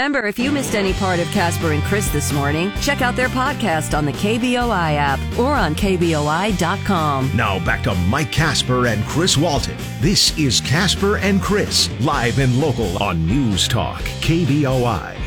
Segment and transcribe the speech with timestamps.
[0.00, 3.28] Remember, if you missed any part of Casper and Chris this morning, check out their
[3.28, 7.30] podcast on the KBOI app or on KBOI.com.
[7.36, 9.76] Now back to Mike Casper and Chris Walton.
[10.00, 15.18] This is Casper and Chris, live and local on News Talk, KBOI.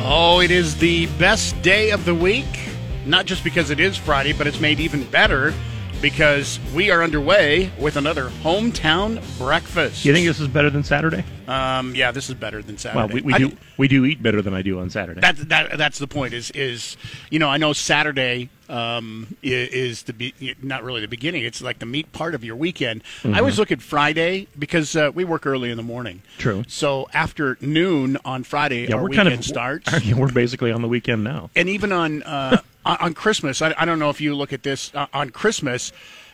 [0.00, 2.70] Oh, it is the best day of the week.
[3.04, 5.52] Not just because it is Friday, but it's made even better
[6.00, 10.04] because we are underway with another hometown breakfast.
[10.04, 11.24] You think this is better than Saturday?
[11.48, 12.98] Um, yeah, this is better than Saturday.
[12.98, 15.20] Well, we, we I- do we do eat better than I do on Saturday.
[15.20, 16.34] That, that that's the point.
[16.34, 16.96] Is is
[17.30, 21.44] you know I know Saturday um, is the be, not really the beginning.
[21.44, 23.02] It's like the meat part of your weekend.
[23.24, 26.22] I always look at Friday because uh, we work early in the morning.
[26.38, 26.64] True.
[26.68, 29.90] So after noon on Friday, yeah, our we're weekend kind of starts.
[30.16, 31.50] We're basically on the weekend now.
[31.54, 34.94] and even on uh, on Christmas, I, I don't know if you look at this
[34.94, 35.92] uh, on Christmas.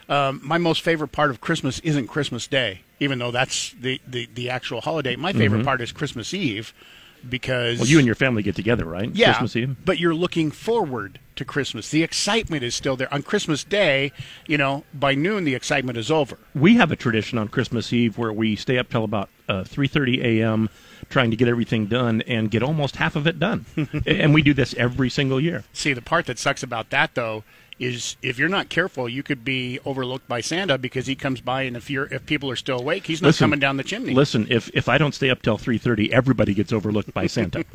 [0.08, 4.28] Um, my most favorite part of Christmas isn't Christmas Day, even though that's the, the,
[4.34, 5.16] the actual holiday.
[5.16, 6.74] My favorite part is Christmas Eve
[7.28, 7.78] because.
[7.78, 9.10] Well, you and your family get together, right?
[9.14, 9.76] yeah, Christmas Eve.
[9.84, 11.90] but you're looking forward to Christmas.
[11.90, 14.12] The excitement is still there on Christmas Day.
[14.46, 16.38] You know, by noon the excitement is over.
[16.54, 19.88] We have a tradition on Christmas Eve where we stay up till about uh, three
[19.88, 20.68] thirty a.m.
[21.08, 23.66] trying to get everything done and get almost half of it done.
[24.06, 25.64] and we do this every single year.
[25.72, 27.44] See, the part that sucks about that though
[27.78, 31.62] is if you're not careful, you could be overlooked by Santa because he comes by,
[31.62, 34.14] and if you're if people are still awake, he's not Listen, coming down the chimney.
[34.14, 37.64] Listen, if if I don't stay up till three thirty, everybody gets overlooked by Santa.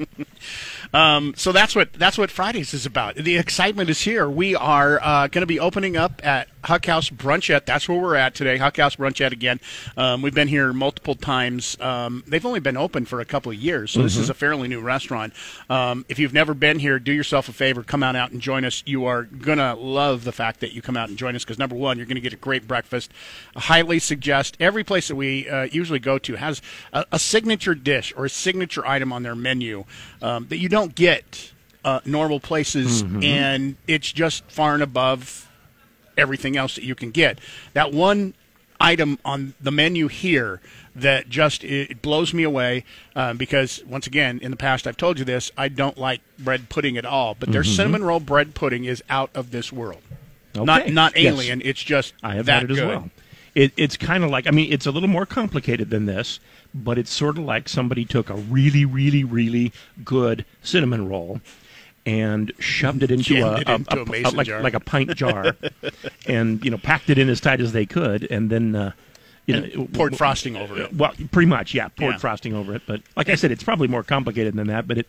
[0.94, 3.16] Um, so that's what that's what Fridays is about.
[3.16, 4.30] The excitement is here.
[4.30, 7.66] We are uh, going to be opening up at Huck House Brunchette.
[7.66, 8.58] That's where we're at today.
[8.58, 9.60] Huck House Brunchette again.
[9.96, 11.80] Um, we've been here multiple times.
[11.80, 14.68] Um, they've only been open for a couple of years, so this is a fairly
[14.68, 15.34] new restaurant.
[15.70, 18.66] Um, if you've never been here, do yourself a favor, come on out and join
[18.66, 18.84] us.
[18.86, 21.76] You are gonna love the fact that you come out and join us because number
[21.76, 23.12] one, you're going to get a great breakfast.
[23.56, 26.62] I highly suggest every place that we uh, usually go to has
[26.94, 29.86] a, a signature dish or a signature item on their menu
[30.22, 31.52] um, that you don't get
[31.86, 35.47] uh, normal places, and it's just far and above
[36.18, 37.40] everything else that you can get.
[37.74, 38.34] That one
[38.80, 40.62] item on the menu here
[40.96, 42.84] that just it blows me away
[43.16, 46.70] um, because once again in the past I've told you this I don't like bread
[46.70, 50.02] pudding at all but their cinnamon roll bread pudding is out of this world
[50.54, 50.92] not Okay.
[50.92, 51.34] not Yes.
[51.34, 53.10] alien it's just I have that had it as well.
[53.56, 56.40] It, it's kind of like I mean, it's a little more complicated than this,
[56.76, 59.74] but it's sort of like somebody took a really, really, really
[60.06, 61.42] good cinnamon roll
[62.08, 65.14] and shoved it into a, it a- into a a- mason like, like a pint
[65.16, 65.56] jar,
[66.28, 68.76] and you know, packed it in as tight as they could, and then.
[68.76, 68.92] Uh,
[69.46, 70.94] you know, And poured frosting over it.
[70.94, 71.88] Well, pretty much, yeah.
[71.88, 72.18] Poured Yeah.
[72.18, 74.90] frosting over it, but like I said, it's probably more complicated than that.
[74.90, 75.08] But it,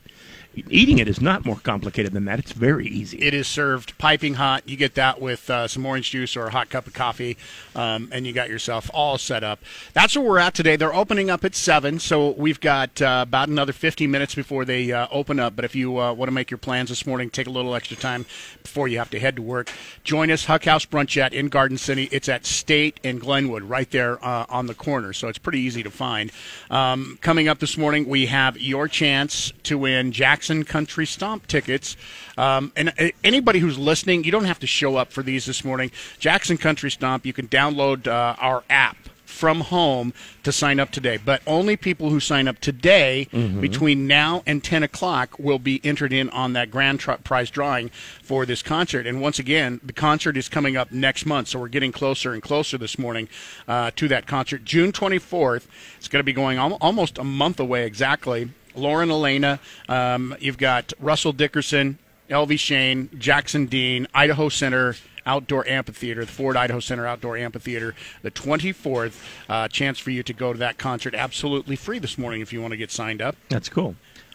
[0.68, 2.38] eating it is not more complicated than that.
[2.38, 3.18] It's very easy.
[3.18, 4.68] It is served piping hot.
[4.68, 7.36] You get that with uh, some orange juice or a hot cup of coffee,
[7.74, 9.60] um, and you got yourself all set up.
[9.92, 10.76] That's where we're at today.
[10.76, 14.92] They're opening up at 7, so we've got uh, about another 15 minutes before they
[14.92, 15.54] uh, open up.
[15.56, 17.96] But if you uh, want to make your plans this morning, take a little extra
[17.96, 18.26] time
[18.62, 19.70] before you have to head to work.
[20.04, 22.08] Join us, Huck House Brunchette in Garden City.
[22.10, 25.82] It's at State and Glenwood, right there uh, on the corner, so it's pretty easy
[25.82, 26.32] to find.
[26.70, 31.96] Um, coming up this morning, we have your chance to win Jackson Country Stomp tickets.
[32.36, 35.64] Um, and uh, anybody who's listening, you don't have to show up for these this
[35.64, 35.90] morning.
[36.18, 41.16] Jackson Country Stomp, you can download uh, our app from home to sign up today.
[41.16, 43.28] But only people who sign up today
[43.60, 47.90] between now and 10 o'clock will be entered in on that grand tr- prize drawing
[48.22, 49.06] for this concert.
[49.06, 52.42] And once again, the concert is coming up next month, so we're getting closer and
[52.42, 53.28] closer this morning
[53.68, 54.64] uh, to that concert.
[54.64, 55.66] June 24th,
[55.98, 58.50] it's going to be going al- almost a month away exactly.
[58.74, 61.98] Lauren Alaina, um, you've got Russell Dickerson,
[62.30, 64.96] Elvie Shane, Jackson Dean, Idaho Center
[65.26, 69.20] Outdoor Amphitheater, the Ford Idaho Center Outdoor Amphitheater, the 24th.
[69.48, 72.60] Uh, chance for you to go to that concert absolutely free this morning if you
[72.62, 73.36] want to get signed up.
[73.50, 73.94] That's cool.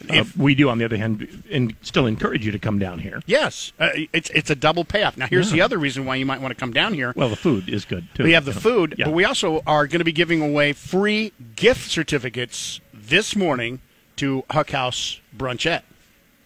[0.10, 3.22] Uh, we do, on the other hand, and still encourage you to come down here.
[3.26, 5.16] Yes, uh, it's it's a double payoff.
[5.18, 5.54] Now, here's Yeah.
[5.58, 7.14] the other reason why you might want to come down here.
[7.16, 8.24] Well, the food is good too.
[8.24, 9.06] We have the food, Yeah.
[9.06, 13.80] but we also are going to be giving away free gift certificates this morning
[14.18, 15.84] to Huck House Brunchette.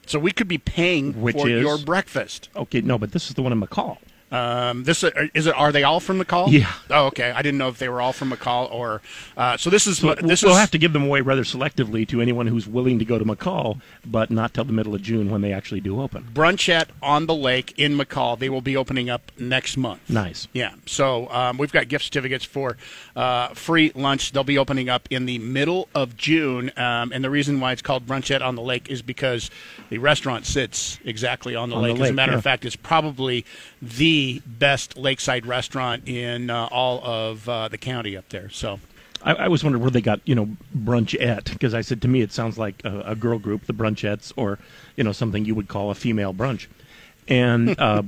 [0.06, 1.62] So we could be paying Which for is?
[1.62, 2.50] your breakfast.
[2.56, 2.82] okay.
[2.82, 3.98] No, but this is the one in McCall.
[4.30, 5.56] Um, this is it.
[5.56, 6.52] Are they all from McCall?
[6.52, 6.72] Yeah.
[6.90, 7.32] Oh, okay.
[7.32, 9.02] I didn't know if they were all from McCall or.
[9.38, 12.06] Uh, so this is So this we'll is have to give them away rather selectively
[12.10, 15.30] to anyone who's willing to go to McCall, but not till the middle of June
[15.30, 16.28] when they actually do open.
[16.34, 18.38] Brunchette on the Lake in McCall.
[18.38, 20.02] They will be opening up next month.
[20.10, 20.48] Nice.
[20.52, 20.74] Yeah.
[20.86, 22.76] So um, we've got gift certificates for
[23.16, 24.34] uh, free lunch.
[24.34, 26.72] They'll be opening up in the middle of June.
[26.76, 29.50] Um, and the reason why it's called Brunchette on the Lake is because
[29.90, 32.02] the restaurant sits exactly on the On the lake.
[32.02, 32.40] As a matter yeah.
[32.40, 33.46] of fact, it's probably
[33.82, 38.50] the best lakeside restaurant in uh, all of uh, the county up there.
[38.50, 38.80] So.
[39.24, 42.22] I, I was wondering where they got you know brunchette because I said to me
[42.22, 44.60] it sounds like a, a girl group, the brunchettes, or
[44.96, 46.68] you know something you would call a female brunch.
[47.28, 48.04] And uh,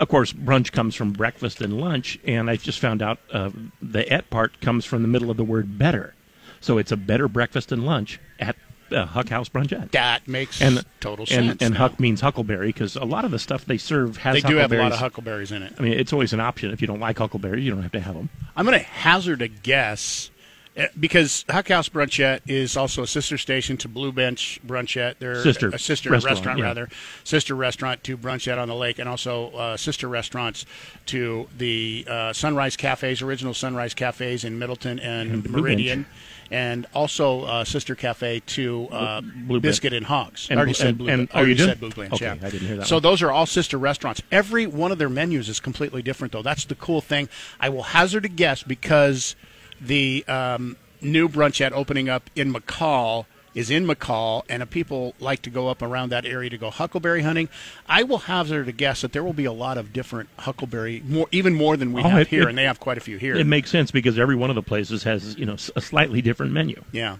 [0.00, 2.18] of course, brunch comes from breakfast and lunch.
[2.26, 3.50] And I just found out uh,
[3.80, 6.14] the et part comes from the middle of the word better.
[6.60, 8.56] So it's a better breakfast and lunch at
[8.92, 9.92] uh, Huck House Brunchette.
[9.92, 11.62] That makes And total and, sense.
[11.62, 11.80] And now.
[11.80, 14.72] Huck means huckleberry because a lot of the stuff they serve has they do have
[14.72, 15.52] a lot of huckleberries.
[15.52, 15.74] in it.
[15.78, 16.70] I mean, it's always an option.
[16.70, 18.28] If you don't like huckleberries, you don't have to have them.
[18.56, 20.30] I'm going to hazard a guess
[20.76, 25.18] eh, because Huck House Brunchette is also a sister station to Blue Bench Brunchette.
[25.18, 26.64] They're Sister a sister restaurant, restaurant, yeah.
[26.64, 26.88] rather,
[27.24, 30.66] sister restaurant to Brunchette on the Lake, and also uh, sister restaurants
[31.06, 36.06] to the uh, Sunrise Cafes, original Sunrise Cafes in Middleton and, And Meridian.
[36.52, 40.48] And also uh, sister cafe to uh, Blue Biscuit and Hogs.
[40.50, 42.32] And I already Blue- said Blue and- oh, already you said Blue Bench, Okay, yeah.
[42.32, 43.02] I didn't hear that So one.
[43.04, 44.20] those are all sister restaurants.
[44.32, 46.42] Every one of their menus is completely different, though.
[46.42, 47.28] That's the cool thing.
[47.60, 49.36] I will hazard a guess because
[49.80, 55.50] the um, new brunchette opening up in McCall is in McCall, and people like to
[55.50, 57.48] go up around that area to go huckleberry hunting,
[57.88, 61.26] I will hazard a guess that there will be a lot of different huckleberry, more
[61.32, 63.16] even more than we Oh, have it- here, it- and they have quite a few
[63.16, 63.34] here.
[63.36, 66.52] It makes sense because every one of the places has you know a slightly different
[66.52, 66.82] menu.
[66.92, 67.16] Yeah.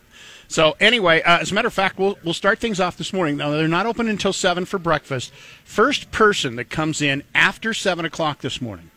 [0.46, 3.36] So anyway, uh, as a matter of fact, we'll we'll start things off this morning.
[3.36, 5.32] Now they're not open until seven for breakfast.
[5.64, 8.90] First person that comes in after seven o'clock this morning,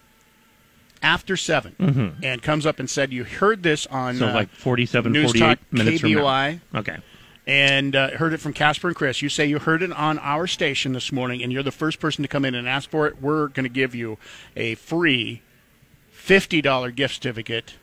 [1.01, 4.19] after 7 and comes up and said, "You heard this on Mm-hmm.
[4.23, 6.55] So uh, like 47, News 48 Talk minutes from now.
[6.75, 6.97] Okay.
[7.45, 9.21] And uh, heard it from Casper and Chris.
[9.21, 12.21] You say you heard it on our station this morning, and you're the first person
[12.21, 13.21] to come in and ask for it.
[13.21, 14.17] We're going to give you
[14.55, 15.41] a free
[16.11, 17.75] fifty dollar gift certificate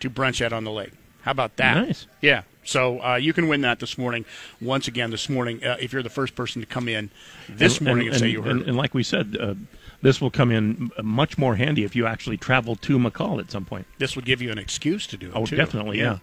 [0.00, 0.92] to Brunchette on the Lake.
[1.22, 1.74] How about that?
[1.74, 2.06] Nice.
[2.20, 2.42] Yeah.
[2.64, 4.24] So uh, you can win that this morning.
[4.60, 7.10] Once again, this morning, uh, if you're the first person to come in
[7.48, 8.68] this morning and, say you heard and, it.
[8.68, 9.54] and like we said, uh,
[10.02, 13.64] this will come in much more handy if you actually travel to McCall at some
[13.64, 13.86] point.
[13.98, 15.32] this would give you an excuse to do it.
[15.34, 15.56] Oh, too.
[15.56, 16.18] definitely, yeah.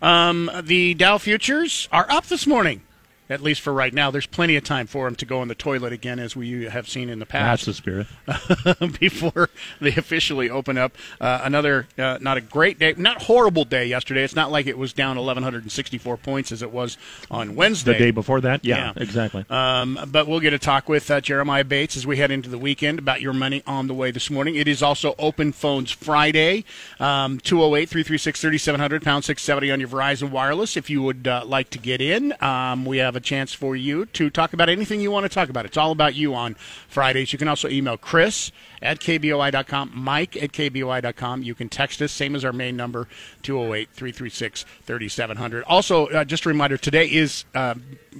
[0.00, 2.82] Um, the Dow futures are up this morning.
[3.30, 5.54] At least for right now, there's plenty of time for them to go in the
[5.54, 7.64] toilet again, as we have seen in the past.
[7.66, 8.06] That's the spirit.
[9.00, 9.48] before
[9.80, 10.94] they officially open up.
[11.20, 14.24] Uh, another uh, not a great day, not horrible day yesterday.
[14.24, 16.98] It's not like it was down 1,164 points as it was
[17.30, 17.92] on Wednesday.
[17.94, 19.02] The day before that, yeah, Yeah.
[19.02, 19.44] exactly.
[19.48, 22.58] Um, but we'll get a talk with uh, Jeremiah Bates as we head into the
[22.58, 24.56] weekend about your money on the way this morning.
[24.56, 26.64] It is also Open Phones Friday,
[27.00, 30.76] um, 208 336 3700, pound 670 on your Verizon Wireless.
[30.76, 34.06] If you would uh, like to get in, um, we have a chance for you
[34.06, 35.64] to talk about anything you want to talk about.
[35.64, 36.54] It's all about you on
[36.88, 37.32] Fridays.
[37.32, 38.52] You can also email Chris
[38.82, 41.42] at kboi.com, Mike at kboi.com.
[41.42, 43.08] You can text us, same as our main number,
[43.42, 45.64] 208 336 3700.
[45.64, 47.74] Also, uh, just a reminder today is uh,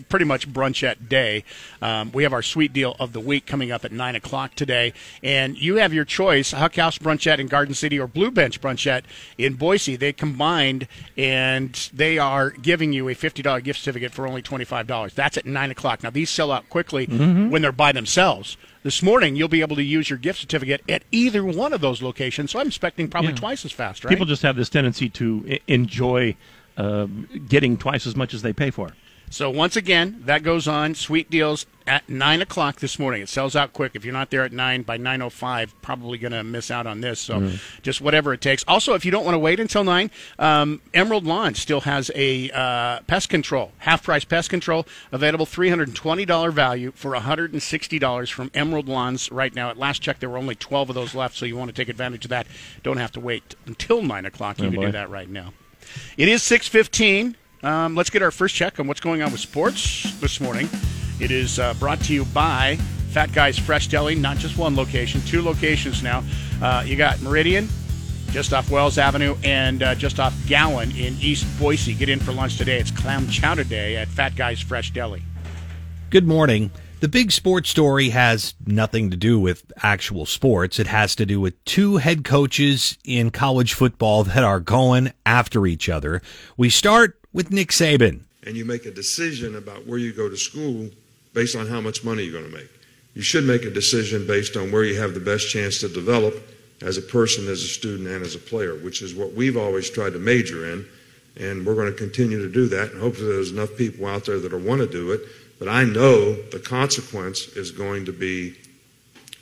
[0.08, 1.44] pretty much brunchette day.
[1.82, 4.92] Um, we have our sweet deal of the week coming up at 9 o'clock today.
[5.22, 9.04] And you have your choice Huck House Brunchette in Garden City or Blue Bench Brunchette
[9.38, 9.96] in Boise.
[9.96, 14.83] They combined and they are giving you a $50 gift certificate for only $25.
[15.14, 16.02] That's at 9 o'clock.
[16.02, 18.56] Now, these sell out quickly when they're by themselves.
[18.82, 22.02] This morning, you'll be able to use your gift certificate at either one of those
[22.02, 22.50] locations.
[22.50, 23.36] So I'm expecting probably Yeah.
[23.38, 24.10] twice as fast, right?
[24.10, 26.36] People just have this tendency to I- enjoy
[26.76, 27.06] uh,
[27.48, 28.90] getting twice as much as they pay for.
[29.30, 30.94] So once again, that goes on.
[30.94, 33.20] Sweet deals at nine o'clock this morning.
[33.22, 33.92] It sells out quick.
[33.94, 36.86] If you're not there at nine by nine o five, probably going to miss out
[36.86, 37.20] on this.
[37.20, 37.52] So
[37.82, 38.64] just whatever it takes.
[38.66, 42.50] Also, if you don't want to wait until nine, um, Emerald Lawn still has a
[42.50, 45.44] uh, pest control half price pest control available.
[45.46, 49.54] Three hundred and twenty dollar value for hundred and sixty dollars from Emerald Lawns right
[49.54, 49.68] now.
[49.70, 51.36] At last check, there were only twelve of those left.
[51.36, 52.46] So you want to take advantage of that.
[52.82, 54.58] Don't have to wait until nine o'clock.
[54.58, 54.86] You Oh, can boy.
[54.86, 55.52] do that right now.
[56.16, 57.36] It is six fifteen.
[57.62, 60.68] Um, let's get our first check on what's going on with sports this morning.
[61.20, 62.76] It is uh, brought to you by
[63.10, 64.14] Fat Guys Fresh Deli.
[64.14, 66.24] Not just one location, two locations now.
[66.60, 67.68] Uh, you got Meridian,
[68.30, 71.94] just off Wells Avenue, and uh, just off Gowen in East Boise.
[71.94, 72.78] Get in for lunch today.
[72.78, 75.22] It's Clam Chowder Day at Fat Guys Fresh Deli.
[76.10, 76.70] Good morning.
[77.00, 80.78] The big sports story has nothing to do with actual sports.
[80.78, 85.66] It has to do with two head coaches in college football that are going after
[85.66, 86.22] each other.
[86.56, 88.22] We start with Nick Saban.
[88.46, 90.90] and you make a decision about where you go to school
[91.34, 92.70] based on how much money you're going to make.
[93.14, 96.34] You should make a decision based on where you have the best chance to develop
[96.80, 99.90] as a person, as a student, and as a player, which is what we've always
[99.90, 100.86] tried to major in.
[101.36, 102.92] And we're going to continue to do that.
[102.92, 105.20] And hopefully, there's enough people out there that want to do it.
[105.58, 108.54] But I know the consequence is going to be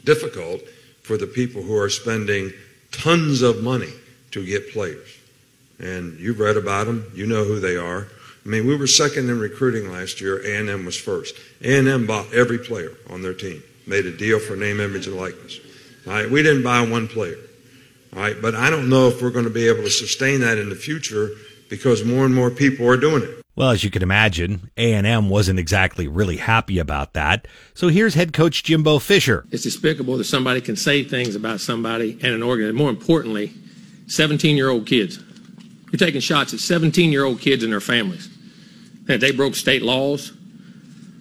[0.04, 0.62] difficult
[1.02, 2.52] for the people who are spending
[2.92, 3.92] tons of money
[4.30, 5.08] to get players.
[5.78, 7.10] And you've read about them.
[7.14, 8.08] You know who they are.
[8.44, 10.38] I mean, we were second in recruiting last year.
[10.38, 11.34] A&M was first.
[11.62, 15.60] A&M bought every player on their team, made a deal for name, image, and likeness.
[16.06, 17.36] All right, we didn't buy one player.
[18.14, 20.58] All right, but I don't know if we're going to be able to sustain that
[20.58, 21.30] in the future
[21.70, 23.42] because more and more people are doing it.
[23.54, 27.46] Well, as you can imagine, A&M wasn't exactly really happy about that.
[27.74, 29.46] So here's head coach Jimbo Fisher.
[29.50, 32.74] It's despicable that somebody can say things about somebody and an organ.
[32.74, 33.52] More importantly,
[34.06, 35.22] 17-year-old kids.
[35.92, 38.28] You're taking shots at 17-year-old kids and their families.
[39.04, 40.32] That they broke state laws.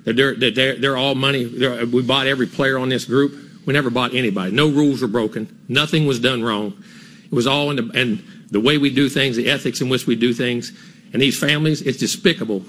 [0.06, 1.44] That they're, they're, they're all money.
[1.44, 3.38] They're, we bought every player on this group.
[3.66, 4.54] We never bought anybody.
[4.54, 5.64] No rules were broken.
[5.68, 6.82] Nothing was done wrong.
[7.26, 10.08] It was all in the, and the way we do things, the ethics in which
[10.08, 10.72] we do things.
[11.12, 12.64] And these families, it's despicable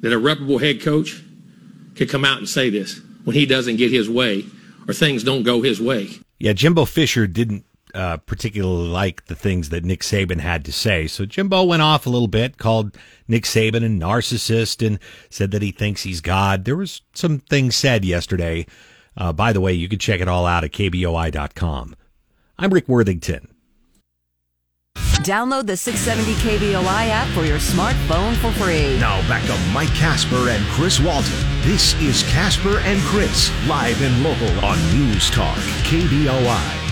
[0.00, 1.22] that a reputable head coach
[1.94, 4.44] could come out and say this when he doesn't get his way
[4.86, 6.10] or things don't go his way.
[6.38, 7.64] Yeah, Jimbo Fisher didn't
[7.96, 11.06] uh, particularly like the things that Nick Saban had to say.
[11.06, 15.00] So Jimbo went off a little bit, called Nick Saban a narcissist, and
[15.30, 16.64] said that he thinks he's God.
[16.64, 18.66] There was some things said yesterday.
[19.16, 21.96] Uh, by the way, you can check it all out at kboi.com.
[22.58, 23.48] I'm Rick Worthington.
[25.26, 28.98] Download the 670 KBOI app for your smartphone for free.
[29.00, 31.32] Now back to Mike Casper and Chris Walton.
[31.62, 36.85] This is Casper and Chris, live and local on News Talk, KBOI.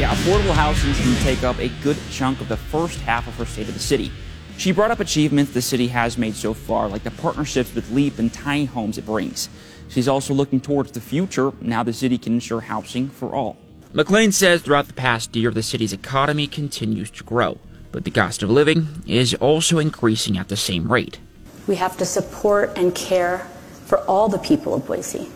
[0.00, 3.44] Yeah, affordable housing can take up a good chunk of the first half of her
[3.44, 4.10] State of the City.
[4.56, 8.18] She brought up achievements the city has made so far, like the partnerships with LEAP
[8.18, 9.50] and tiny homes it brings.
[9.90, 13.58] She's also looking towards the future, now the city can ensure housing for all.
[13.92, 17.58] McLean says throughout the past year, the city's economy continues to grow,
[17.92, 21.18] but the cost of living is also increasing at the same rate.
[21.66, 23.40] We have to support and care
[23.84, 25.28] for all the people of Boise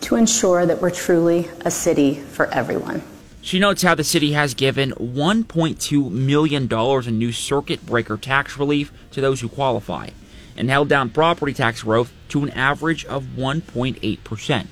[0.00, 3.02] to ensure that we're truly a city for everyone.
[3.40, 8.92] She notes how the city has given $1.2 million in new circuit breaker tax relief
[9.12, 10.10] to those who qualify
[10.56, 14.66] and held down property tax growth to an average of 1.8%.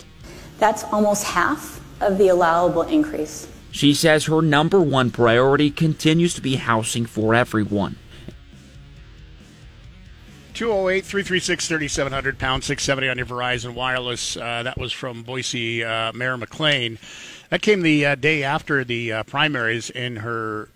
[0.59, 3.49] That's almost half of the allowable increase.
[3.71, 7.97] She says her number one priority continues to be housing for everyone.
[10.55, 14.39] 208 336 3700 pound 670 on your Verizon Wireless.
[14.39, 16.99] Uh, that was from Boise uh, Mayor McLean.
[17.51, 20.69] That came the uh, day after the uh, primaries in her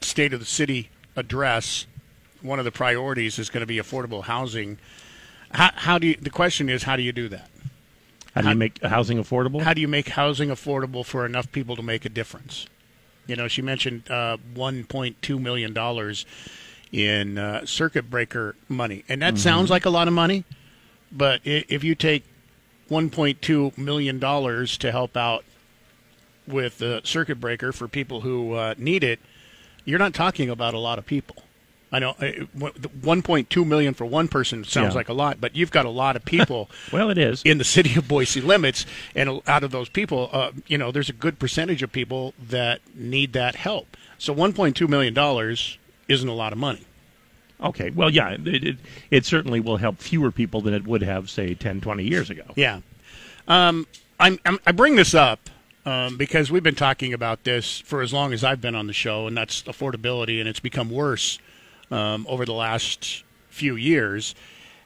[0.00, 1.86] State of the City address.
[2.42, 4.78] One of the priorities is going to be affordable housing.
[5.52, 7.50] How, how do you, the question is, how do you do that?
[8.34, 9.60] How do you make housing affordable?
[9.62, 12.66] How do you make housing affordable for enough people to make a difference?
[13.26, 16.26] You know, she mentioned uh, 1.2 million dollars
[16.92, 19.42] in uh, circuit breaker money, and that mm-hmm.
[19.42, 20.44] sounds like a lot of money.
[21.12, 22.24] But if you take
[22.88, 25.44] 1.2 million dollars to help out
[26.46, 29.20] with the circuit breaker for people who uh, need it,
[29.84, 31.36] you're not talking about a lot of people.
[31.92, 34.98] I know uh, 1.2 million for one person sounds yeah.
[34.98, 36.70] like a lot, but you've got a lot of people.
[36.92, 40.52] well, it is in the city of Boise limits, and out of those people, uh,
[40.68, 43.96] you know, there's a good percentage of people that need that help.
[44.18, 46.84] So 1.2 million dollars isn't a lot of money.
[47.62, 48.76] Okay, well, yeah, it, it,
[49.10, 52.44] it, certainly will help fewer people than it would have, say, 10, 20 years ago.
[52.56, 52.80] Yeah.
[53.48, 53.86] Um,
[54.18, 55.50] I'm, I'm, i bring this up
[55.86, 58.92] um, because we've been talking about this for as long as I've been on the
[58.92, 61.38] show, and that's affordability, and it's become worse
[61.90, 64.34] um, over the last few years.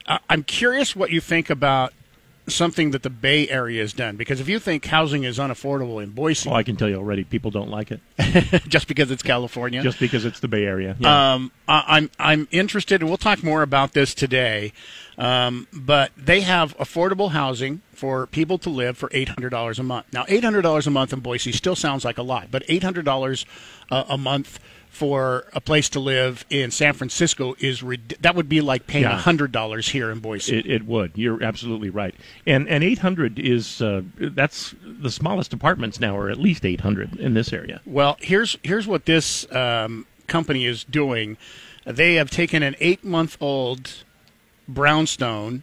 [0.06, 1.92] Uh, I'm curious what you think about
[2.46, 6.10] something that the Bay Area has done because if you think housing is unaffordable in
[6.10, 8.00] Boise, oh, I can tell you already, people don't like it
[8.68, 10.96] just because it's California, just because it's the Bay Area.
[10.98, 11.34] Yeah.
[11.34, 14.72] Um, I, I'm I'm interested, and we'll talk more about this today.
[15.16, 19.82] Um, but they have affordable housing for people to live for eight hundred dollars a
[19.82, 20.06] month.
[20.12, 22.82] Now, eight hundred dollars a month in Boise still sounds like a lot, but eight
[22.82, 23.46] hundred dollars
[23.90, 24.58] uh, a month
[24.94, 27.82] for a place to live in San Francisco is
[28.20, 30.56] that would be like paying a hundred dollars here in Boise.
[30.56, 31.12] It, it, would.
[31.16, 32.14] You're absolutely right.
[32.46, 36.80] And and eight hundred is uh, that's the smallest apartments now are at least eight
[36.80, 37.80] hundred in this area.
[37.84, 41.36] Well, here's here's what this um, company is doing.
[41.84, 44.03] They have taken an eight month old
[44.68, 45.62] brownstone,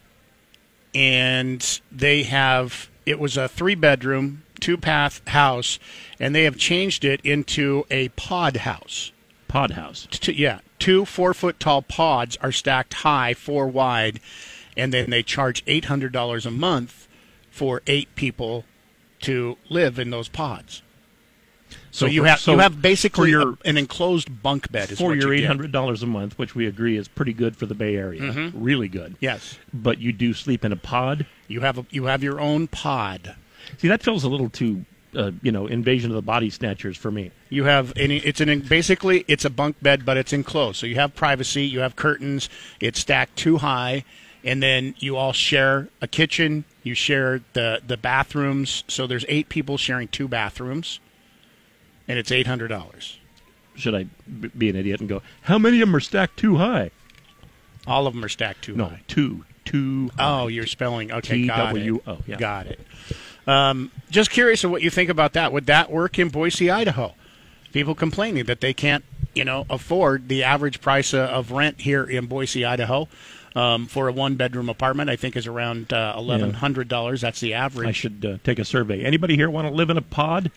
[0.94, 5.80] and they have it was a three bedroom two path house,
[6.20, 9.12] and they have changed it into a pod house
[9.48, 10.08] pod house.
[10.10, 14.20] Two, yeah, two four foot tall pods are stacked high, four wide,
[14.78, 17.08] and then they charge eight hundred dollars a month
[17.50, 18.64] for eight people
[19.22, 20.82] to live in those pods.
[21.92, 25.14] So, so you for, have so you have basically your, an enclosed bunk bed for
[25.14, 27.98] your eight hundred dollars a month, which we agree is pretty good for the Bay
[27.98, 28.64] Area, mm-hmm.
[28.64, 29.18] really good.
[29.20, 31.26] Yes, but you do sleep in a pod.
[31.50, 33.36] You have a, you have your own pod.
[33.78, 37.12] See, that feels a little too uh, you know invasion of the body snatchers for
[37.12, 37.32] me.
[37.50, 38.18] You have any?
[38.18, 41.64] It's an basically it's a bunk bed, but it's enclosed, so you have privacy.
[41.64, 42.50] You have curtains.
[42.80, 44.06] It's stacked too high,
[44.46, 46.64] and then you all share a kitchen.
[46.84, 48.86] You share the the bathrooms.
[48.88, 51.02] So there's eight people sharing two bathrooms.
[52.08, 53.18] And it's eight hundred dollars.
[53.76, 55.22] Should I b- be an idiot and go?
[55.44, 56.92] How many of them are stacked too high?
[57.88, 59.02] All of them are stacked too No, high.
[59.08, 60.12] two, two.
[60.20, 61.48] Oh, you're spelling okay.
[61.48, 61.80] Got it.
[61.80, 62.36] T-W-O, yeah.
[62.38, 62.80] Got it.
[63.48, 65.52] Um, just curious of what you think about that.
[65.52, 67.16] Would that work in Boise, Idaho?
[67.74, 69.04] People complaining that they can't,
[69.34, 73.08] you know, afford the average price uh, of rent here in Boise, Idaho,
[73.56, 75.10] um, for a one-bedroom apartment.
[75.10, 77.22] I think is around uh, eleven hundred dollars.
[77.22, 77.88] That's the average.
[77.88, 79.04] I should uh, take a survey.
[79.04, 80.52] Anybody here want to live in a pod?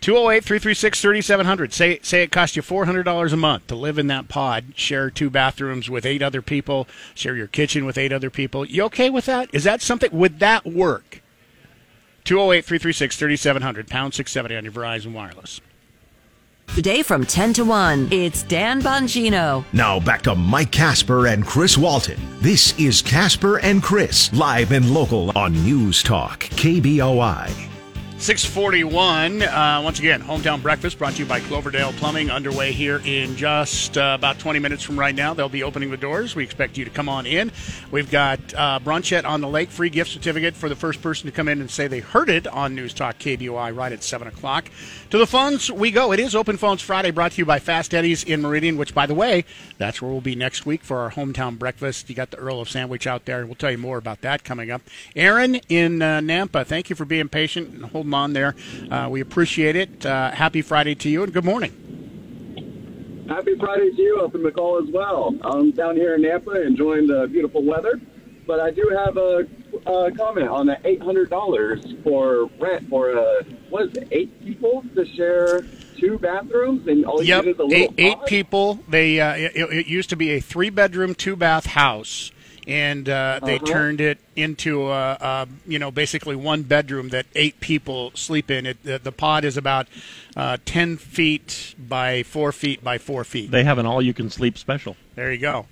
[0.00, 1.72] 208-336-3700.
[1.72, 5.30] Say say it costs you $400 a month to live in that pod, share two
[5.30, 8.64] bathrooms with eight other people, share your kitchen with eight other people.
[8.64, 9.48] You okay with that?
[9.52, 11.22] Is that something would that work?
[12.24, 15.60] 208-336-3700 pound 670 on your Verizon wireless.
[16.74, 19.64] Today from 10 to 1, it's Dan Bongino.
[19.72, 22.18] Now back to Mike Casper and Chris Walton.
[22.40, 27.65] This is Casper and Chris, live and local on News Talk, KBOI.
[28.26, 29.42] 641.
[29.42, 33.96] Uh, once again, hometown breakfast brought to you by Cloverdale Plumbing, underway here in just
[33.96, 35.32] uh, about 20 minutes from right now.
[35.32, 36.34] They'll be opening the doors.
[36.34, 37.52] We expect you to come on in.
[37.92, 41.46] We've got uh, on the Lake, free gift certificate for the first person to come
[41.46, 44.72] in and say they heard it on News Talk KBOI right at 7 o'clock.
[45.10, 46.10] To the phones we go.
[46.10, 49.06] It is Open Phones Friday brought to you by Fast Eddie's in Meridian, which, by
[49.06, 49.44] the way,
[49.78, 52.10] that's where we'll be next week for our hometown breakfast.
[52.10, 53.46] You got the Earl of Sandwich out there.
[53.46, 54.82] We'll tell you more about that coming up.
[55.14, 58.54] Aaron in uh, Nampa, thank you for being patient and holding on there.
[58.90, 60.04] Uh, we appreciate it.
[60.04, 61.72] Uh, happy Friday to you and good morning.
[63.28, 65.34] Happy Friday to you up in McCall as well.
[65.42, 68.00] I'm down here in Nampa enjoying the beautiful weather,
[68.46, 69.46] but I do have a,
[69.86, 75.04] a comment on the $800 for rent for uh, what is it, eight people to
[75.14, 75.62] share
[75.98, 78.78] two bathrooms and all you Yep, get is a little eight, eight people.
[78.88, 82.30] They uh, it, it used to be a three bedroom, two bath house,
[82.66, 83.66] and uh, they Uh-huh.
[83.66, 88.66] turned it into a, a you know basically one bedroom that eight people sleep in.
[88.66, 89.86] It the, the pod is about
[90.36, 93.50] uh, ten feet by four feet by four feet.
[93.50, 94.96] They have an all-you-can-sleep special.
[95.14, 95.66] There you go.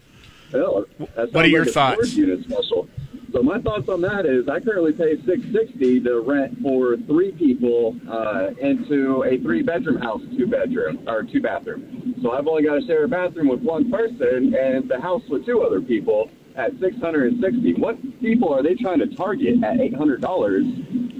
[0.52, 0.84] Hell,
[1.16, 2.08] that What are your like thoughts?
[2.08, 2.88] storage unit special.
[3.32, 7.32] So my thoughts on that is I currently pay six sixty to rent for three
[7.32, 12.14] people uh, into a three bedroom house, two bedroom or two bathroom.
[12.22, 15.44] So I've only got to share a bathroom with one person and the house with
[15.44, 17.74] two other people at six hundred and sixty.
[17.74, 20.64] What people are they trying to target at eight hundred dollars?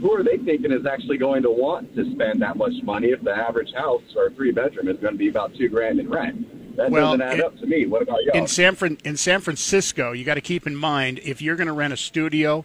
[0.00, 3.22] Who are they thinking is actually going to want to spend that much money if
[3.22, 6.76] the average house or three bedroom is going to be about two grand in rent?
[6.76, 7.86] That Well, doesn't add it- up to me.
[7.86, 8.36] What about y'all?
[8.36, 11.68] In San Fran- in San Francisco, you got to keep in mind if you're going
[11.68, 12.64] to rent a studio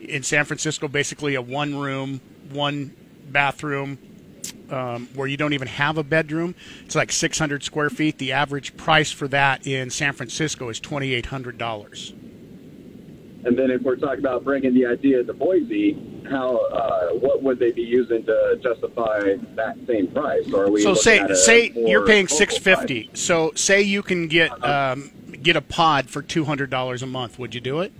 [0.00, 2.20] in San Francisco, basically a one room,
[2.52, 2.94] one
[3.30, 3.98] bathroom,
[4.70, 6.54] um, where you don't even have a bedroom.
[6.84, 8.18] It's like 600 square feet.
[8.18, 12.14] The average price for that in San Francisco is $2,800.
[13.44, 15.96] And then if we're talking about bringing the idea to Boise,
[16.28, 20.52] how uh, what would they be using to justify that same price?
[20.52, 23.04] Or are we So say say you're paying 650.
[23.04, 23.20] price?
[23.20, 24.92] So say you can get Uh-huh.
[24.94, 27.38] um, get a pod for $200 a month.
[27.38, 27.92] Would you do it?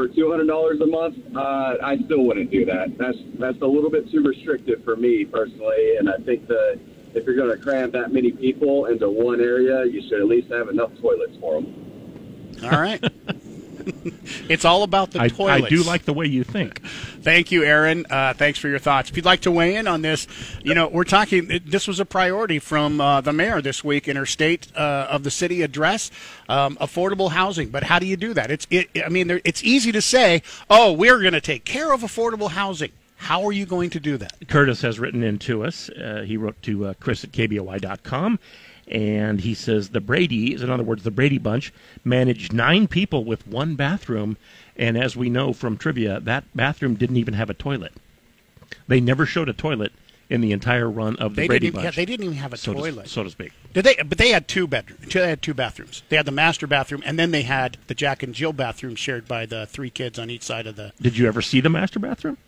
[0.00, 1.18] For two hundred dollars a month?
[1.36, 2.96] Uh, I still wouldn't do that.
[2.96, 6.80] That's that's a little bit too restrictive for me personally, and I think that
[7.12, 10.50] if you're going to cram that many people into one area, you should at least
[10.50, 12.56] have enough toilets for them.
[12.62, 13.02] All right.
[14.48, 15.66] it's all about the I, toilets.
[15.66, 16.80] I do like the way you think.
[17.22, 18.06] Thank you, Aaron.
[18.08, 19.10] Uh, thanks for your thoughts.
[19.10, 20.26] If you'd like to weigh in on this,
[20.62, 21.60] you know, we're talking.
[21.66, 25.22] This was a priority from uh, the mayor this week in her state uh, of
[25.22, 26.10] the city address.
[26.48, 28.50] Um, affordable housing, but how do you do that?
[28.50, 28.66] It's.
[28.70, 32.50] It, I mean, it's easy to say, "Oh, we're going to take care of affordable
[32.50, 34.48] housing." How are you going to do that?
[34.48, 35.90] Curtis has written in to us.
[35.90, 38.38] Uh, he wrote to uh, Chris at KBOI.com,
[38.88, 41.70] and he says the Brady's, in other words, the Brady Bunch,
[42.02, 44.38] managed nine people with one bathroom,
[44.80, 47.92] and as we know from trivia, that bathroom didn't even have a toilet.
[48.88, 49.92] They never showed a toilet
[50.30, 51.74] in the entire run of the They Brady didn't.
[51.74, 51.96] Even, Bunch.
[51.96, 53.02] yeah, they didn't even have a so toilet.
[53.04, 53.52] To, so to speak.
[53.74, 53.96] Did they?
[53.96, 55.12] But they had two bedrooms.
[55.12, 56.02] They had two bathrooms.
[56.08, 59.28] They had the master bathroom, and then they had the Jack and Jill bathroom shared
[59.28, 60.92] by the three kids on each side of the.
[61.00, 62.38] Did you ever see the master bathroom?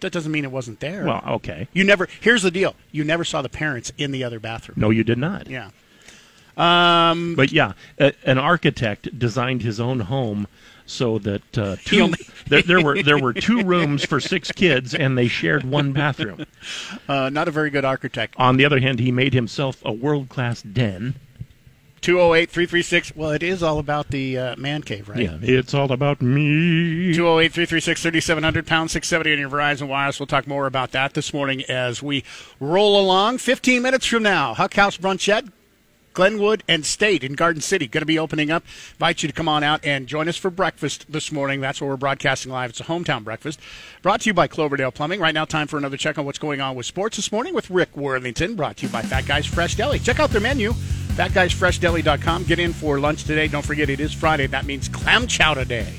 [0.00, 1.04] That doesn't mean it wasn't there.
[1.04, 1.68] Well, okay.
[1.72, 2.08] You never.
[2.20, 2.74] Here's the deal.
[2.90, 4.76] You never saw the parents in the other bathroom.
[4.80, 5.48] No, you did not.
[5.48, 5.70] Yeah.
[6.56, 10.46] Um, But yeah, a, an architect designed his own home
[10.92, 12.12] so that uh, two,
[12.46, 16.44] there, there were there were two rooms for six kids, and they shared one bathroom.
[17.08, 18.34] uh, not a very good architect.
[18.38, 21.14] On the other hand, he made himself a world class den.
[22.02, 23.14] 208 336.
[23.14, 25.20] Well, it is all about the uh, man cave, right?
[25.20, 27.14] Yeah, it's all about me.
[27.14, 30.18] 208 336 3700 pound 670 on your Verizon Wireless.
[30.18, 32.24] We'll talk more about that this morning as we
[32.58, 33.38] roll along.
[33.38, 35.44] 15 minutes from now, Huck House Brunchette
[36.14, 37.86] Glenwood and State in Garden City.
[37.86, 38.64] Going to be opening up.
[38.92, 41.60] Invite you to come on out and join us for breakfast this morning.
[41.60, 42.70] That's where we're broadcasting live.
[42.70, 43.60] It's a hometown breakfast.
[44.02, 45.20] Brought to you by Cloverdale Plumbing.
[45.20, 47.70] Right now, time for another check on what's going on with sports this morning with
[47.70, 48.56] Rick Worthington.
[48.56, 49.98] Brought to you by Fat Guys Fresh Deli.
[49.98, 50.72] Check out their menu.
[51.14, 52.44] FatGuysFreshDeli.com.
[52.44, 53.48] Get in for lunch today.
[53.48, 54.46] Don't forget it is Friday.
[54.46, 55.94] That means clam chowder day.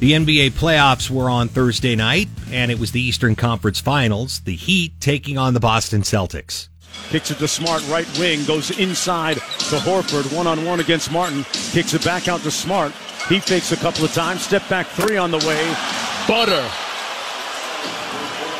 [0.00, 4.40] The NBA playoffs were on Thursday night, and it was the Eastern Conference Finals.
[4.40, 6.69] The Heat taking on the Boston Celtics.
[7.10, 11.42] Kicks it to Smart, right wing, goes inside to Horford, one on one against Martin.
[11.72, 12.92] Kicks it back out to Smart.
[13.28, 15.76] He fakes a couple of times, step back three on the way.
[16.28, 16.64] Butter.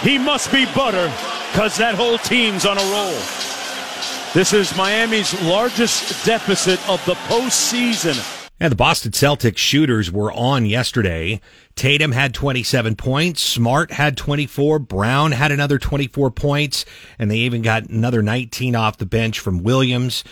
[0.02, 1.12] He must be butter
[1.52, 3.18] because that whole team's on a roll.
[4.34, 8.39] This is Miami's largest deficit of the postseason.
[8.62, 11.40] And the Boston Celtics shooters were on yesterday.
[11.76, 13.42] Tatum had 27 points.
[13.42, 14.78] Smart had 24.
[14.80, 16.84] Brown had another 24 points.
[17.18, 20.24] And they even got another 19 off the bench from Williams.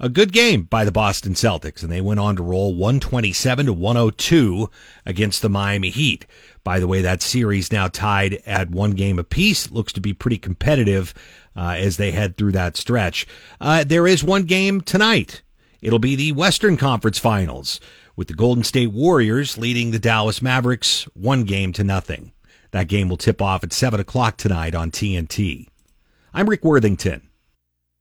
[0.00, 3.72] A good game by the Boston Celtics, and they went on to roll 127 to
[3.72, 4.70] 102
[5.04, 6.24] against the Miami Heat.
[6.62, 9.72] By the way, that series now tied at one game apiece.
[9.72, 11.14] Looks to be pretty competitive
[11.56, 13.26] uh, as they head through that stretch.
[13.60, 15.42] Uh, there is one game tonight.
[15.80, 17.78] It'll be the Western Conference Finals
[18.16, 22.32] with the Golden State Warriors leading the Dallas Mavericks one game to nothing.
[22.72, 25.68] That game will tip off at 7 o'clock tonight on TNT.
[26.34, 27.27] I'm Rick Worthington.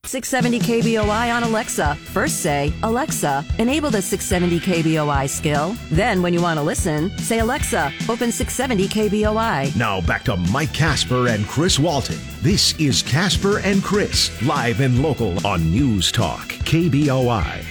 [0.08, 1.96] 670 KBOI on Alexa.
[1.96, 5.76] First say, Alexa, enable the 670 KBOI skill.
[5.92, 9.76] Then, when you want to listen, say, Alexa, open 670 KBOI.
[9.76, 12.20] Now back to Mike Casper and Chris Walton.
[12.42, 17.64] This is Casper and Chris, live and local on News Talk, KBOI.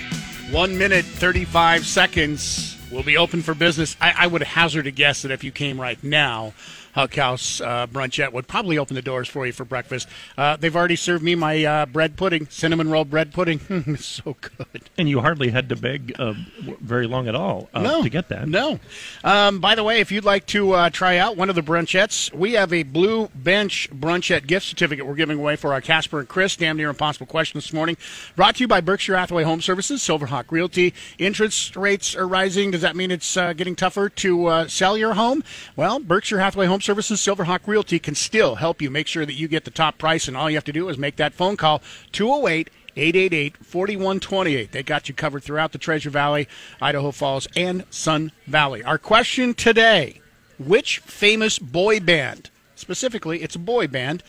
[0.53, 3.97] One minute, 35 seconds We'll be open for business.
[4.01, 6.55] I, I would hazard a guess that if you came right now,
[6.97, 10.09] Huck House uh, Brunchette would probably open the doors for you for breakfast.
[10.39, 13.61] Uh, they've already served me my uh, bread pudding, cinnamon roll bread pudding.
[13.69, 14.89] it's so good.
[14.97, 16.33] And you hardly had to beg uh,
[16.81, 18.49] very long at all uh, no, to get that.
[18.49, 18.81] No.
[19.23, 22.33] Um, by the way, if you'd like to uh, try out one of the brunchettes,
[22.33, 26.29] we have a Blue Bench Brunchette gift certificate we're giving away for our Casper and
[26.29, 27.99] Chris Damn Near Impossible question this morning.
[28.37, 30.95] Brought to you by Berkshire Hathaway Home Services, Silverhawk Realty.
[31.19, 32.71] Interest rates are rising.
[32.71, 35.45] Does that mean it's getting tougher to sell your home?
[35.77, 39.49] Well, Berkshire Hathaway Home Services, Silverhawk Realty can still help you make sure that you
[39.49, 41.83] get the top price, and all you have to do is make that phone call
[42.13, 44.71] 208 888 4128.
[44.71, 46.47] They got you covered throughout the Treasure Valley,
[46.81, 48.85] Idaho Falls, and Sun Valley.
[48.85, 50.21] Our question today
[50.61, 54.23] Which famous boy band, specifically, it's a boy band,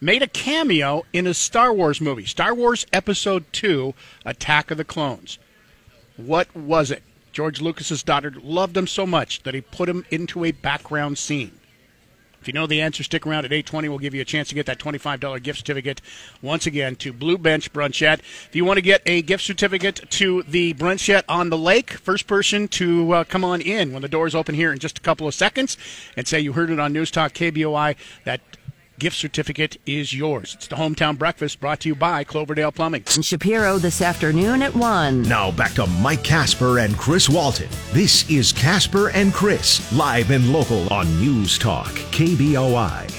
[0.00, 2.26] made a cameo in a Star Wars movie?
[2.26, 3.92] Star Wars Episode 2
[4.24, 5.40] Attack of the Clones.
[6.16, 7.02] What was it?
[7.32, 11.58] George Lucas's daughter loved him so much that he put him into a background scene.
[12.44, 13.88] If you know the answer, stick around at 820.
[13.88, 16.02] We'll give you a chance to get that $25 gift certificate
[16.42, 18.20] once again to Blue Bench Brunchette.
[18.20, 22.26] If you want to get a gift certificate to the Brunchette on the lake, first
[22.26, 25.26] person to uh, come on in when the doors open here in just a couple
[25.26, 25.78] of seconds
[26.18, 28.42] and say you heard it on News Talk KBOI, that
[28.98, 30.54] gift certificate is yours.
[30.54, 33.04] It's the hometown breakfast brought to you by Cloverdale Plumbing.
[33.14, 35.22] And Shapiro this afternoon at 1.
[35.22, 37.68] Now back to Mike Casper and Chris Walton.
[37.92, 43.10] This is Casper and Chris, live and local on News Talk, KBOI.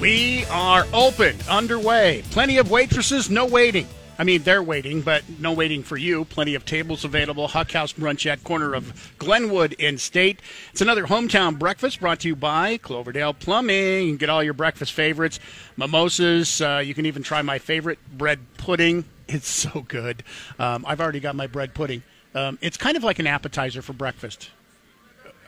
[0.00, 2.22] We are open, underway.
[2.30, 3.86] Plenty of waitresses, no waiting.
[4.18, 6.24] I mean, they're waiting, but no waiting for you.
[6.24, 7.48] Plenty of tables available.
[7.48, 10.40] Huck House Brunchette corner of Glenwood in State.
[10.70, 14.04] It's another hometown breakfast brought to you by Cloverdale Plumbing.
[14.06, 15.40] You can get all your breakfast favorites,
[15.76, 16.60] mimosas.
[16.60, 19.04] Uh, you can even try my favorite bread pudding.
[19.26, 20.22] It's so good.
[20.58, 22.02] Um, I've already got my bread pudding.
[22.34, 24.50] Um, it's kind of like an appetizer for breakfast.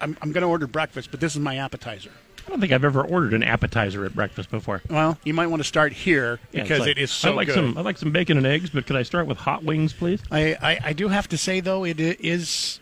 [0.01, 2.11] I'm, I'm going to order breakfast, but this is my appetizer.
[2.47, 4.81] I don't think I've ever ordered an appetizer at breakfast before.
[4.89, 7.47] Well, you might want to start here Yeah, because like- it is so I like
[7.49, 7.55] good.
[7.57, 7.77] some.
[7.77, 10.21] I like some bacon and eggs, but could I start with hot wings, please?
[10.31, 12.79] I, I, I do have to say though, it is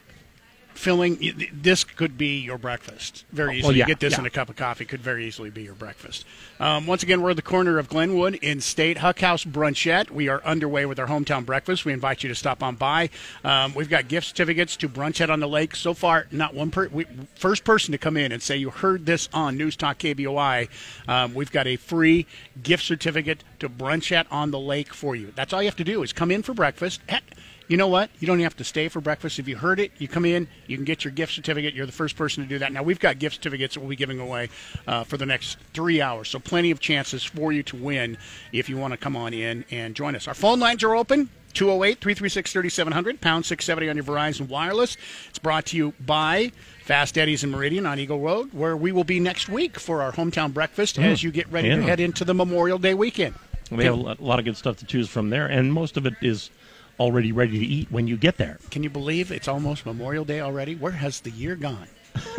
[0.75, 1.49] filling.
[1.53, 3.75] This could be your breakfast very Oh, well, easily.
[3.77, 4.21] yeah, you get this yeah.
[4.21, 6.25] in a cup of coffee, could very easily be your breakfast.
[6.61, 10.11] Um, once again, we're at the corner of Glenwood in State Huck House Brunchette.
[10.11, 11.85] We are underway with our hometown breakfast.
[11.85, 13.11] We invite you to stop on by.
[13.43, 15.75] Um, we've got gift certificates to Brunchette on the Lake.
[15.77, 19.07] So far, not one per we, first person to come in and say you heard
[19.07, 20.69] this on News Talk KBOI.
[21.09, 22.27] Um, we've got a free
[22.63, 25.33] gift certificate to Brunchette on the Lake for you.
[25.35, 27.01] That's all you have to do is come in for breakfast.
[27.09, 27.25] Heck,
[27.69, 28.11] you know what?
[28.19, 29.39] You don't even have to stay for breakfast.
[29.39, 31.75] If you heard it, you come in, you can get your gift certificate.
[31.75, 32.73] You're the first person to do that.
[32.73, 34.51] Now, we've got gift certificates that we'll be giving away
[34.87, 36.29] uh, for the next three hours.
[36.29, 38.19] So, plenty of chances for you to win
[38.53, 40.29] if you want to come on in and join us.
[40.29, 41.31] Our phone lines are open.
[41.55, 44.97] 208 336 3700, pound 670 on your Verizon Wireless.
[45.29, 46.51] It's brought to you by
[46.83, 50.11] Fast Eddie's and Meridian on Eagle Road, where we will be next week for our
[50.11, 53.37] hometown breakfast as you get ready to head into the Memorial Day weekend.
[53.71, 56.15] We have a lot of good stuff to choose from there, and most of it
[56.21, 56.51] is
[56.99, 58.59] already ready to eat when you get there.
[58.71, 60.75] Can you believe it's almost Memorial Day already?
[60.75, 61.89] Where has the year gone?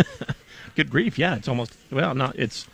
[0.75, 1.17] Good grief!
[1.17, 2.67] Yeah, it's almost well, not it's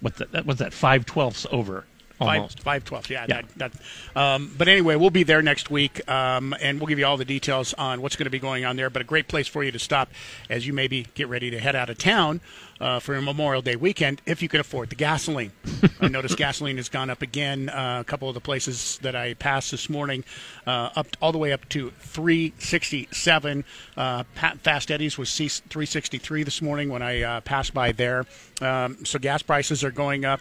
[0.00, 1.84] what that was that five twelfths over
[2.20, 2.60] almost.
[2.60, 3.26] Five, five yeah.
[3.28, 3.42] Yeah.
[3.56, 7.06] That, that, um, but anyway, we'll be there next week, um, and we'll give you
[7.06, 8.90] all the details on what's going to be going on there.
[8.90, 10.10] But a great place for you to stop
[10.48, 12.40] as you maybe get ready to head out of town
[12.80, 15.52] uh, for Memorial Day weekend, if you can afford the gasoline.
[16.00, 17.68] I noticed gasoline has gone up again.
[17.68, 20.24] Uh, a couple of the places that I passed this morning,
[20.66, 23.64] uh, up all the way up to 367.
[23.96, 28.24] Uh, Fast Eddie's was 363 this morning when I uh, passed by there.
[28.60, 30.40] Um, so gas prices are going up.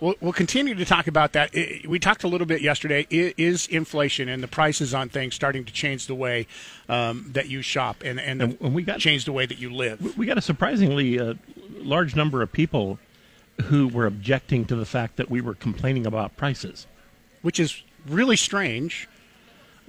[0.00, 1.52] We'll, we'll continue to talk about that.
[1.86, 3.06] We talked a little bit yesterday.
[3.10, 6.46] Is inflation and the prices on things starting to change the way
[6.88, 9.72] um, that you shop and and, And- and we got- change the way that you
[9.72, 10.16] live?
[10.18, 11.34] We got a surprisingly uh,
[11.78, 12.98] large number of people
[13.66, 16.86] who were objecting to the fact that we were complaining about prices.
[17.42, 19.08] Which is really strange.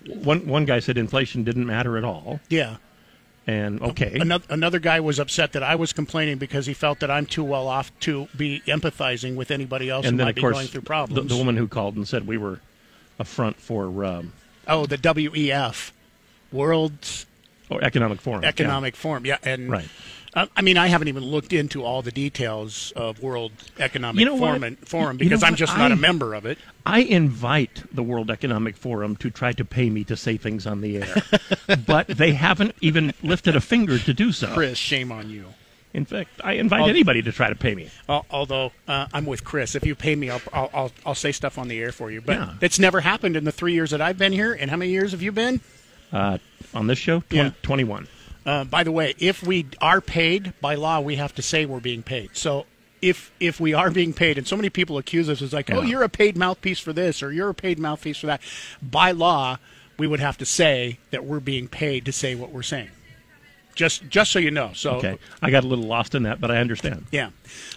[0.07, 2.77] One one guy said inflation didn't matter at all, Yeah.
[3.47, 7.11] And okay, Another, another guy was upset that I was complaining because he felt that
[7.11, 10.35] I'm too well off to be empathizing with anybody else and who then might of
[10.35, 11.29] be course going through the, problems.
[11.29, 12.59] the woman who called and said we were
[13.19, 14.33] a front for um,
[14.67, 15.91] oh, the WEF,
[16.51, 17.25] World
[17.69, 18.43] or economic forum.
[18.43, 18.49] yeah.
[18.49, 19.25] Economic Forum.
[19.25, 19.87] Yeah, and Right.
[20.37, 24.37] I mean, I haven't even looked into all the details of World Economic You know?
[24.37, 26.57] Forum, and, Forum You know because I'm just not I- a member of it.
[26.85, 30.81] I invite the World Economic Forum to try to pay me to say things on
[30.81, 31.15] the air,
[31.87, 34.53] but they haven't even lifted a finger to do so.
[34.53, 35.45] Chris, shame on you.
[35.93, 37.89] In fact, I invite I'll- anybody to try to pay me.
[38.09, 41.57] Although uh, I'm with Chris, if you pay me, I'll, I'll I'll I'll say stuff
[41.57, 42.19] on the air for you.
[42.19, 42.53] But Yeah.
[42.59, 44.51] it's never happened in the three years that I've been here.
[44.53, 45.61] And how many years have you been?
[46.11, 46.37] Uh,
[46.73, 47.51] on this show, 20, Yeah.
[47.63, 48.07] 21.
[48.45, 51.79] Uh, by the way, if we are paid by law, we have to say we're
[51.79, 52.29] being paid.
[52.33, 52.65] So
[53.01, 55.81] if if we are being paid, and so many people accuse us, it's like, oh,
[55.81, 58.41] you're a paid mouthpiece for this, or you're a paid mouthpiece for that.
[58.81, 59.57] By law,
[59.97, 62.89] we would have to say that we're being paid to say what we're saying.
[63.73, 64.71] Just just so you know.
[64.73, 67.07] So Okay, I got a little lost in that, but I understand.
[67.11, 67.31] yeah.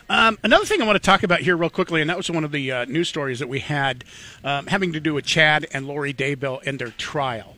[0.08, 2.44] Um, another thing I want to talk about here, real quickly, and that was one
[2.44, 4.04] of the uh, news stories that we had
[4.44, 7.56] um, having to do with Chad and Lori Daybell and their trial.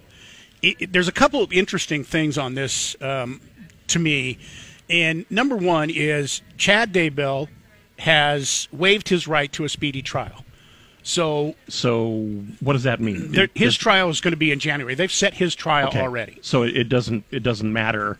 [0.62, 3.40] It, there's a couple of interesting things on this um,
[3.88, 4.38] to me.
[4.88, 7.48] And number one is Chad Daybell
[8.00, 10.44] has waived his right to a speedy trial.
[11.02, 12.10] So So,
[12.60, 13.34] what does that mean?
[13.54, 14.94] his trial is going to be in January.
[14.94, 16.00] They've set his trial okay.
[16.00, 16.38] already.
[16.42, 18.18] So it, doesn't it doesn't matter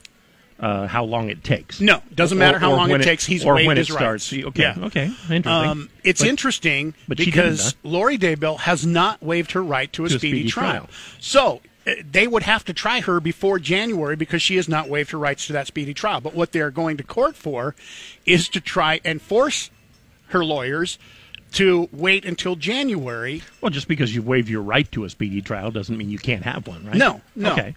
[0.58, 1.80] uh, how long it takes.
[1.80, 3.24] No, doesn't matter how long when it takes.
[3.26, 4.24] He's or waived when his it rights.
[4.24, 4.46] starts.
[4.46, 4.84] Okay, Yeah.
[4.86, 5.46] okay, interesting.
[5.46, 10.08] Um, it's But- interesting but because Lori Daybell has not waived her right to a,
[10.08, 10.70] To a speedy, speedy trial.
[10.72, 10.88] trial.
[11.18, 11.60] So
[12.10, 15.46] they would have to try her before January because she has not waived her rights
[15.46, 16.20] to that speedy trial.
[16.20, 17.74] But what they're going to court for
[18.26, 19.70] is to try and force
[20.28, 20.98] her lawyers
[21.52, 23.42] to wait until January.
[23.60, 26.44] Well, just because you waive your right to a speedy trial doesn't mean you can't
[26.44, 26.94] have one, right?
[26.94, 27.52] No, no.
[27.52, 27.74] Okay.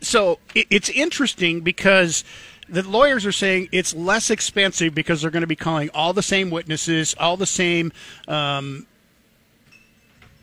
[0.00, 2.24] So it, it's interesting because
[2.68, 6.22] the lawyers are saying it's less expensive because they're going to be calling all the
[6.22, 7.92] same witnesses, all the same
[8.26, 8.86] um,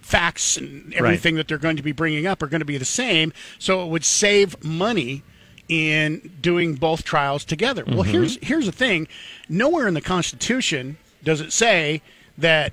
[0.05, 2.85] facts, and everything that they're going to be bringing up are going to be the
[2.85, 3.33] same.
[3.57, 5.23] So it would save money
[5.67, 7.83] in doing both trials together.
[7.85, 8.11] Well, mm-hmm.
[8.11, 9.07] here's here's the thing:
[9.49, 12.03] nowhere in the Constitution does it say
[12.37, 12.71] that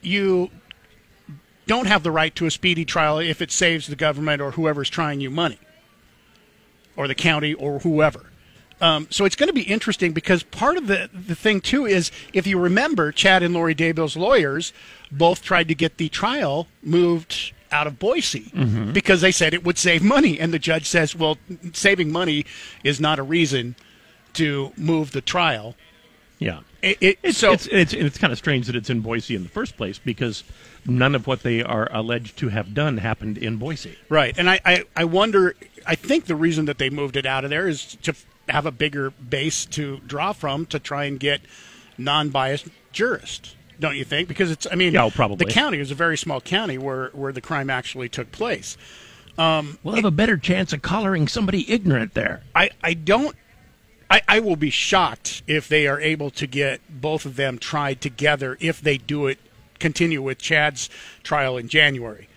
[0.00, 0.50] you
[1.66, 4.88] don't have the right to a speedy trial if it saves the government or whoever's
[4.88, 5.58] trying you money
[6.96, 8.31] or the county or whoever.
[8.82, 12.10] Um, so it's going to be interesting because part of the, the thing, too, is
[12.32, 14.72] if you remember, Chad and Lori Daybell's lawyers
[15.10, 18.50] both tried to get the trial moved out of Boise
[18.92, 20.38] because they said it would save money.
[20.38, 21.38] And the judge says, well,
[21.72, 22.44] saving money
[22.82, 23.76] is not a reason
[24.34, 25.76] to move the trial.
[26.38, 26.60] Yeah.
[26.82, 29.44] It, it, It's, so it's, it's, it's kind of strange that it's in Boise in
[29.44, 30.42] the first place because
[30.84, 33.96] none of what they are alleged to have done happened in Boise.
[34.08, 34.34] Right.
[34.36, 35.54] And I, I, I wonder,
[35.86, 38.14] I think the reason that they moved it out of there is to
[38.48, 41.40] have a bigger base to draw from to try and get
[41.98, 44.28] non biased jurists, don't you think?
[44.28, 45.44] Because it's, I mean, Yeah, probably.
[45.46, 48.76] the county is a very small county where, where the crime actually took place.
[49.38, 52.42] We'll have a better chance of collaring somebody ignorant there.
[52.54, 53.34] I, I don't.
[54.10, 58.02] I, I will be shocked if they are able to get both of them tried
[58.02, 59.38] together if they do it,
[59.78, 60.90] continue with Chad's
[61.22, 62.28] trial in January.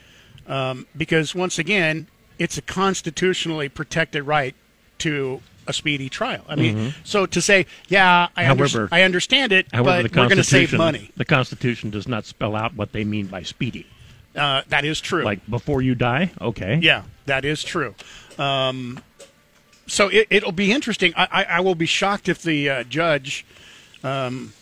[0.47, 2.07] Um, because once again,
[2.39, 4.55] it's a constitutionally protected right
[4.99, 6.43] to a speedy trial.
[6.47, 10.27] I mean, so to say, yeah, I, under- I understand it, However, but the we're
[10.27, 11.11] going to save Constitution money.
[11.17, 13.85] the Constitution does not spell out what they mean by speedy.
[14.35, 15.23] Uh, that is true.
[15.23, 16.79] Like before you die, okay.
[16.81, 17.95] Yeah, that is true.
[18.37, 19.01] Um,
[19.87, 21.13] so it, it'll be interesting.
[21.15, 23.45] I, I, I will be shocked if the uh, judge
[24.03, 24.53] um,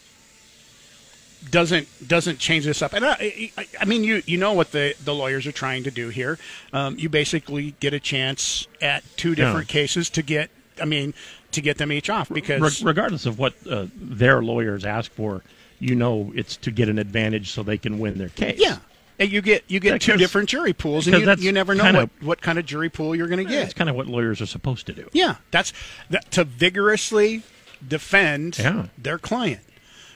[1.49, 2.93] doesn't doesn't change this up.
[2.93, 5.91] And I, I, I, mean, you you know what the the lawyers are trying to
[5.91, 6.37] do here.
[6.71, 9.81] Um, you basically get a chance at two different yeah.
[9.81, 10.49] cases to get.
[10.81, 11.13] I mean,
[11.51, 15.43] to get them each off because Re- regardless of what uh, their lawyers ask for,
[15.79, 18.59] you know it's to get an advantage so they can win their case.
[18.59, 18.77] Yeah.
[19.19, 22.09] And you get you get two different jury pools, and you, you never know what,
[22.21, 23.61] what kind of jury pool you're going to get.
[23.61, 25.07] That's kind of what lawyers are supposed to do.
[25.13, 25.71] Yeah, that's
[26.09, 27.43] that, to vigorously
[27.87, 28.87] defend yeah.
[28.97, 29.61] their client.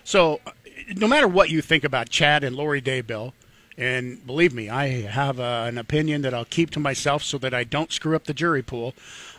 [0.04, 0.42] So,
[0.96, 3.34] no matter what you think about Chad and Lori Daybell,
[3.78, 7.54] and believe me, I have uh, an opinion that I'll keep to myself so that
[7.54, 8.96] I don't screw up the jury pool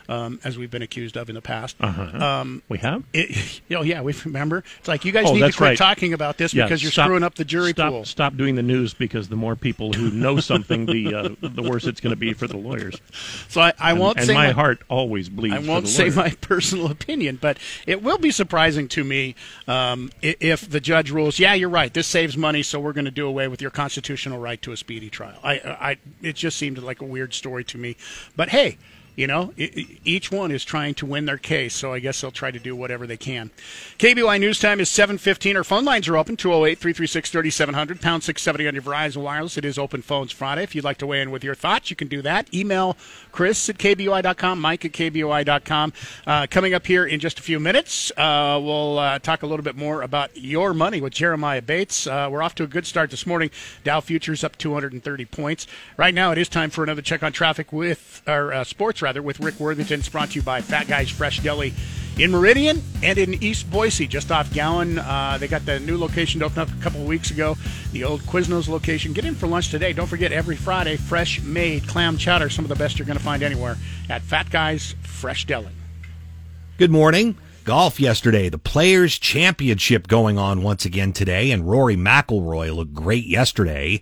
[0.09, 1.77] um, as we've been accused of in the past.
[1.79, 2.25] Uh-huh.
[2.25, 3.03] Um, we have?
[3.13, 4.63] It, you know, yeah, we remember.
[4.79, 5.77] It's like, you guys oh, need to quit right.
[5.77, 8.05] talking about this yeah, because you're stop, screwing up the jury stop, pool.
[8.05, 11.85] Stop doing the news because the more people who know something, the uh, the worse
[11.85, 12.99] it's going to be for the lawyers.
[13.47, 15.55] So I, I won't and, say and my, my, heart always bleeds.
[15.55, 19.35] I won't say my personal opinion, but it will be surprising to me
[19.67, 23.11] um, if the judge rules, yeah, you're right, this saves money, so we're going to
[23.11, 25.37] do away with your constitutional right to a speedy trial.
[25.43, 27.95] I, I, it just seemed like a weird story to me.
[28.35, 28.77] But hey,
[29.15, 32.51] you know, each one is trying to win their case, so I guess they'll try
[32.51, 33.51] to do whatever they can.
[33.97, 35.55] KBOI News Time is 7.15.
[35.55, 39.57] Our phone lines are open, 208-336-3700, pound 670 on your Verizon Wireless.
[39.57, 40.63] It is Open Phones Friday.
[40.63, 42.53] If you'd like to weigh in with your thoughts, you can do that.
[42.53, 42.95] Email
[43.31, 45.93] Chris at KBOI.com, Mike at KBOI.com.
[46.25, 49.63] Uh, coming up here in just a few minutes, uh, we'll uh, talk a little
[49.63, 52.07] bit more about your money with Jeremiah Bates.
[52.07, 53.49] Uh, we're off to a good start this morning.
[53.83, 55.67] Dow Futures up 230 points.
[55.97, 58.63] Right now, it is time for another check on traffic with our uh,
[58.99, 59.99] sports rather, with Rick Worthington.
[59.99, 61.73] It's brought to you by Fat Guys Fresh Deli
[62.17, 64.99] in Meridian and in East Boise, just off Gowen.
[64.99, 67.55] Uh, they got the new location to open up a couple of weeks ago,
[67.93, 69.13] the old Quiznos location.
[69.13, 69.93] Get in for lunch today.
[69.93, 73.23] Don't forget, every Friday, fresh made clam chowder, some of the best you're going to
[73.23, 73.77] find anywhere
[74.09, 75.71] at Fat Guys Fresh Deli.
[76.77, 77.37] Good morning.
[77.63, 83.25] Golf yesterday, the Players Championship going on once again today, and Rory McIlroy looked great
[83.25, 84.01] yesterday.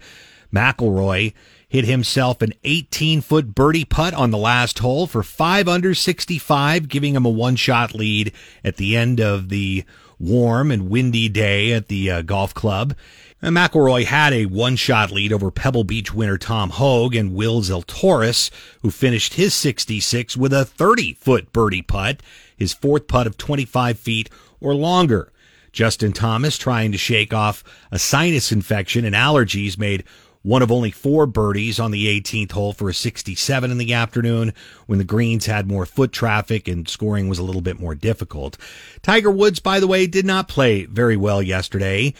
[0.53, 1.33] McIlroy
[1.67, 6.87] hit himself an 18 foot birdie putt on the last hole for 5 under 65,
[6.87, 8.31] giving him a one shot lead
[8.63, 9.83] at the end of the
[10.19, 12.95] warm and windy day at the uh, golf club.
[13.41, 18.49] And McIlroy had a one-shot lead over Pebble Beach winner Tom Hoge and Will Zalatoris,
[18.81, 22.23] who finished his 66 with a 30-foot birdie putt,
[22.55, 25.31] his fourth putt of 25 feet or longer.
[25.71, 30.03] Justin Thomas, trying to shake off a sinus infection and allergies, made
[30.47, 34.53] one of only four birdies on the 18th hole for a 67 in the afternoon
[34.85, 38.57] when the greens had more foot traffic and scoring was a little bit more difficult.
[39.01, 42.13] Tiger Woods, by the way, did not play very well yesterday.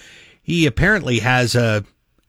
[0.43, 1.85] He apparently has a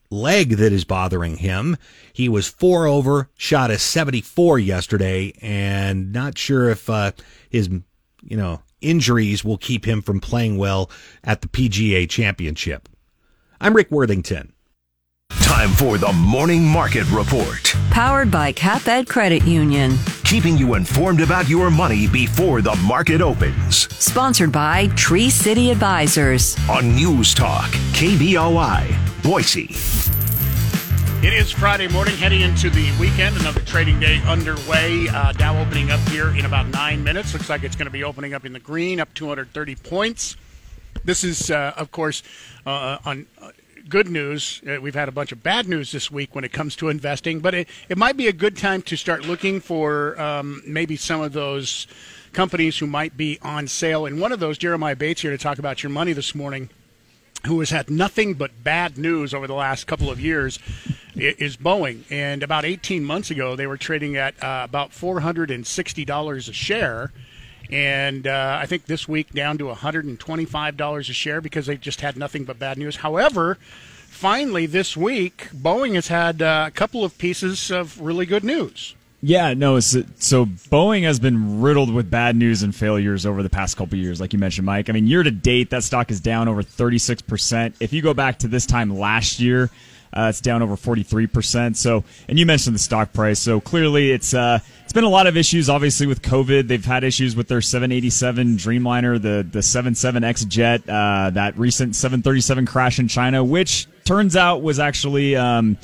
[0.09, 1.77] leg that is bothering him.
[2.13, 7.11] He was four over, shot a 74 yesterday, and not sure if uh,
[7.51, 7.69] his,
[8.23, 10.93] you know, injuries will keep him from playing well
[11.25, 12.89] at the PGA Championship.
[13.61, 14.53] I'm Rick Worthington.
[15.59, 17.75] Time for the Morning Market Report.
[17.91, 19.97] Powered by CapEd Credit Union.
[20.25, 23.93] Keeping you informed about your money before the market opens.
[24.03, 26.57] Sponsored by Tree City Advisors.
[26.71, 29.75] On News Talk, KBOI, Boise.
[31.27, 33.37] It is Friday morning, heading into the weekend.
[33.37, 35.09] Another trading day underway.
[35.09, 37.35] Uh, Dow opening up here in about nine minutes.
[37.35, 40.37] Looks like it's going to be opening up in the green, up 230 points.
[41.05, 42.23] This is, uh, of course,
[42.65, 43.51] uh, on uh,
[43.89, 44.61] good news.
[44.69, 47.41] Uh, we've had a bunch of bad news this week when it comes to investing,
[47.41, 51.21] but it, it might be a good time to start looking for um, maybe some
[51.21, 51.87] of those
[52.33, 54.07] companies who might be on sale.
[54.07, 56.69] And one of those, Jeremiah Bates, here to talk about your money this morning,
[57.47, 60.59] who has had nothing but bad news over the last couple of years,
[61.15, 62.05] is Boeing.
[62.11, 67.13] And about 18 months ago, they were trading at uh, about $460 a share
[67.71, 72.17] and uh, I think this week down to $125 a share because they just had
[72.17, 72.97] nothing but bad news.
[72.97, 73.59] However,
[74.09, 78.95] finally this week, Boeing has had uh, a couple of pieces of really good news.
[79.21, 79.81] Yeah, no.
[79.81, 83.99] So, so, Boeing has been riddled with bad news and failures over the past couple
[83.99, 84.89] years, like you mentioned, Mike.
[84.89, 87.75] I mean, year to date, that stock is down over 36%.
[87.81, 89.71] If you go back to this time last year,
[90.13, 91.77] uh, it's down over 43%.
[91.77, 93.39] So, and you mentioned the stock price.
[93.39, 96.69] So clearly it's, uh, it's been a lot of issues, obviously, with COVID.
[96.69, 102.67] They've had issues with their 787 Dreamliner, the, the 77X jet, uh, that recent 737
[102.67, 105.77] crash in China, which turns out was actually, um,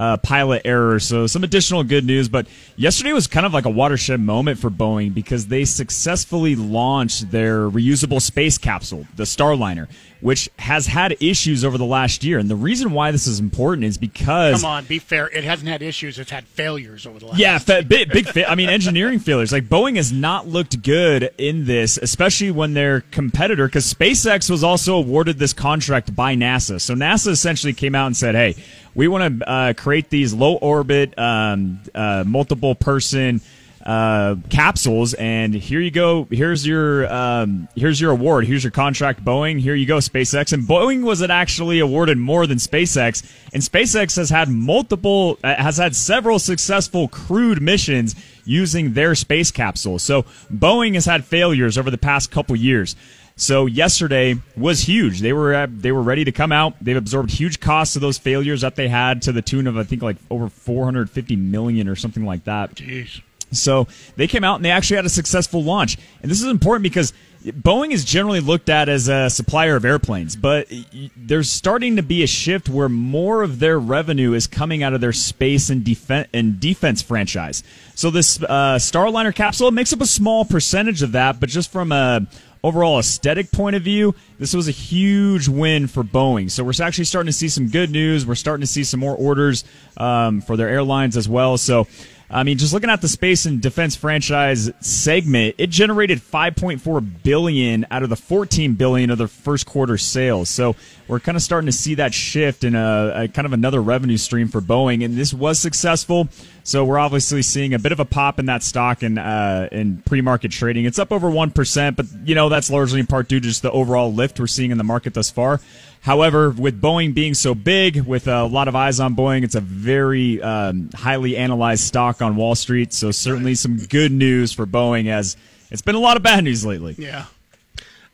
[0.00, 0.98] uh, pilot error.
[0.98, 2.28] So some additional good news.
[2.28, 7.30] But yesterday was kind of like a watershed moment for Boeing because they successfully launched
[7.30, 9.88] their reusable space capsule, the Starliner.
[10.22, 12.38] which has had issues over the last year.
[12.38, 15.28] And the reason why this is important is because Come on, be fair.
[15.28, 16.18] It hasn't had issues.
[16.18, 17.38] It's had failures over the last.
[17.38, 19.52] yeah, fa- big, big fa- I mean, engineering failures.
[19.52, 24.64] Like Boeing has not looked good in this, especially when their competitor, because SpaceX was
[24.64, 26.80] also awarded this contract by NASA.
[26.80, 28.56] So NASA essentially came out and said, "Hey,
[28.94, 33.40] we want to uh, create these low orbit, um, uh, multiple person."
[33.84, 36.26] uh, capsules, and here you go.
[36.30, 38.46] Here's your um, here's your award.
[38.46, 39.58] Here's your contract, Boeing.
[39.58, 40.52] Here you go, SpaceX.
[40.52, 43.22] And Boeing wasn't actually awarded more than SpaceX,
[43.54, 48.14] and SpaceX has had multiple uh, has had several successful crewed missions
[48.44, 50.02] using their space capsules.
[50.02, 50.22] So
[50.52, 52.96] Boeing has had failures over the past couple years.
[53.40, 55.20] So yesterday was huge.
[55.20, 56.74] They were uh, they were ready to come out.
[56.78, 59.82] They've absorbed huge costs of those failures that they had to the tune of I
[59.82, 62.74] think like over 450 million or something like that.
[62.74, 63.22] Jeez.
[63.50, 65.96] So they came out and they actually had a successful launch.
[66.20, 67.14] And this is important because
[67.44, 70.70] Boeing is generally looked at as a supplier of airplanes, but
[71.16, 75.00] there's starting to be a shift where more of their revenue is coming out of
[75.00, 77.62] their space and defense and defense franchise.
[77.94, 81.92] So this uh, Starliner capsule makes up a small percentage of that, but just from
[81.92, 82.26] a
[82.62, 86.50] overall aesthetic point of view, this was a huge win for Boeing.
[86.50, 88.26] So we're actually starting to see some good news.
[88.26, 89.64] We're starting to see some more orders
[89.96, 91.58] um, for their airlines as well.
[91.58, 91.86] So
[92.32, 97.86] I mean, just looking at the space and defense franchise segment, it generated 5.4 billion
[97.90, 100.48] out of the 14 billion of the first quarter sales.
[100.48, 100.76] So
[101.08, 104.16] we're kind of starting to see that shift in a, a kind of another revenue
[104.16, 106.28] stream for Boeing, and this was successful.
[106.62, 110.02] So we're obviously seeing a bit of a pop in that stock in uh, in
[110.02, 110.84] pre-market trading.
[110.84, 113.62] It's up over one percent, but you know that's largely in part due to just
[113.62, 115.60] the overall lift we're seeing in the market thus far.
[116.02, 119.60] However, with Boeing being so big, with a lot of eyes on Boeing, it's a
[119.60, 122.94] very um, highly analyzed stock on Wall Street.
[122.94, 125.36] So certainly some good news for Boeing, as
[125.70, 126.94] it's been a lot of bad news lately.
[126.98, 127.26] Yeah.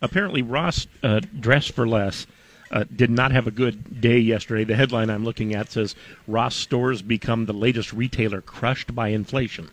[0.02, 2.26] Apparently, Ross uh, Dress for Less
[2.70, 4.64] uh, did not have a good day yesterday.
[4.64, 5.94] The headline I'm looking at says
[6.26, 9.70] Ross stores become the latest retailer crushed by inflation.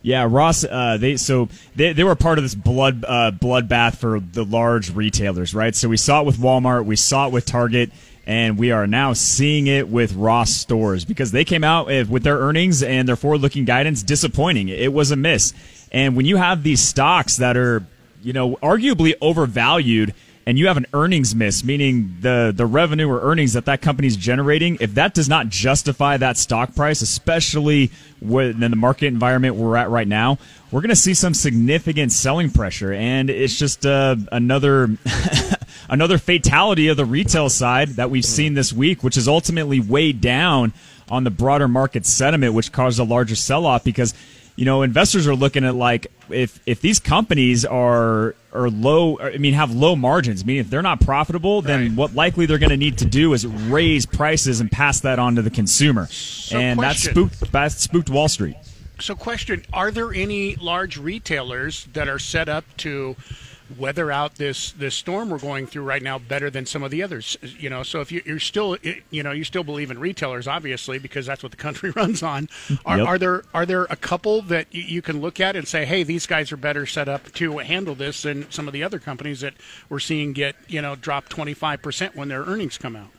[0.00, 0.64] Yeah, Ross.
[0.64, 4.94] Uh, they so they, they were part of this blood uh, bloodbath for the large
[4.94, 5.74] retailers, right?
[5.74, 7.90] So we saw it with Walmart, we saw it with Target,
[8.24, 12.38] and we are now seeing it with Ross stores because they came out with their
[12.38, 14.68] earnings and their forward-looking guidance disappointing.
[14.68, 15.52] It was a miss,
[15.90, 17.84] and when you have these stocks that are,
[18.22, 20.14] you know, arguably overvalued
[20.48, 24.16] and you have an earnings miss, meaning the the revenue or earnings that that company's
[24.16, 27.90] generating, if that does not justify that stock price, especially
[28.22, 30.38] in the market environment we're at right now,
[30.72, 34.88] we're going to see some significant selling pressure, and it's just uh, another.
[35.90, 40.20] another fatality of the retail side that we've seen this week, which is ultimately weighed
[40.20, 40.70] down
[41.08, 44.12] on the broader market sentiment, which caused a larger sell off because
[44.58, 49.38] you know, investors are looking at like if if these companies are are low, I
[49.38, 51.92] mean, have low margins, meaning if they're not profitable, then right.
[51.92, 55.36] what likely they're going to need to do is raise prices and pass that on
[55.36, 57.14] to the consumer, so and question.
[57.14, 58.56] that spooked that spooked Wall Street.
[58.98, 63.14] So, question: Are there any large retailers that are set up to
[63.76, 67.02] weather out this this storm we're going through right now better than some of the
[67.02, 67.36] others.
[67.42, 68.76] You know, so if you, are still
[69.10, 72.48] you know you still believe in retailers, obviously, because that's what the country runs on.
[72.84, 73.06] Are, yep.
[73.06, 76.26] are there are there a couple that you can look at and say, hey, these
[76.26, 79.54] guys are better set up to handle this than some of the other companies that
[79.88, 83.10] we're seeing get you know drop twenty five percent when their earnings come out?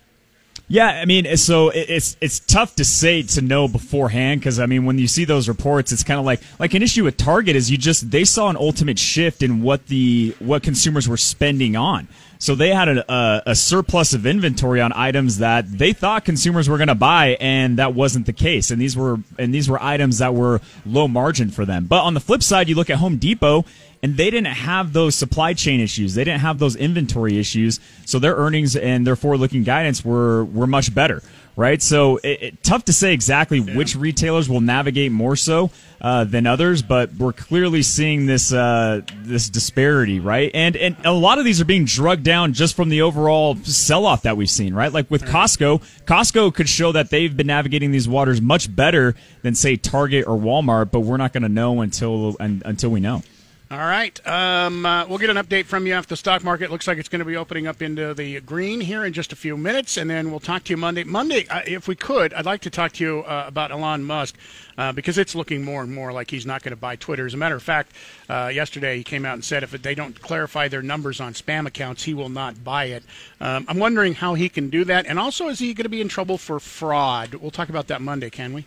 [0.72, 4.86] Yeah, I mean, so it's it's tough to say to know beforehand because I mean,
[4.86, 7.72] when you see those reports, it's kind of like like an issue with Target is
[7.72, 12.08] you just they saw an ultimate shift in what the what consumers were spending on.
[12.38, 16.70] So they had a, a, a surplus of inventory on items that they thought consumers
[16.70, 18.70] were going to buy, and that wasn't the case.
[18.70, 21.86] And these were and these were items that were low margin for them.
[21.86, 23.66] But on the flip side, you look at Home Depot
[24.02, 26.16] and they didn't have those supply chain issues.
[26.16, 27.80] They didn't have those inventory issues.
[28.06, 31.22] So their earnings and their forward-looking guidance were were much better,
[31.56, 31.82] right?
[31.82, 33.76] So it, it, tough to say exactly yeah.
[33.76, 39.02] which retailers will navigate more so uh, than others, but we're clearly seeing this uh,
[39.24, 40.50] this disparity, right?
[40.54, 44.22] And and a lot of these are being drugged down just from the overall sell-off
[44.22, 44.94] that we've seen, right?
[44.94, 49.56] Like with Costco, Costco could show that they've been navigating these waters much better than
[49.56, 53.24] say Target or Walmart, but we're not going to know until until we know.
[53.72, 54.28] All right.
[54.28, 56.72] Um, uh, we'll get an update from you after the stock market.
[56.72, 59.36] Looks like it's going to be opening up into the green here in just a
[59.36, 61.04] few minutes, and then we'll talk to you Monday.
[61.04, 64.36] Monday, uh, if we could, I'd like to talk to you uh, about Elon Musk
[64.80, 67.28] uh, because it's looking more and more like he's not going to buy Twitter.
[67.28, 67.92] As a matter of fact,
[68.28, 71.68] uh, yesterday he came out and said if they don't clarify their numbers on spam
[71.68, 73.04] accounts, he will not buy it.
[73.40, 76.02] Um, I'm wondering how he can do that, and also is he going to be
[76.02, 77.36] in trouble for fraud?
[77.36, 78.66] We'll talk about that Monday, can we?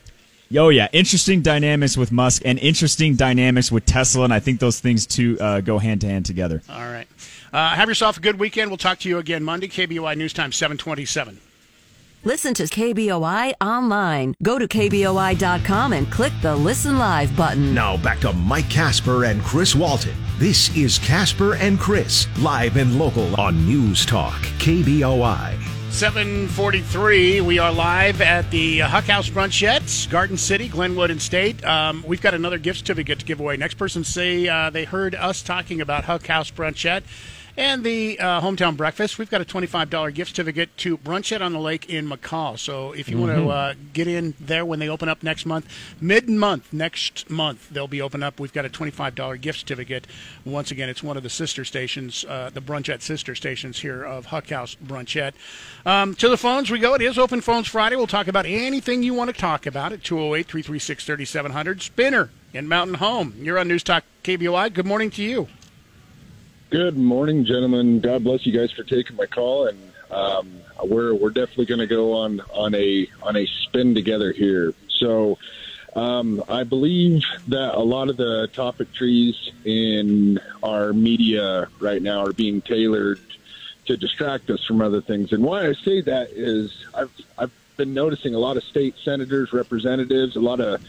[0.53, 4.81] Yo, yeah, interesting dynamics with Musk and interesting dynamics with Tesla, and I think those
[4.81, 6.61] things two uh, go hand to hand together.
[6.69, 7.09] All right.
[7.55, 8.71] Uh, have yourself a good weekend.
[8.71, 9.67] We'll talk to you again Monday.
[9.67, 11.41] KBOI News Time, 727.
[12.25, 14.35] Listen to KBOI online.
[14.43, 17.73] Go to KBOI.com and click the Listen Live button.
[17.73, 20.15] Now back to Mike Casper and Chris Walton.
[20.37, 25.72] This is Casper and Chris, live and local on News Talk, KBOI.
[25.93, 27.43] 743.
[27.43, 31.63] We are live at the Huck House Brunchettes, Garden City, Glenwood, and State.
[31.65, 33.59] Um, we've got another gift certificate to give away.
[33.59, 37.05] Next person say uh, they heard us talking about Huck House Brunchette
[37.57, 39.19] and the uh, hometown breakfast.
[39.19, 42.59] We've got a $25 gift certificate to Brunchette on the Lake in McCall.
[42.59, 43.27] So if you mm-hmm.
[43.27, 45.67] want to uh, get in there when they open up next month,
[46.01, 48.41] mid month, next month, they'll be open up.
[48.41, 50.07] We've got a $25 gift certificate.
[50.45, 54.27] Once again, it's one of the sister stations, uh, the Brunchette sister stations here of
[54.27, 55.35] Huck House Brunchette.
[55.85, 56.95] Um, to the phones we go.
[56.95, 57.97] It is Open Phones Friday.
[57.97, 61.83] We'll talk about anything you want to talk about at 208 336 3700.
[61.83, 63.35] Spinner in Mountain Home.
[63.39, 64.73] You're on News Talk KBOI.
[64.73, 65.49] Good morning to you.
[66.73, 68.01] Good morning, gentlemen.
[68.01, 69.79] God bless you guys for taking my call, and
[70.11, 70.51] um,
[70.83, 74.73] we're we're definitely going to go on on a on a spin together here.
[74.89, 75.39] So.
[75.95, 82.25] Um, I believe that a lot of the topic trees in our media right now
[82.25, 83.21] are being tailored
[83.85, 85.35] to distract us from other things.
[85.35, 89.53] And why I say that is I've I've been noticing a lot of state senators,
[89.53, 90.83] representatives, a lot of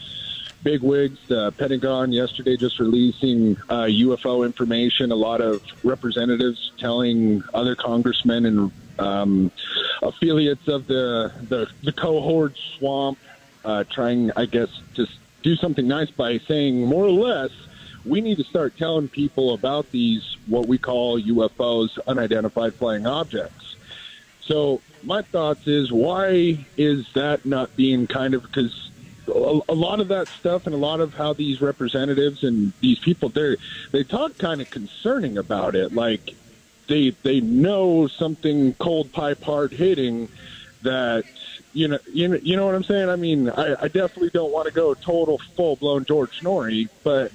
[0.64, 1.18] big wigs.
[1.28, 5.12] The Pentagon yesterday just releasing uh, UFO information.
[5.12, 9.52] A lot of representatives telling other congressmen and um,
[10.02, 13.18] affiliates of the the, the cohort swamp,
[13.64, 15.06] uh, trying, I guess, to
[15.42, 17.50] do something nice by saying more or less.
[18.04, 23.76] We need to start telling people about these what we call UFOs, unidentified flying objects.
[24.42, 28.90] So my thoughts is why is that not being kind of because
[29.28, 32.98] a, a lot of that stuff and a lot of how these representatives and these
[32.98, 33.56] people they
[33.92, 35.94] they talk kind of concerning about it.
[35.94, 36.34] Like
[36.88, 40.28] they they know something cold pipe hard hitting
[40.82, 41.24] that
[41.72, 43.08] you know you know you know what I'm saying?
[43.08, 47.32] I mean I, I definitely don't want to go total full blown George Noory but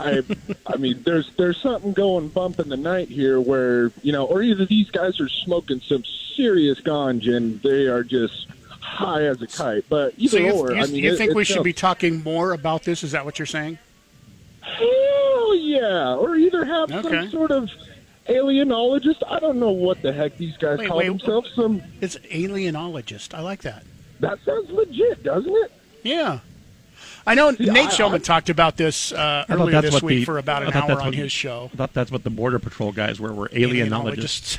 [0.00, 0.22] I
[0.66, 4.42] I mean there's there's something going bump in the night here where you know or
[4.42, 8.46] either these guys are smoking some serious ganja and they are just
[8.92, 9.84] high as a kite.
[9.88, 11.72] But either so you, or, you, I mean, you it, think we should just, be
[11.72, 13.02] talking more about this?
[13.02, 13.78] Is that what you're saying?
[14.60, 16.14] Hell yeah!
[16.14, 17.22] Or either have Okay.
[17.22, 17.68] some sort of
[18.28, 19.22] alienologist.
[19.28, 21.50] I don't know what the heck these guys Wait, call wait, themselves.
[21.54, 23.34] Some It's alienologist.
[23.34, 23.84] I like that.
[24.20, 25.72] that sounds legit, doesn't it?
[26.04, 26.40] Yeah.
[27.26, 30.38] I know Yeah, Nate I- Shelman talked about this uh, earlier this week the- for
[30.38, 31.70] about an hour on what- his show.
[31.72, 33.32] I thought that's what the border patrol guys were.
[33.32, 34.58] Were alienologists.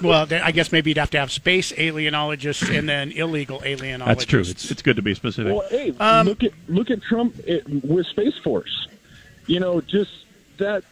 [0.02, 4.06] well, I guess maybe you'd have to have space alienologists and then illegal alienologists.
[4.06, 4.40] That's true.
[4.40, 5.52] It's it's good to be specific.
[5.54, 8.88] Well, hey, Um, look at look at Trump it, with Space Force.
[9.46, 10.10] You know, just
[10.58, 10.82] that.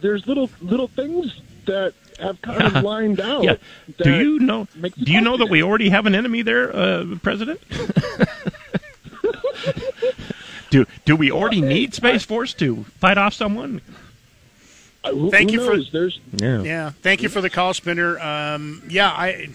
[0.00, 3.42] There's little little things that have kind of lined out.
[3.42, 3.56] yeah.
[4.02, 4.68] Do you know?
[4.80, 7.60] Do you know that we already have an enemy there, uh, President?
[10.70, 13.80] do Do we already need Space Force to fight off someone?
[15.30, 16.62] Thank who you for- There's Yeah.
[16.62, 18.18] Yeah, thank you for the call, Spinner.
[18.18, 19.48] Um, yeah, I,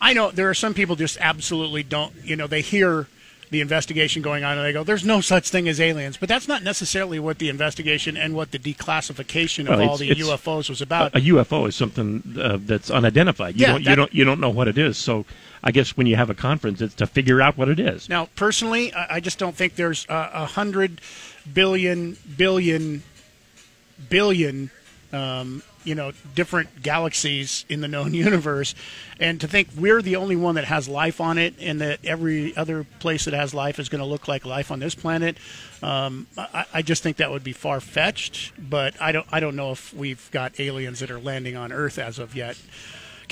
[0.00, 2.12] I know there are some people just absolutely don't.
[2.24, 3.06] You know, they hear
[3.50, 6.48] the investigation going on and they go, "There's no such thing as aliens," but that's
[6.48, 10.80] not necessarily what the investigation and what the declassification of Well, all the UFOs was
[10.80, 11.14] about.
[11.14, 13.56] A, a UFO is something uh, that's unidentified.
[13.56, 14.96] You Yeah, don't that- you don't you don't know what it is.
[14.96, 15.26] So
[15.62, 18.08] I guess when you have a conference, it's to figure out what it is.
[18.08, 21.00] Now, personally, I just don't think there's a, hundred
[21.52, 23.02] billion, billion,
[24.08, 24.70] billion,
[25.12, 28.74] um, you know, different galaxies in the known universe,
[29.20, 32.56] and to think we're the only one that has life on it, and that every
[32.56, 35.36] other place that has life is going to look like life on this planet,
[35.80, 38.52] um, I, I just think that would be far fetched.
[38.58, 42.00] But I don't, I don't know if we've got aliens that are landing on Earth
[42.00, 42.56] as of yet.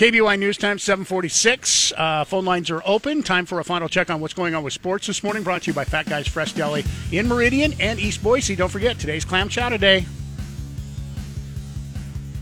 [0.01, 1.93] KBOI News Time, 746.
[1.95, 3.23] Uh, phone lines are open.
[3.23, 5.43] Time for a final check on what's going on with sports this morning.
[5.43, 8.57] Brought to you by Fat Guys Fresh Deli in Meridian and East Boise.
[8.57, 10.07] Don't forget, today's Clam Chowder Day.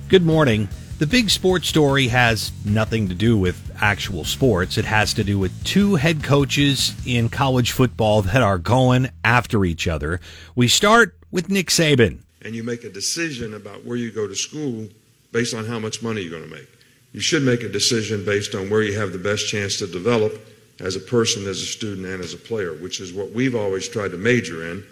[0.07, 0.69] Good morning.
[1.01, 4.79] The big sports story has nothing to do with actual sports.
[4.79, 9.65] It has to do with two head coaches in college football that are going after
[9.65, 10.21] each other.
[10.55, 12.21] We start with Nick Saban.
[12.41, 14.87] and you make a decision about where you go to school
[15.33, 16.78] based on how much money you're going to make.
[17.19, 20.41] You should make a decision based on where you have the best chance to develop
[20.79, 23.89] as a person, as a student, and as a player, which is what we've always
[23.89, 24.85] tried to major in.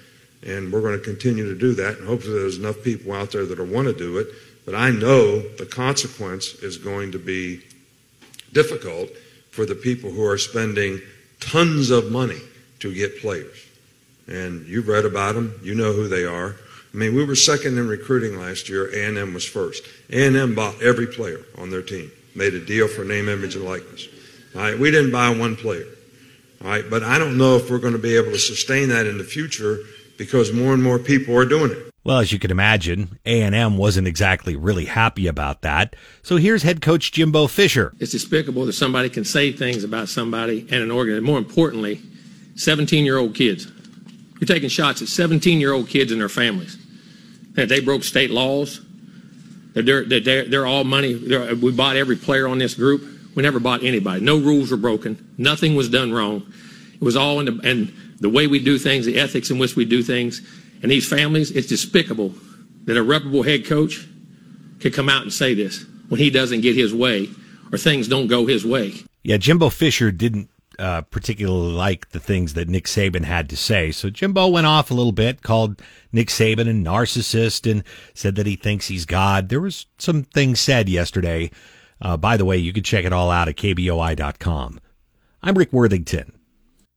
[0.45, 1.99] And we're going to continue to do that.
[1.99, 4.27] And hopefully, there's enough people out there that want to do it.
[4.65, 7.63] But I know the consequence is going to be
[8.53, 9.09] difficult
[9.53, 11.01] for the people who are spending
[11.39, 12.41] tons of money
[12.81, 13.65] to get players.
[14.27, 15.61] And you've read about them.
[15.63, 16.57] You know who they are.
[16.97, 18.89] I mean, we were second in recruiting last year.
[18.89, 19.85] A&M was first.
[20.11, 24.09] A&M bought every player on their team, made a deal for name, image, and likeness.
[24.55, 25.87] All right, we didn't buy one player.
[26.63, 29.07] All right, but I don't know if we're going to be able to sustain that
[29.07, 29.79] in the future
[30.17, 31.93] because more and more people are doing it.
[32.05, 35.97] Well, as you can imagine, A&M wasn't exactly really happy about that.
[36.23, 37.93] So here's head coach Jimbo Fisher.
[37.99, 41.23] It's despicable that somebody can say things about somebody and an organ.
[41.25, 42.01] More importantly,
[42.55, 43.67] 17 year old kids.
[44.41, 46.79] You're taking shots at 17 year old kids and their families.
[47.55, 48.81] That they broke state laws.
[49.83, 51.13] They're, they're, they're all money.
[51.13, 53.05] They're, we bought every player on this group.
[53.35, 54.25] We never bought anybody.
[54.25, 55.35] No rules were broken.
[55.37, 56.51] Nothing was done wrong.
[56.95, 59.77] It was all in the, and the way we do things, the ethics in which
[59.77, 60.41] we do things.
[60.83, 62.35] And these families, it's despicable
[62.87, 64.07] that a reputable head coach
[64.81, 67.29] could come out and say this when he doesn't get his way
[67.71, 68.95] or things don't go his way.
[69.23, 70.49] Yeah, Jimbo Fisher didn't
[70.79, 73.91] uh, particularly like the things that Nick Saban had to say.
[73.91, 75.81] So Jimbo went off a little bit, called
[76.13, 77.83] Nick Saban a narcissist, and
[78.15, 79.49] said that he thinks he's God.
[79.49, 81.51] There was some things said yesterday.
[82.01, 84.81] Uh, by the way, you can check it all out at kboi.com.
[85.43, 86.33] I'm Rick Worthington.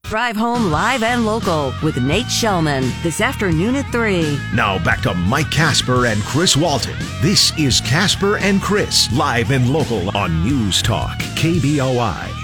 [0.03, 4.39] Drive home live and local with Nate Shelman this afternoon at 3.
[4.55, 6.95] Now back to Mike Casper and Chris Walton.
[7.21, 12.38] This is Casper and Chris, live and local on News Talk, KBOI.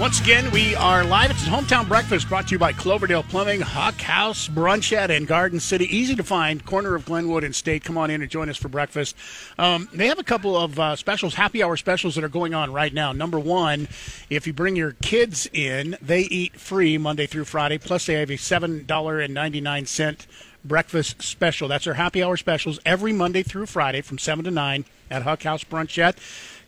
[0.00, 1.30] Once again, we are live.
[1.30, 5.84] It's hometown breakfast brought to you by Cloverdale Plumbing, Huck House, Brunchette, and Garden City.
[5.84, 7.84] Easy to find, corner of Glenwood and State.
[7.84, 9.14] Come on in and join us for breakfast.
[9.56, 12.72] Um, they have a couple of uh, specials, happy hour specials that are going on
[12.72, 13.12] right now.
[13.12, 13.86] Number one,
[14.28, 17.78] if you bring your kids in, they eat free Monday through Friday.
[17.78, 20.26] Plus, they have a seven dollar and ninety nine cent
[20.64, 21.68] breakfast special.
[21.68, 25.44] That's our happy hour specials every Monday through Friday from seven to nine at Huck
[25.44, 26.18] House Brunchette.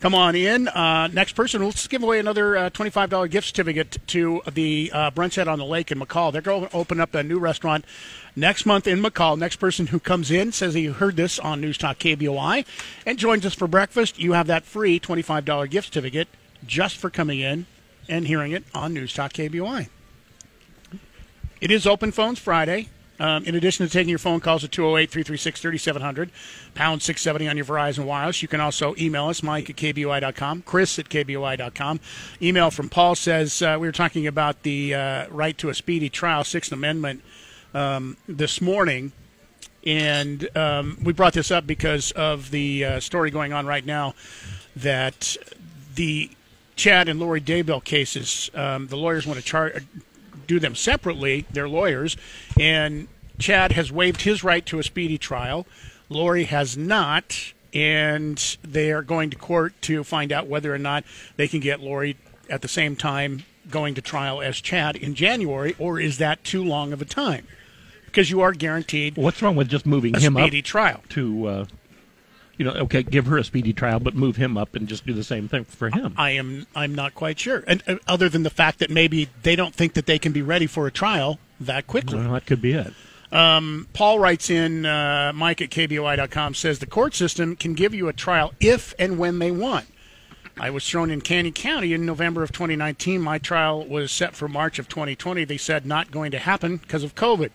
[0.00, 0.68] Come on in.
[0.68, 5.48] Uh, next person, let's give away another uh, $25 gift certificate to the uh, Brunchette
[5.48, 6.32] on the Lake in McCall.
[6.32, 7.84] They're going to open up a new restaurant
[8.34, 9.38] next month in McCall.
[9.38, 12.66] Next person who comes in says he heard this on News Talk KBOI
[13.06, 14.18] and joins us for breakfast.
[14.18, 16.28] You have that free $25 gift certificate
[16.66, 17.64] just for coming in
[18.06, 19.88] and hearing it on News Talk KBOI.
[21.58, 22.90] It is Open Phones Friday.
[23.18, 26.30] Um, in addition to taking your phone calls at 208 336 3700,
[26.74, 30.98] pound 670 on your Verizon Wireless, you can also email us, Mike at KBOI.com, Chris
[30.98, 32.00] at KBOI.com.
[32.42, 36.08] Email from Paul says uh, we were talking about the uh, right to a speedy
[36.08, 37.22] trial, Sixth Amendment,
[37.74, 39.12] um, this morning.
[39.84, 44.14] And um, we brought this up because of the uh, story going on right now
[44.74, 45.36] that
[45.94, 46.30] the
[46.74, 49.84] Chad and Lori Daybell cases, um, the lawyers want to charge
[50.46, 52.16] do them separately, they're lawyers,
[52.58, 55.66] and Chad has waived his right to a speedy trial.
[56.08, 61.04] Lori has not, and they are going to court to find out whether or not
[61.36, 62.16] they can get Lori
[62.48, 66.62] at the same time going to trial as Chad in January, or is that too
[66.64, 67.46] long of a time?
[68.06, 69.16] Because you are guaranteed.
[69.16, 71.64] What's wrong with just moving a him speedy up trial to, uh,
[72.58, 75.12] you know, okay, give her a speedy trial, but move him up and just do
[75.12, 76.14] the same thing for him?
[76.16, 76.66] I am.
[76.74, 79.94] I'm not quite sure, and uh, other than the fact that maybe they don't think
[79.94, 82.18] that they can be ready for a trial that quickly.
[82.18, 82.92] Well, that could be it.
[83.32, 88.08] Um, Paul writes in, uh, Mike at KBOI.com says the court system can give you
[88.08, 89.86] a trial if and when they want.
[90.58, 93.20] I was thrown in Canyon County in November of 2019.
[93.20, 95.44] My trial was set for March of 2020.
[95.44, 97.50] They said not going to happen because of COVID.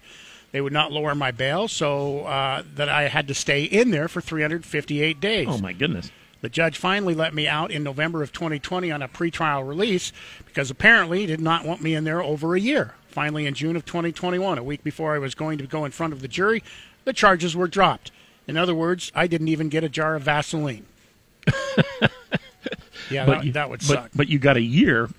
[0.52, 4.08] They would not lower my bail, so uh, that I had to stay in there
[4.08, 5.48] for 358 days.
[5.50, 6.12] Oh my goodness!
[6.42, 10.12] The judge finally let me out in November of 2020 on a pretrial release
[10.46, 12.96] because apparently he did not want me in there over a year.
[13.08, 16.14] Finally, in June of 2021, a week before I was going to go in front
[16.14, 16.64] of the jury,
[17.06, 18.12] the charges were dropped.
[18.48, 20.86] In other words, I didn't even get a jar of Vaseline.
[23.10, 24.12] yeah, but that, you, that would but, suck.
[24.16, 25.10] But you got a year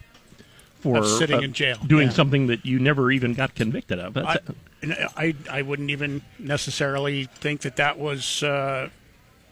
[0.81, 2.15] for Of sitting uh, in jail, doing yeah.
[2.15, 4.17] something that you never even got convicted of.
[4.17, 8.89] I, That's, I, I wouldn't even necessarily think that that was uh,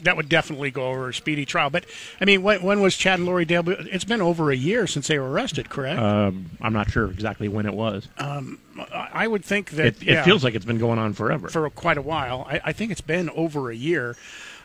[0.03, 1.70] that would definitely go over a speedy trial.
[1.70, 1.85] But
[2.20, 3.68] I mean, when, when was Chad and Lori Dale?
[3.68, 6.01] It's been over a year since they were arrested, correct?
[6.01, 8.09] um, I'm not sure exactly when it was.
[8.18, 8.59] um,
[8.93, 11.49] I would think that it, it yeah, feels like it's been going on forever.
[11.49, 12.47] for quite a while.
[12.49, 14.16] I, I think it's been over a year.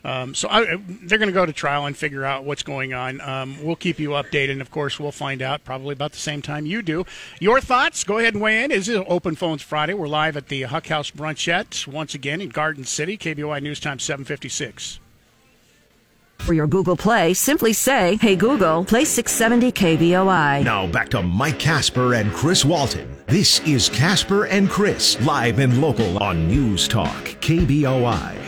[0.05, 3.19] Um, so I, they're going to go to trial and figure out what's going on.
[3.21, 6.43] Um, we'll keep you updated, and of course, we'll find out probably about the same
[6.43, 7.05] time you do.
[7.39, 8.03] Your thoughts?
[8.03, 8.71] Go ahead and weigh in.
[8.71, 9.95] Is it Open Phones Friday?
[9.95, 13.17] We're live at the Huck House Brunchette once again in Garden City.
[13.17, 14.99] KBOI News Time 756.
[16.37, 20.63] For your Google Play, simply say, Hey Google, play 670 KBOI.
[20.63, 23.17] Now back to Mike Casper and Chris Walton.
[23.25, 28.44] This is Casper and Chris, live and local on News Talk, KBOI.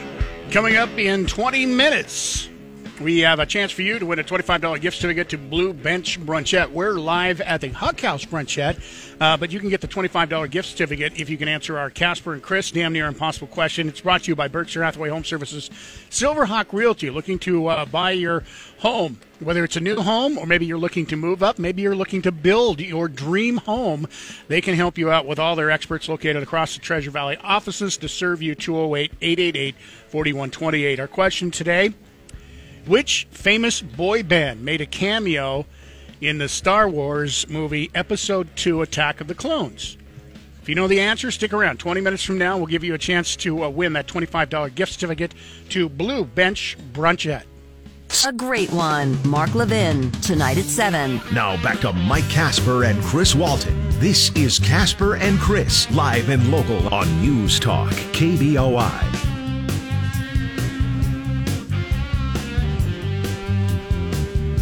[0.51, 2.47] Coming up in 20 minutes,
[2.99, 6.19] we have a chance for you to win a $25 gift certificate to Blue Bench
[6.19, 6.71] Brunchette.
[6.71, 8.77] We're live at the Huck House Brunchette,
[9.19, 12.33] uh, but you can get the $25 gift certificate if you can answer our Casper
[12.33, 13.87] and Chris damn near impossible question.
[13.87, 15.69] It's brought to you by Berkshire Hathaway Home Services,
[16.09, 18.43] Silverhawk Realty, looking to uh, buy your
[18.79, 21.95] home, whether it's a new home or maybe you're looking to move up, maybe you're
[21.95, 24.07] looking to build your dream home.
[24.47, 27.97] They can help you out with all their experts located across the Treasure Valley offices
[27.97, 29.75] to serve you 208 888
[30.09, 30.99] 4128.
[30.99, 31.93] Our question today
[32.87, 35.65] which famous boy band made a cameo
[36.21, 39.97] in the Star Wars movie Episode 2 Attack of the Clones?
[40.61, 41.79] If you know the answer, stick around.
[41.79, 44.91] 20 minutes from now, we'll give you a chance to uh, win that $25 gift
[44.91, 45.33] certificate
[45.69, 47.45] to Blue Bench Brunchette.
[48.25, 49.17] A great one.
[49.25, 51.21] Mark Levin, tonight at 7.
[51.33, 53.89] Now back to Mike Casper and Chris Walton.
[53.99, 59.36] This is Casper and Chris, live and local on News Talk, KBOI.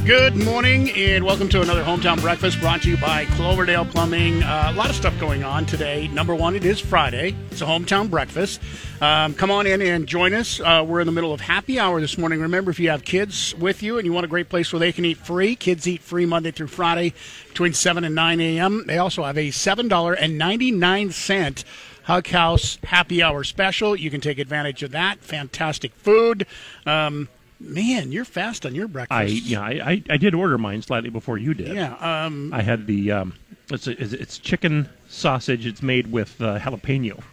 [0.06, 4.44] Good morning and welcome to another hometown breakfast brought to you by Cloverdale Plumbing.
[4.44, 6.08] Uh, a lot of stuff going on today.
[6.10, 7.36] Number one, it is Friday.
[7.50, 8.62] It's a hometown breakfast.
[9.02, 10.60] Um, come on in and join us.
[10.60, 12.40] Uh, we're in the middle of happy hour this morning.
[12.40, 14.92] Remember, if you have kids with you and you want a great place where they
[14.92, 17.16] can eat free, kids eat free Monday through Friday
[17.48, 18.86] between 7 and 9 a.m.
[18.86, 21.64] They also have a $7.99
[22.04, 23.96] Huck House happy hour special.
[23.96, 25.22] You can take advantage of that.
[25.22, 26.46] Fantastic food.
[26.86, 27.28] Um,
[27.66, 29.18] Man, you're fast on your breakfast.
[29.18, 31.76] I yeah, I, I, I did order mine slightly before you did.
[31.76, 33.34] Yeah, um, I had the um,
[33.72, 35.66] it's a, it's chicken sausage.
[35.66, 37.24] It's made with uh, jalapeno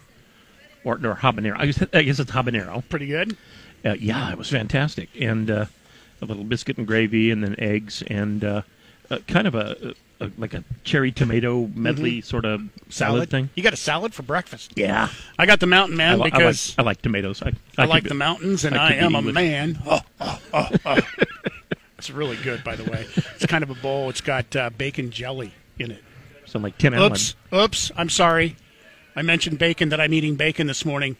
[0.83, 1.55] or, or habanero.
[1.57, 2.83] I guess, I guess it's habanero.
[2.89, 3.37] Pretty good.
[3.85, 5.65] Uh, yeah, it was fantastic, and uh,
[6.21, 8.61] a little biscuit and gravy, and then eggs, and uh,
[9.27, 9.93] kind of a,
[10.23, 12.25] a, like a cherry tomato medley mm-hmm.
[12.25, 13.49] sort of salad, salad, thing.
[13.55, 14.73] You got a salad for breakfast?
[14.75, 17.41] Yeah, I got the mountain man I, because I like, I like tomatoes.
[17.41, 19.79] I, I like the mountains, and I, am a man.
[19.85, 20.97] Oh, oh, oh, oh.
[21.97, 23.05] it's really good, by the way.
[23.15, 24.09] It's kind of a bowl.
[24.09, 26.03] It's got uh, bacon jelly in it.
[26.45, 27.65] So like Tim Oops, Allen.
[27.65, 27.91] oops.
[27.95, 28.55] I'm sorry.
[29.15, 31.17] I mentioned bacon that I'm eating bacon this morning.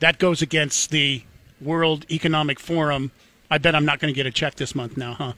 [0.00, 1.22] That goes against the
[1.60, 3.12] World Economic Forum.
[3.50, 5.32] I bet I'm not going to get a check this month now, huh?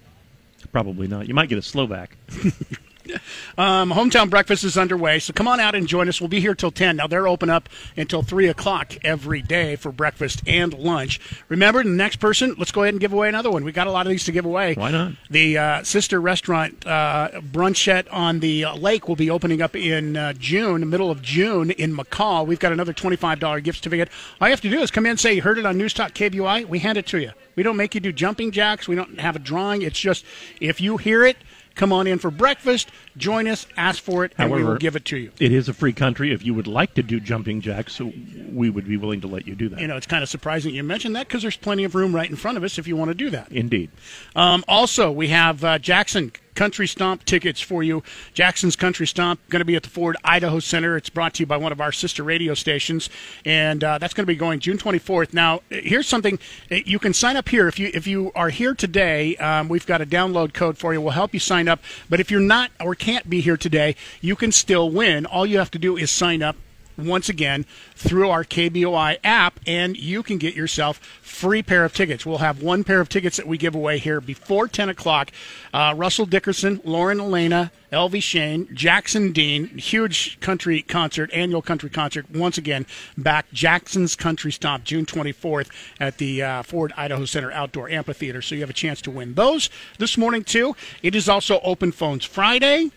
[0.73, 1.29] Probably not.
[1.29, 2.17] You might get a Slovak.
[3.59, 6.21] Um, hometown breakfast is underway, so come on out and join us.
[6.21, 6.95] We'll be here till 10.
[6.95, 11.21] Now, they're open up until 3 o'clock every day for breakfast and lunch.
[11.49, 13.65] Remember, the next person, let's go ahead and give away another one.
[13.65, 14.75] We got a lot of these to give away.
[14.75, 15.15] Why not?
[15.29, 20.17] The uh, sister restaurant, uh, Brunchette on the uh, lake, will be opening up in
[20.17, 22.47] uh, June, middle of June in McCall.
[22.47, 24.09] We've got another $25 gift certificate.
[24.41, 25.95] All you have to do is come in and say you heard it on News
[25.95, 26.67] Talk KBOI.
[26.67, 27.33] We hand it to you.
[27.57, 28.87] We don't make you do jumping jacks.
[28.87, 29.83] We don't have a drawing.
[29.83, 30.25] It's just
[30.61, 31.37] if you hear it,
[31.79, 34.97] Come on in for breakfast, join us, ask for it, and However, we will give
[34.97, 35.31] it to you.
[35.39, 36.33] It is a free country.
[36.33, 38.13] If you would like to do jumping jacks, so
[38.53, 39.81] we would be willing to let you do that.
[39.81, 42.29] You know, it's kind of surprising you mentioned that because there's plenty of room right
[42.29, 43.53] in front of us if you want to do that.
[43.53, 43.93] Indeed.
[44.35, 48.03] Um, also, we have uh, Jackson Country Stomp tickets for you.
[48.35, 50.97] Jackson's Country Stomp going to be at the Ford Idaho Center.
[50.97, 53.09] It's brought to you by one of our sister radio stations,
[53.45, 55.33] and uh, that's going to be going June 24th.
[55.33, 56.37] Now, here's something
[56.69, 59.37] you can sign up here if you if you are here today.
[59.37, 61.01] Um, we've got a download code for you.
[61.01, 61.79] We'll help you sign up.
[62.11, 65.27] But if you're not or can't be here today, you can still win.
[65.27, 66.57] All you have to do is sign up
[66.99, 72.27] once again through our KBOI app, and you can get yourself free pair of tickets.
[72.27, 75.31] We'll have one pair of tickets that we give away here before 10 o'clock.
[75.73, 82.31] Uh, Russell Dickerson, Lauren Alaina, Elvie Shane, Jackson Dean, huge country concert, annual country concert.
[82.31, 82.87] Once again,
[83.17, 88.43] back Jackson's Country Stomp, June 24th at the uh, Ford Idaho Center Outdoor Amphitheater.
[88.43, 90.77] So you have a chance to win those this morning, too.
[91.03, 92.91] It is also Open Phones Friday.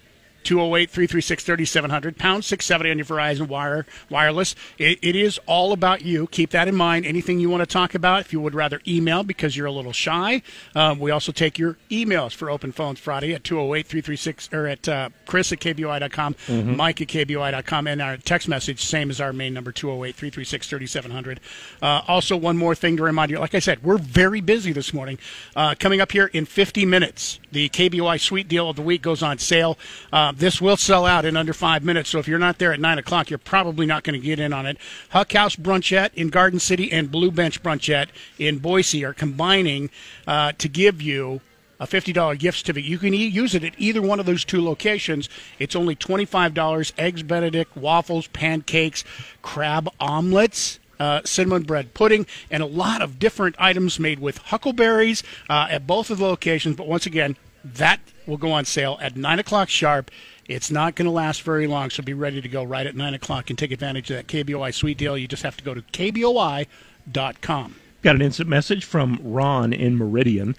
[0.44, 4.56] 208 336 3700, pound 670 on your Verizon wire, wireless.
[4.78, 6.28] It, it is all about you.
[6.28, 7.06] Keep that in mind.
[7.06, 9.94] Anything you want to talk about, if you would rather email because you're a little
[9.94, 10.42] shy,
[10.76, 14.88] um, we also take your emails for Open Phones Friday at 208 336 or at
[14.88, 16.76] uh, Chris at KBOI.com, mm-hmm.
[16.76, 21.39] Mike at KBOI.com, and our text message, same as our main number, 208 336 3700.
[21.82, 24.94] Uh, also, one more thing to remind you like I said, we're very busy this
[24.94, 25.18] morning.
[25.56, 29.24] Uh, coming up here in 50 minutes, the KBOI Sweet Deal of the Week goes
[29.24, 29.78] on sale.
[30.14, 32.79] Uh, this will sell out in under five minutes, so if you're not there at
[32.79, 34.77] 9 o'clock, you're probably not going to get in on it.
[35.09, 39.89] Huck House Brunchette in Garden City and Blue Bench Brunchette in Boise are combining
[40.27, 41.41] uh, to give you
[41.79, 42.89] a $50 gift certificate.
[42.89, 45.27] You can e- use it at either one of those two locations.
[45.57, 46.93] It's only $25.
[46.97, 49.03] Eggs Benedict, waffles, pancakes,
[49.41, 50.79] crab omelets.
[50.99, 55.88] Uh, cinnamon bread pudding, and a lot of different items made with huckleberries uh, at
[55.88, 56.75] both of the locations.
[56.75, 60.12] But once again, that will go on sale at 9 o'clock sharp.
[60.47, 63.14] It's not going to last very long, so be ready to go right at 9
[63.14, 65.18] o'clock and take advantage of that KBOI sweet deal.
[65.18, 67.76] You just have to go to KBOI.com.
[68.01, 70.55] Got an instant message from Ron in Meridian.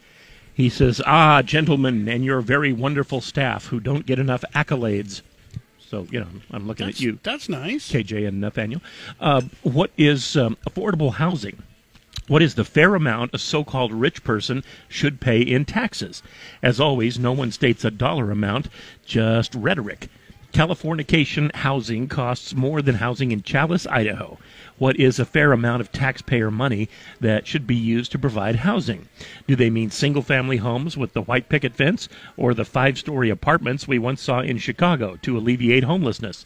[0.55, 5.23] He says, "Ah, gentlemen, and your very wonderful staff who don't get enough accolades."
[5.81, 7.91] So you know, I'm looking That's, at you, that's nice.
[7.91, 8.81] KJ and Nathaniel.
[9.19, 11.63] Uh, what is um, affordable housing?
[12.29, 16.23] What is the fair amount a so called rich person should pay in taxes?
[16.63, 18.69] As always, no one states a dollar amount,
[19.05, 20.09] just rhetoric.
[20.53, 24.39] Californication housing costs more than housing in Challis, Idaho.
[24.83, 26.89] What is a fair amount of taxpayer money
[27.21, 29.09] that should be used to provide housing?
[29.47, 33.31] Do they mean single family homes with the white picket fence or the five story
[33.31, 36.45] apartments we once saw in Chicago to alleviate homelessness?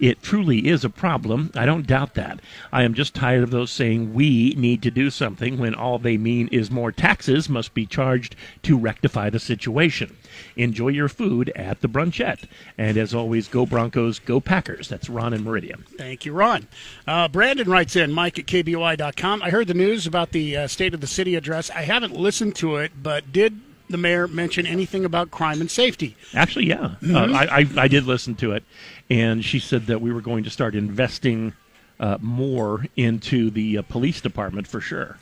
[0.00, 1.52] It truly is a problem.
[1.54, 2.40] I don't doubt that.
[2.72, 6.16] I am just tired of those saying we need to do something when all they
[6.16, 8.34] mean is more taxes must be charged
[8.64, 10.16] to rectify the situation.
[10.56, 12.48] Enjoy your food at the brunchette.
[12.76, 14.88] And as always, go Broncos, go Packers.
[14.88, 15.84] That's Ron and Meridian.
[15.96, 16.66] Thank you, Ron.
[17.06, 19.42] Uh, Brandon writes in, Mike at KBOI.com.
[19.42, 21.68] I heard the news about the uh, State of the City address.
[21.68, 23.60] I haven't listened to it, but did
[23.90, 26.16] the mayor mention anything about crime and safety?
[26.32, 26.94] Actually, yeah.
[27.02, 27.14] Mhm.
[27.14, 28.64] Uh, I, I, I did listen to it,
[29.10, 31.52] and she said that we were going to start investing
[32.00, 35.18] uh, more into the uh, police department for sure.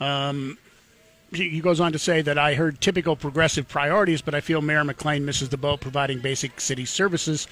[0.00, 0.56] Um,
[1.30, 4.82] he goes on to say that I heard typical progressive priorities, but I feel Mayor
[4.82, 7.46] McLean misses the boat providing basic city services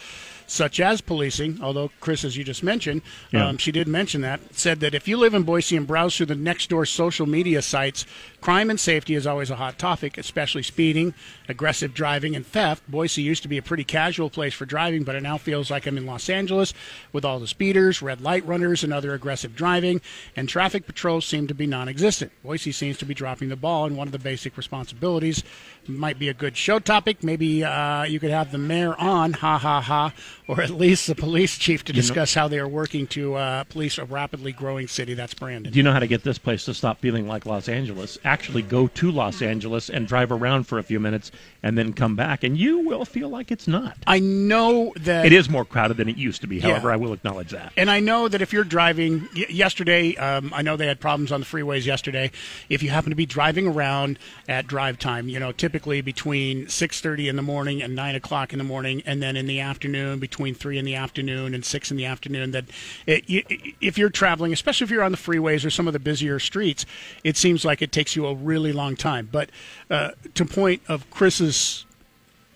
[0.46, 1.58] such as policing.
[1.62, 3.48] Although, Chris, as you just mentioned, Yeah.
[3.48, 6.26] um, she did mention that, said that if you live in Boise and browse through
[6.26, 8.06] the next door social media sites,
[8.46, 11.12] crime and safety is always a hot topic, especially speeding,
[11.48, 12.80] aggressive driving, and theft.
[12.88, 15.84] Boise used to be a pretty casual place for driving, but it now feels like
[15.84, 16.72] I'm in Los Angeles
[17.12, 20.00] with all the speeders, red light runners, and other aggressive driving,
[20.36, 22.30] and traffic patrols seem to be non existent.
[22.44, 25.42] Boise seems to be dropping the ball in one of the basic responsibilities.
[25.88, 27.24] Might be a good show topic.
[27.24, 30.12] Maybe uh, you could have the mayor on, ha ha ha,
[30.46, 33.34] or at least the police chief to You know- discuss how they are working to
[33.34, 35.14] uh, police a rapidly growing city.
[35.14, 35.72] That's Brandon.
[35.72, 38.18] Do you know how to get this place to stop feeling like Los Angeles?
[38.24, 41.30] Actually, go to Los Angeles and drive around for a few minutes
[41.62, 43.96] and then come back, and you will feel like it's not.
[44.06, 46.68] I know that It is more crowded than it used to be, Yeah.
[46.70, 47.72] however, I will acknowledge that.
[47.76, 51.32] And I know that if you're driving y- yesterday, um, I know they had problems
[51.32, 52.30] on the freeways yesterday.
[52.68, 54.18] If you happen to be driving around
[54.48, 58.58] at drive time, you know, typically between 6:30 in the morning and 9 o'clock in
[58.58, 61.96] the morning, and then in the afternoon between 3 in the afternoon and 6 in
[61.96, 62.64] the afternoon, that
[63.06, 63.42] it, you,
[63.80, 66.86] if you're traveling, especially if you're on the freeways or some of the busier streets,
[67.24, 69.28] it seems like it takes you a really long time.
[69.30, 69.50] But
[69.90, 71.84] uh, to point of Chris's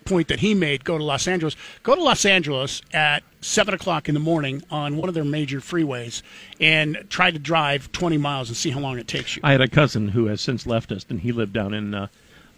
[0.04, 1.56] point that he made go to Los Angeles.
[1.82, 5.60] Go to Los Angeles at seven o'clock in the morning on one of their major
[5.60, 6.22] freeways
[6.58, 9.42] and try to drive twenty miles and see how long it takes you.
[9.44, 12.08] I had a cousin who has since left us, and he lived down in uh,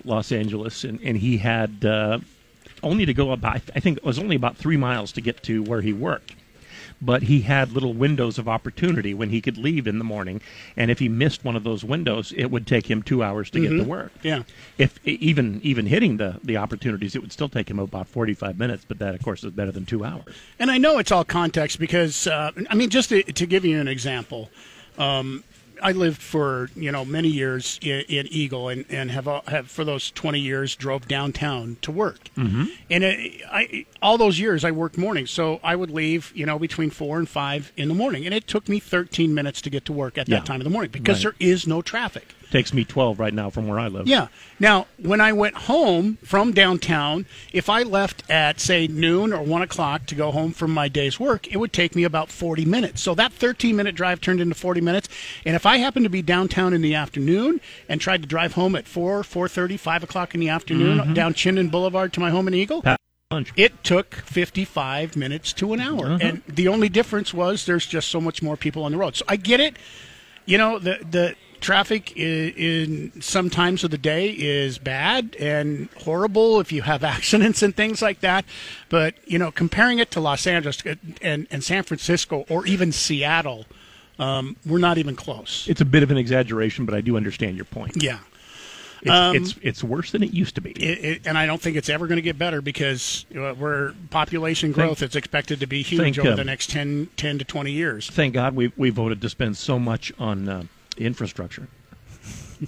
[0.04, 2.20] Los Angeles, and, and he had uh,
[2.82, 5.62] only to go about, I think it was only about three miles to get to
[5.62, 6.34] where he worked.
[7.04, 10.40] But he had little windows of opportunity when he could leave in the morning,
[10.76, 13.60] and if he missed one of those windows, it would take him two hours to
[13.60, 13.86] get to Mhm.
[13.86, 14.12] work.
[14.22, 14.44] Yeah.
[14.78, 18.56] If even even hitting the the opportunities, it would still take him about forty five
[18.56, 18.84] minutes.
[18.86, 20.34] But that, of course, is better than two hours.
[20.60, 23.80] And I know it's all context because uh, I mean, just to, to give you
[23.80, 24.48] an example,
[24.96, 25.42] um,
[25.82, 29.70] I lived for you know many years in, in Eagle and and have uh, have
[29.70, 32.30] for those twenty years drove downtown to work.
[32.36, 32.64] Mm-hmm.
[32.90, 36.58] And it, I all those years I worked mornings, so I would leave you know
[36.58, 39.84] between four and five in the morning, and it took me thirteen minutes to get
[39.86, 40.38] to work at Yeah.
[40.38, 41.34] that time of the morning because Right.
[41.38, 42.34] there is no traffic.
[42.52, 44.06] Takes me twelve right now from where I live.
[44.06, 44.26] Yeah.
[44.60, 49.62] Now, when I went home from downtown, if I left at, say, noon or 1
[49.62, 53.00] o'clock to go home from my day's work, it would take me about 40 minutes.
[53.00, 55.08] So that 13 minute drive turned into 40 minutes.
[55.46, 58.76] And if I happened to be downtown in the afternoon and tried to drive home
[58.76, 61.14] at 4, 4.30, 5 o'clock in the afternoon Mhm.
[61.14, 62.84] down Chinden Boulevard to my home in Eagle,
[63.30, 63.50] lunch.
[63.56, 66.04] it took 55 minutes to an hour.
[66.06, 66.18] Uh-huh.
[66.20, 69.16] And the only difference was there's just so much more people on the road.
[69.16, 69.76] So I get it.
[70.44, 75.88] You know, the the traffic in, in some times of the day is bad and
[76.04, 78.44] horrible if you have accidents and things like that.
[78.90, 80.82] But, you know, comparing it to Los Angeles
[81.22, 83.64] and, and San Francisco or even Seattle,
[84.18, 85.66] um, we're not even close.
[85.68, 88.02] It's a bit of an exaggeration, but I do understand your point.
[88.02, 88.18] Yeah.
[89.00, 90.70] It's, Um, it's it's worse than it used to be.
[90.70, 93.94] It, it, and I don't think it's ever going to get better because uh, we're
[94.10, 97.72] population growth is expected to be huge over um, the next 10, 10 to 20
[97.72, 98.08] years.
[98.08, 100.62] Thank God we we voted to spend so much on uh,
[100.94, 101.68] infrastructure.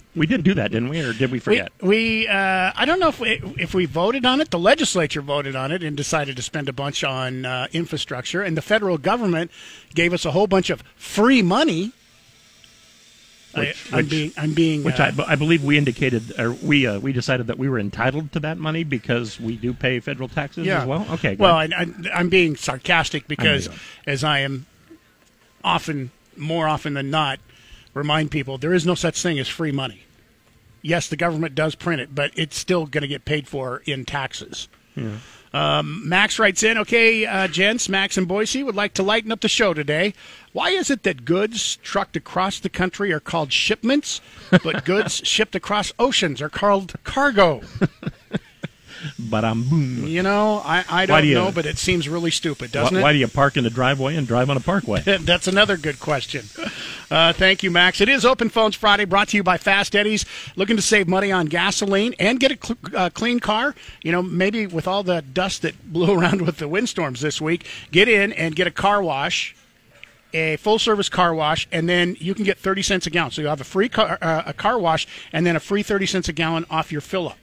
[0.16, 1.72] we did do that, didn't we, or did we forget?
[1.80, 4.50] We, we uh, I don't know if we, if we voted on it.
[4.50, 8.56] The legislature voted on it and decided to spend a bunch on uh, infrastructure, and
[8.56, 9.50] the federal government
[9.94, 11.92] gave us a whole bunch of free money.
[13.54, 16.88] Which- I, am being, I'm being, Which uh, I, I believe we indicated, or we
[16.88, 20.28] uh, we decided that we were entitled to that money because we do pay federal
[20.28, 20.80] taxes yeah.
[20.80, 21.06] as well.
[21.12, 21.36] Okay.
[21.36, 23.72] Well, I, I, I'm being sarcastic because, you.
[24.08, 24.66] as I am
[25.62, 27.38] often, more often than not,
[27.94, 30.02] remind people there is no such thing as free money.
[30.82, 34.04] yes, the government does print it, but it's still going to get paid for in
[34.04, 34.68] taxes.
[34.94, 35.16] Yeah.
[35.54, 39.40] Um, Max writes in, okay, uh, gents, Max and Boise would like to lighten up
[39.40, 40.12] the show today.
[40.52, 44.20] Why is it that goods trucked across the country are called shipments,
[44.50, 47.62] but goods shipped across oceans are called cargo?
[49.18, 50.06] But I'm boom.
[50.06, 53.00] You know, I, I don't do you- know, but it seems really stupid, doesn't why,
[53.00, 53.02] it?
[53.02, 55.00] why do you park in the driveway and drive on a parkway?
[55.20, 56.44] That's another good question.
[57.10, 58.00] Uh, thank you, Max.
[58.00, 60.24] It is Open Phones Friday, brought to you by Fast Eddie's.
[60.56, 63.74] Looking to save money on gasoline and get a cl- uh, clean car?
[64.02, 67.66] You know, maybe with all the dust that blew around with the windstorms this week,
[67.92, 69.54] get in and get a car wash.
[70.36, 73.30] A full service car wash, and then you can get 30 cents a gallon.
[73.30, 76.06] So you have a free car, uh, a car wash, and then a free 30
[76.06, 77.38] cents a gallon off your fill up.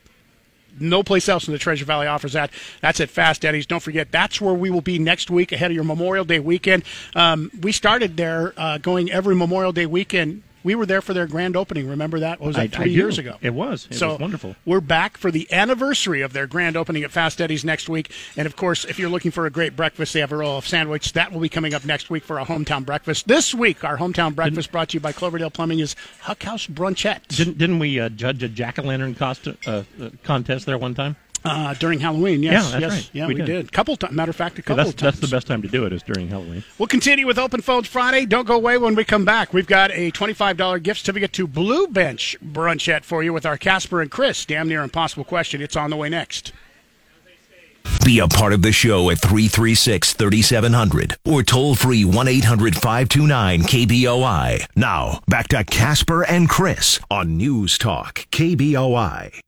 [0.80, 2.51] No place else in the Treasure Valley offers that.
[2.82, 3.65] That's at Fast Eddie's.
[3.65, 6.84] Don't forget, that's where we will be next week ahead of your Memorial Day weekend.
[7.15, 10.43] Um, we started there uh, going every Memorial Day weekend.
[10.64, 11.88] We were there for their grand opening.
[11.88, 12.39] Remember that?
[12.39, 12.91] What was that, I- I three do.
[12.91, 13.38] years ago?
[13.41, 13.88] It was.
[13.89, 14.55] It so was wonderful.
[14.66, 18.12] We're back for the anniversary of their grand opening at Fast Eddie's next week.
[18.38, 20.68] And of course, if you're looking for a great breakfast, they have a roll of
[20.68, 21.14] sandwich.
[21.14, 23.28] That will be coming up next week for our hometown breakfast.
[23.28, 27.28] This week, our hometown breakfast brought to you by Cloverdale Plumbing is Huck House Brunchette.
[27.30, 29.84] Didn't didn't we uh, judge a jack o' lantern cost uh, uh,
[30.24, 31.16] contest there one time?
[31.44, 33.10] Uh, during Halloween, yes, Yeah, that's yes, right.
[33.14, 33.46] yeah, We we, did.
[33.48, 33.72] did.
[33.72, 34.14] Couple times.
[34.14, 35.20] Matter of fact, a Yeah, couple that's of times.
[35.20, 36.64] that's the best time to do it is during Halloween.
[36.78, 38.26] We'll continue with Open Phones Friday.
[38.28, 39.52] Don't go away when we come back.
[39.54, 44.02] We've got a $25 gift certificate to Blue Bench Brunchette for you with our Casper
[44.02, 44.46] and Chris.
[44.46, 45.62] Damn near impossible question.
[45.64, 46.54] It's on the way next.
[48.06, 53.62] Be a part of the show at 336 3700 or toll free 1 800 529
[53.64, 54.68] KBOI.
[54.76, 59.39] Now, back to Casper and Chris on News Talk KBOI.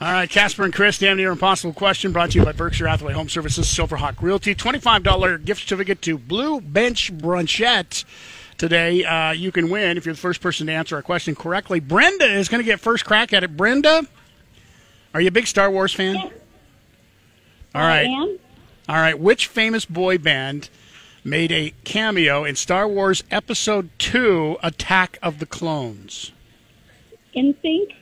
[0.00, 3.14] All right, Casper and Chris, damn near impossible question brought to you by Berkshire Hathaway
[3.14, 4.54] Home Services, Silverhawk Realty.
[4.54, 8.04] $25 gift certificate to Blue Bench Brunchette.
[8.58, 11.80] Today, uh, you can win if you're the first person to answer our question correctly.
[11.80, 13.56] Brenda is going to get first crack at it.
[13.56, 14.06] Brenda,
[15.14, 16.16] are you a big Star Wars fan?
[17.74, 18.06] All right.
[18.88, 19.18] All right.
[19.18, 20.70] Which famous boy band
[21.24, 26.30] made a cameo in Star Wars Episode 2 Attack of the Clones?
[27.34, 27.94] NSYNC.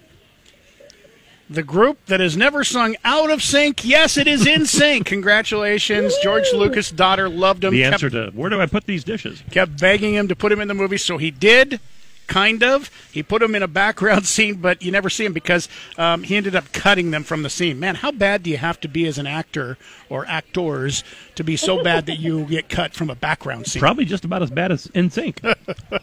[1.48, 3.84] The group that has never sung out of sync.
[3.84, 5.06] Yes, it is in sync.
[5.06, 6.14] Congratulations.
[6.22, 7.72] George Lucas' daughter loved him.
[7.72, 9.42] The kept- answer to where do I put these dishes?
[9.50, 11.80] kept begging him to put him in the movie, so he did.
[12.26, 12.90] Kind of.
[13.12, 16.34] He put him in a background scene, but you never see him because um, he
[16.36, 17.78] ended up cutting them from the scene.
[17.78, 19.78] Man, how bad do you have to be as an actor
[20.08, 21.04] or actors
[21.36, 23.78] to be so bad that you get cut from a background scene?
[23.78, 25.54] Probably just about as bad as NSYNC.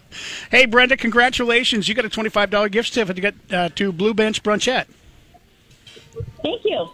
[0.50, 1.88] Hey, Brenda, congratulations.
[1.90, 4.86] You got a $25 gift certificate uh, to Blue Bench Brunchette.
[6.44, 6.86] Thank you.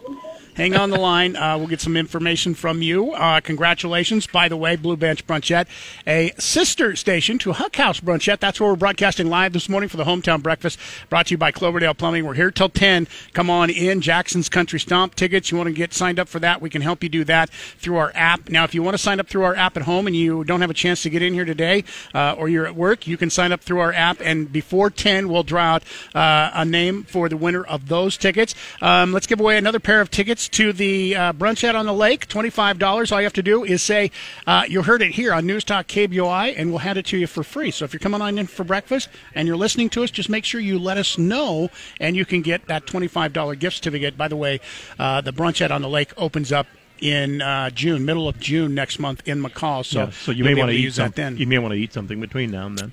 [0.61, 1.36] Hang on the line.
[1.36, 3.14] Uh, we'll get some information from you.
[3.14, 4.26] Uh, congratulations.
[4.26, 5.66] By the way, Blue Bench Brunchette,
[6.06, 8.40] a sister station to Huck House Brunchette.
[8.40, 11.50] That's where we're broadcasting live this morning for the hometown breakfast brought to you by
[11.50, 12.26] Cloverdale Plumbing.
[12.26, 13.08] We're here till 10.
[13.32, 14.02] Come on in.
[14.02, 15.50] Jackson's Country Stomp tickets.
[15.50, 16.61] You want to get signed up for that?
[16.61, 18.50] We can help you do that through our app.
[18.50, 20.61] Now, if you want to sign up through our app at home and you don't
[20.61, 23.30] have a chance to get in here today uh, or you're at work, you can
[23.30, 24.20] sign up through our app.
[24.20, 25.84] And before 10, we'll draw out
[26.14, 28.54] uh, a name for the winner of those tickets.
[28.82, 32.28] Um, let's give away another pair of tickets to the uh, Brunchette on the Lake.
[32.28, 33.12] $25.
[33.12, 34.11] All you have to do is say
[34.46, 37.26] uh, you heard it here on News Talk KBOI, and we'll hand it to you
[37.26, 37.70] for free.
[37.70, 40.44] So if you're coming on in for breakfast and you're listening to us, just make
[40.44, 41.70] sure you let us know,
[42.01, 44.16] and you can get that $25 gift certificate.
[44.16, 44.61] By the way,
[44.98, 46.66] uh, the Brunchette on the Lake opens up
[47.01, 49.84] in uh, June, middle of June next month in McCall.
[49.84, 51.36] So, Yeah, so you may want to eat use that then.
[51.36, 52.92] You may want to eat something between now and then.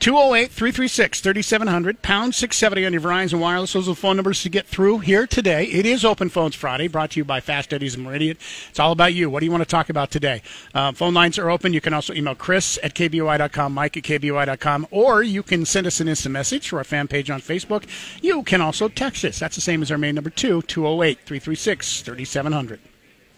[0.00, 3.72] 208 336 3700, pound 670 on your Verizon Wireless.
[3.72, 5.64] Those are the phone numbers to get through here today.
[5.64, 8.36] It is Open Phones Friday, brought to you by Fast Eddie's and Meridian.
[8.70, 9.28] It's all about you.
[9.28, 10.42] What do you want to talk about today?
[10.72, 11.72] Uh, phone lines are open.
[11.72, 15.98] You can also email Chris at KBOI.com, Mike at KBOI.com, or you can send us
[15.98, 17.84] an instant message through our fan page on Facebook.
[18.22, 19.40] You can also text us.
[19.40, 22.78] That's the same as our main number, too, 208 336 3700.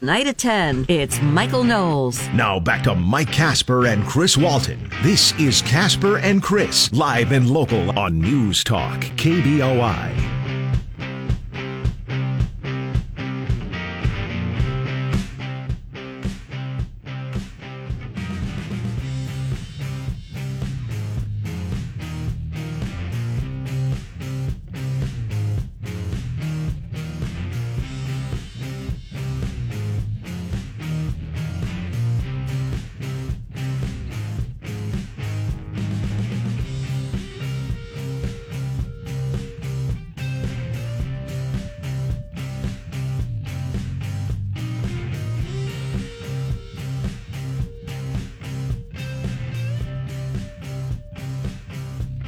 [0.02, 2.26] Night at 10, it's Michael Knowles.
[2.30, 4.90] Now back to Mike Casper and Chris Walton.
[5.02, 10.39] This is Casper and Chris, live and local on News Talk KBOI.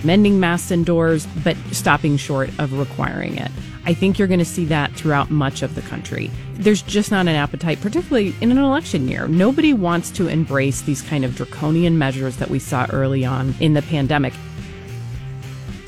[0.05, 3.51] Mending masks indoors, but stopping short of requiring it.
[3.85, 6.31] I think you're going to see that throughout much of the country.
[6.55, 9.27] There's just not an appetite, particularly in an election year.
[9.27, 13.75] Nobody wants to embrace these kind of draconian measures that we saw early on in
[13.75, 14.35] the pandemic.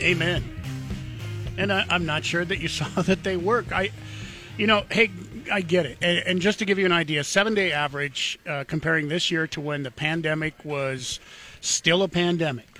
[0.02, 0.42] Amen.
[1.56, 3.72] And I, I'm not sure that you saw that they work.
[3.72, 3.90] I,
[4.56, 5.10] you know, hey,
[5.52, 5.98] I get it.
[6.02, 9.46] And, and just to give you an idea, seven day average uh, comparing this year
[9.48, 11.20] to when the pandemic was
[11.60, 12.73] still a pandemic.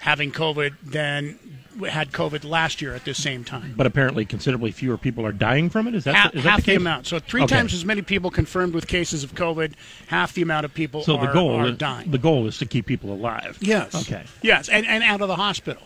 [0.00, 1.38] having COVID than
[1.86, 3.74] had COVID last year at this same time.
[3.76, 5.94] But apparently, considerably fewer people are dying from it.
[5.94, 7.06] Is that half, is that half the, the, amount.
[7.06, 7.56] So three Okay.
[7.56, 9.72] times as many people confirmed with cases of COVID.
[10.08, 12.10] Half the amount of people So are, the goal are is, dying.
[12.10, 13.58] the goal is to keep people alive.
[13.60, 13.94] Yes.
[13.94, 14.24] Okay.
[14.42, 15.82] Yes, and, and out of the hospital.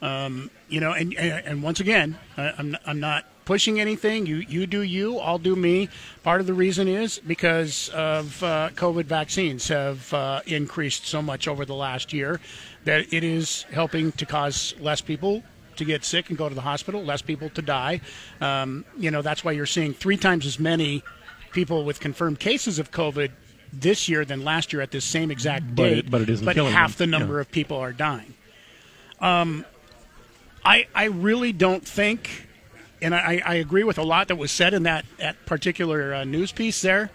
[0.00, 4.26] Um, you know, and and, once again, I, I'm not, I'm not pushing anything.
[4.26, 5.88] You you do you, I'll do me.
[6.22, 11.48] Part of the reason is because of uh, COVID vaccines have uh, increased so much
[11.48, 12.40] over the last year
[12.88, 15.42] that it is helping to cause less people
[15.76, 18.00] to get sick and go to the hospital, less people to die.
[18.40, 21.02] Um, you know, that's why you're seeing three times as many
[21.52, 23.30] people with confirmed cases of COVID
[23.74, 25.98] this year than last year at this same exact But date.
[25.98, 27.10] it- but it isn't But half them.
[27.10, 27.40] the number Yeah.
[27.42, 28.32] of people are dying.
[29.20, 29.66] Um,
[30.64, 32.46] I I really don't think,
[33.02, 36.24] and I, I agree with a lot that was said in that that particular uh,
[36.24, 37.10] news piece there.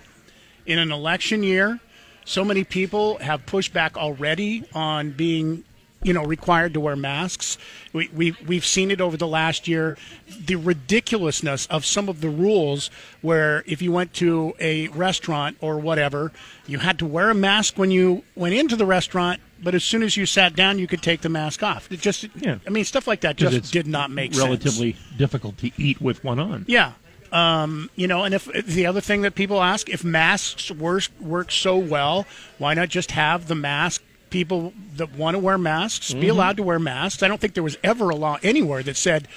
[0.67, 1.79] In an election year,
[2.25, 5.63] so many people have pushed back already on being,
[6.01, 7.57] you know, required to wear masks.
[7.93, 9.97] We, we we've seen it over the last year,
[10.45, 12.89] the ridiculousness of some of the rules.
[13.21, 16.31] Where if you went to a restaurant or whatever,
[16.67, 20.03] you had to wear a mask when you went into the restaurant, but as soon
[20.03, 21.89] as you sat down, you could take the mask off.
[21.91, 22.57] It just, Yeah.
[22.67, 24.43] I mean, stuff like that just did not make sense.
[24.43, 26.65] relatively difficult to eat with one on.
[26.67, 26.93] Yeah.
[27.33, 31.51] Um, you know, and if the other thing that people ask, if masks work, work
[31.51, 32.27] so well,
[32.59, 34.03] why not just have the mask?
[34.29, 36.29] People that want to wear masks be Mhm.
[36.31, 37.21] allowed to wear masks.
[37.23, 39.27] I don't think there was ever a law anywhere that said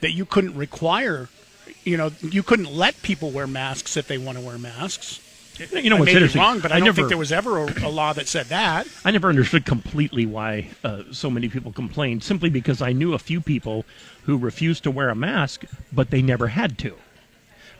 [0.00, 1.28] that you couldn't require,
[1.84, 5.20] you know, you couldn't let people wear masks if they want to wear masks.
[5.72, 6.40] You know I what's be interesting?
[6.42, 8.46] wrong, but I, I don't never- think there was ever a, a law that said
[8.46, 8.86] that.
[9.06, 13.18] I never understood completely why uh, so many people complained, simply because I knew a
[13.18, 13.86] few people
[14.24, 16.94] who refused to wear a mask, but they never had to.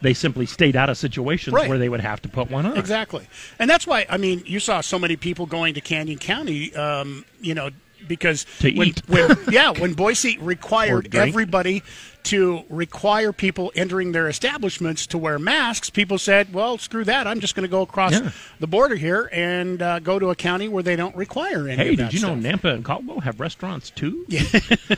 [0.02, 1.68] They simply stayed out of situations Right.
[1.68, 2.76] where they would have to put one on.
[2.76, 3.26] Exactly,
[3.58, 7.24] and that's why I mean you saw so many people going to Canyon County, um,
[7.40, 7.70] you know,
[8.06, 9.02] because To when, eat.
[9.08, 11.82] when yeah, when Boise required everybody
[12.24, 17.26] to require people entering their establishments to wear masks, people said, "Well, screw that!
[17.28, 18.30] I'm just going to go across Yeah.
[18.58, 21.94] the border here and uh, go to a county where they don't require any." Hey,
[21.96, 22.34] did you know.
[22.34, 24.24] Nampa and Caldwell have restaurants too?
[24.28, 24.42] Yeah.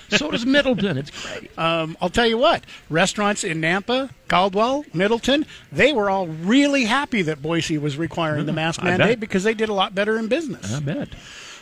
[0.09, 0.97] so does Middleton.
[0.97, 1.57] It's great.
[1.59, 7.21] Um, I'll tell you what, restaurants in Nampa, Caldwell, Middleton, they were all really happy
[7.23, 10.73] that Boise was requiring the mask mandate because they did a lot better in business.
[10.75, 11.09] I bet.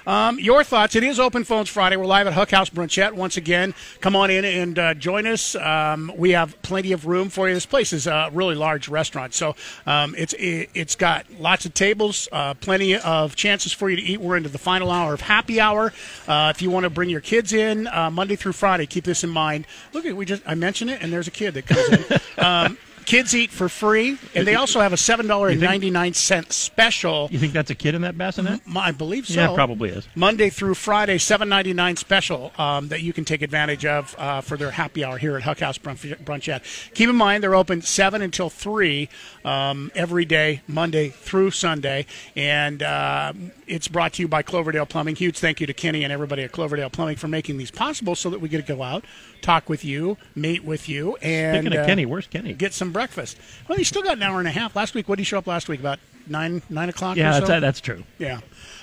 [0.07, 0.95] Um, your thoughts?
[0.95, 1.97] It is Open Phones Friday.
[1.97, 3.75] We're live at Huck House Brunchette once again.
[4.01, 5.57] Come on in and uh, join us.
[5.57, 7.55] Um, we have plenty of room for you.
[7.55, 11.75] This place is a really large restaurant, so um, it's it, it's got lots of
[11.75, 14.21] tables, uh, plenty of chances for you to eat.
[14.21, 15.93] We're into the final hour of happy hour.
[16.29, 19.25] Uh, if you want to bring your kids in uh, Monday through Friday, keep this
[19.25, 19.67] in mind.
[19.93, 22.21] Look at we just I mentioned it, and there's a kid that comes in.
[23.07, 26.53] Kids eat for free, and they also have a seven dollar and ninety nine cent
[26.53, 27.29] special.
[27.31, 28.61] You think that's a kid in that bassinet?
[28.67, 29.41] M- I believe so.
[29.41, 30.09] Yeah, probably is.
[30.17, 34.41] Monday through Friday, seven ninety nine special um, that you can take advantage of uh,
[34.41, 36.65] for their happy hour here at Huck House Brunch- Brunchette.
[36.95, 39.09] Keep in mind they're open seven until three
[39.45, 43.33] um, every day, Monday through Sunday, and uh,
[43.69, 45.15] it's brought to you by Cloverdale Plumbing.
[45.15, 48.31] Huge thank you to Kenny and everybody at Cloverdale Plumbing for making these possible, so
[48.31, 49.05] that we get to go out,
[49.47, 52.53] talk with you, meet with you, and Speaking of uh, Kenny, where's Kenny?
[52.53, 53.39] Get some breakfast.
[53.69, 54.75] Well, he's still got an hour and a half.
[54.75, 55.81] Last week, what did he show up last week?
[55.81, 57.17] About nine nine o'clock.
[57.17, 57.61] Yeah, or that's, so?
[57.61, 58.03] that's true.
[58.19, 58.41] Yeah.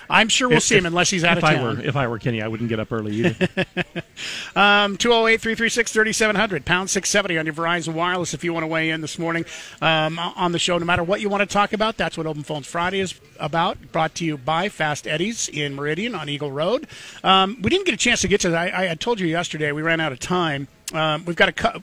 [0.10, 2.08] I'm sure we'll If- see him unless he's out if of I were, if I
[2.08, 3.48] were Kenny, I wouldn't get up early either.
[4.56, 8.92] Um, 208 336 3700, pound 670 on your Verizon Wireless if you want to weigh
[8.92, 9.44] in this morning
[9.82, 10.78] um, on the show.
[10.78, 13.92] No matter what you want to talk about, that's what Open Phones Friday is about.
[13.92, 16.88] Brought to you by Fast Eddie's in Meridian on Eagle Road.
[17.24, 18.74] Um, we didn't get a chance to get to that.
[18.76, 20.68] I, I told you yesterday we ran out of time.
[20.94, 21.80] Um, we've got a cu-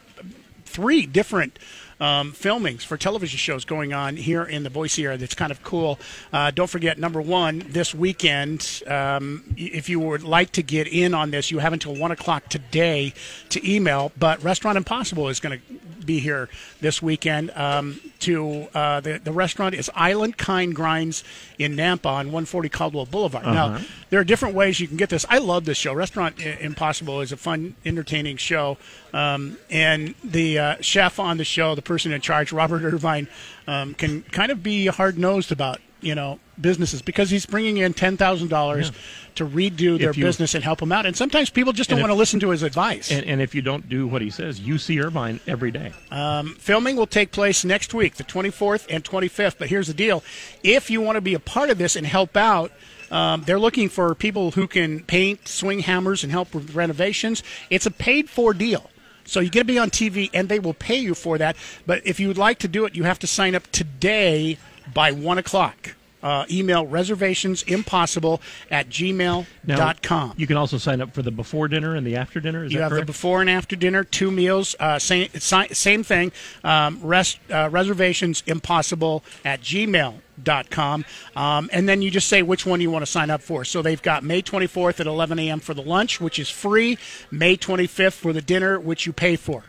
[0.64, 1.58] three different
[2.00, 5.18] um, filmings for television shows going on here in the Boise area.
[5.18, 5.98] That's kind of cool.
[6.32, 11.14] Uh, don't forget, number one, this weekend, um, if you would like to get in
[11.14, 13.12] on this, you have until 1 o'clock today
[13.50, 14.12] to email.
[14.18, 15.74] But Restaurant Impossible is going to
[16.04, 16.48] be here
[16.80, 17.50] this weekend.
[17.54, 21.24] Um, to uh, the, the restaurant is Island Kine Grinds
[21.58, 23.46] in Nampa on 140 Caldwell Boulevard.
[23.46, 23.84] Now, Uh-huh.
[24.10, 25.24] there are different ways you can get this.
[25.30, 25.94] I love this show.
[25.94, 28.76] Restaurant I- Impossible is a fun, entertaining show.
[29.14, 33.26] Um, and the uh, chef on the show, the person in charge, Robert Irvine,
[33.66, 37.92] um, can kind of be hard nosed about you know businesses because he's bringing in
[37.92, 38.92] ten thousand dollars
[39.34, 41.04] to redo their you- business and help them out.
[41.04, 43.10] And sometimes people just don't And want to listen to his advice.
[43.10, 45.92] And, and if you don't do what he says, you see Irvine every day.
[46.12, 49.56] Um, filming will take place next week, the 24th and 25th.
[49.58, 50.22] But here's the deal:
[50.62, 52.70] if you want to be a part of this and help out.
[53.10, 57.42] Um, they're looking for people who can paint, swing hammers, and help with renovations.
[57.68, 58.88] It's a paid-for deal,
[59.30, 61.54] so you get to be on TV, and they will pay you for that.
[61.86, 64.58] But if you would like to do it, you have to sign up today
[64.92, 65.94] by one o'clock.
[66.20, 70.28] Uh, email reservations impossible at gmail.com.
[70.28, 72.64] Now, you can also sign up for the before dinner and the after dinner.
[72.64, 73.06] Is you that have correct?
[73.06, 76.32] the before and after dinner, two meals, uh, same, same thing.
[76.62, 80.20] Um, rest, uh, reservations impossible at gmail.com.
[80.42, 81.04] Dot com
[81.36, 83.64] um, and then you just say which one you want to sign up for.
[83.64, 85.60] So they've got May 24th at 11 a.m.
[85.60, 86.98] for the lunch, which is free,
[87.30, 89.64] May 25th for the dinner, which you pay for.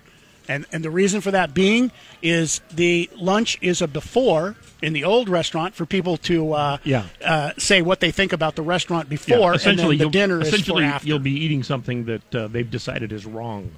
[0.48, 1.92] And, and the reason for that being
[2.22, 7.06] is the lunch is a before in the old restaurant for people to uh, Yeah.
[7.24, 10.42] uh, say what they think about the restaurant Yeah, before, and essentially, then the dinner
[10.42, 11.08] is for essentially after.
[11.08, 13.72] you'll be eating something that uh, they've decided is wrong.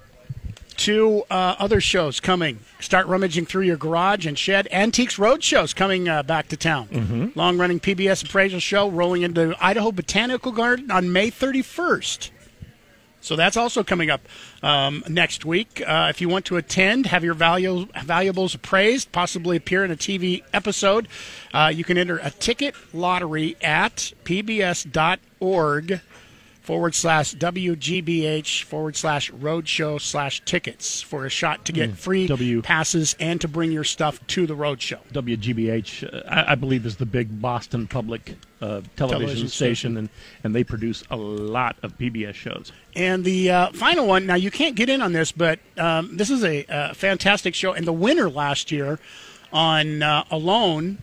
[0.84, 2.60] Two uh, other shows coming.
[2.81, 4.68] Start rummaging through your garage and shed.
[4.69, 6.89] Antiques Roadshow's coming uh, back to town.
[6.89, 7.35] Mhm.
[7.38, 12.31] Long running PBS appraisal show rolling into Idaho Botanical Garden on May 31st.
[13.22, 14.19] So that's also coming up
[14.61, 15.81] um, next week.
[15.88, 19.95] Uh, if you want to attend, have your value, valuables appraised, possibly appear in a
[19.95, 21.07] TV episode,
[21.53, 26.01] uh, you can enter a ticket lottery at pbs.org
[26.64, 32.27] forward slash WGBH forward slash roadshow slash tickets for a shot to get Mm, free
[32.27, 34.99] W- passes and to bring your stuff to the roadshow.
[35.11, 40.10] WGBH, uh, I, I believe, is the big Boston public uh, television, Television station, and,
[40.45, 42.72] and they produce a lot of PBS shows.
[42.95, 46.30] And the uh, final one, now you can't get in on this, but um, this
[46.30, 47.73] is a, uh fantastic show.
[47.73, 48.99] And the winner last year
[49.52, 50.99] on uh, Alone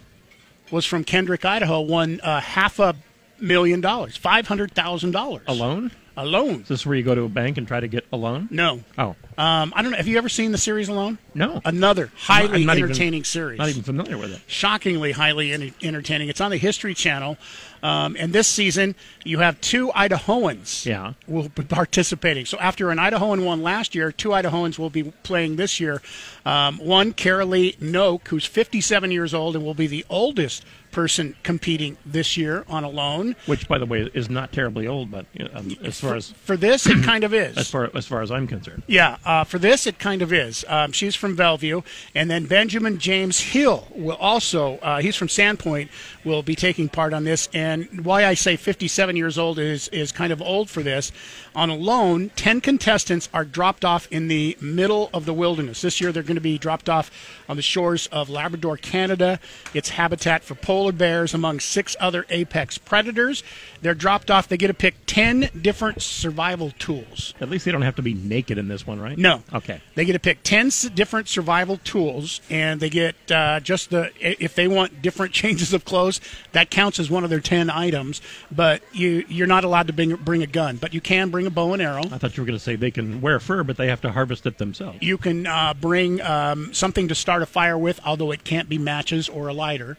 [0.71, 2.97] was from Kendrick, Idaho, won uh, half a
[3.41, 5.41] million dollars, $500,000.
[5.47, 5.91] A Alone?
[6.17, 6.61] Alone.
[6.63, 8.49] Is this where you go to a bank and try to get a loan?
[8.51, 8.81] No.
[8.99, 9.15] Oh.
[9.39, 9.97] Um, I don't know.
[9.97, 11.17] Have you ever seen the series Alone?
[11.35, 11.63] No.
[11.65, 13.59] Another highly not even- entertaining series.
[13.59, 14.41] Not even familiar with it.
[14.47, 16.29] shockingly highly enter- entertaining.
[16.29, 17.39] It's on the History Channel,
[17.83, 20.85] um, and this season you have two Idahoans.
[20.85, 21.15] Yeah.
[21.27, 22.45] will be participating.
[22.45, 26.03] So after an Idahoan won last year, two Idahoans will be playing this year.
[26.45, 31.37] Um, one, Karie Lee Knoke, who's 57 years old and will be the oldest person
[31.43, 33.37] competing this year on Alone.
[33.47, 36.87] Which, by the way, is not terribly old, but um, as far as For this,
[36.87, 37.57] it kind of is.
[37.57, 38.83] as far as far as I'm concerned.
[38.87, 40.65] Yeah, uh, for this, it kind of is.
[40.69, 41.83] Um, she's from Bellevue.
[42.15, 45.89] And then Benjamin James Hill will also, uh, he's from Sandpoint,
[46.25, 47.49] will be taking part on this.
[47.53, 51.13] And why I say 57 years old is, is kind of old for this.
[51.55, 55.83] On Alone, 10 contestants are dropped off in the middle of the wilderness.
[55.83, 57.11] This year, they're going to be dropped off
[57.49, 59.41] on the shores of Labrador, Canada.
[59.75, 63.43] It's habitat for polar bears, among six other apex predators.
[63.83, 64.47] They're dropped off.
[64.47, 67.35] They get to pick 10 different survival tools.
[67.41, 69.19] At least they don't have to be naked in this one, right?
[69.19, 69.43] No.
[69.53, 69.81] Okay.
[69.97, 74.55] They get to pick 10 different survival tools, and they get uh, just the, if
[74.55, 76.21] they want different changes of clothes,
[76.53, 78.21] that counts as one of their 10 items.
[78.53, 81.51] But you, you're not allowed to bring, bring a gun, but you can bring a
[81.51, 82.03] bow and arrow.
[82.05, 84.13] I thought you were going to say they can wear fur, but they have to
[84.13, 84.99] harvest it themselves.
[85.01, 88.79] You can uh, bring um, something to start a fire with, although it can't be
[88.79, 89.97] matches or a lighter.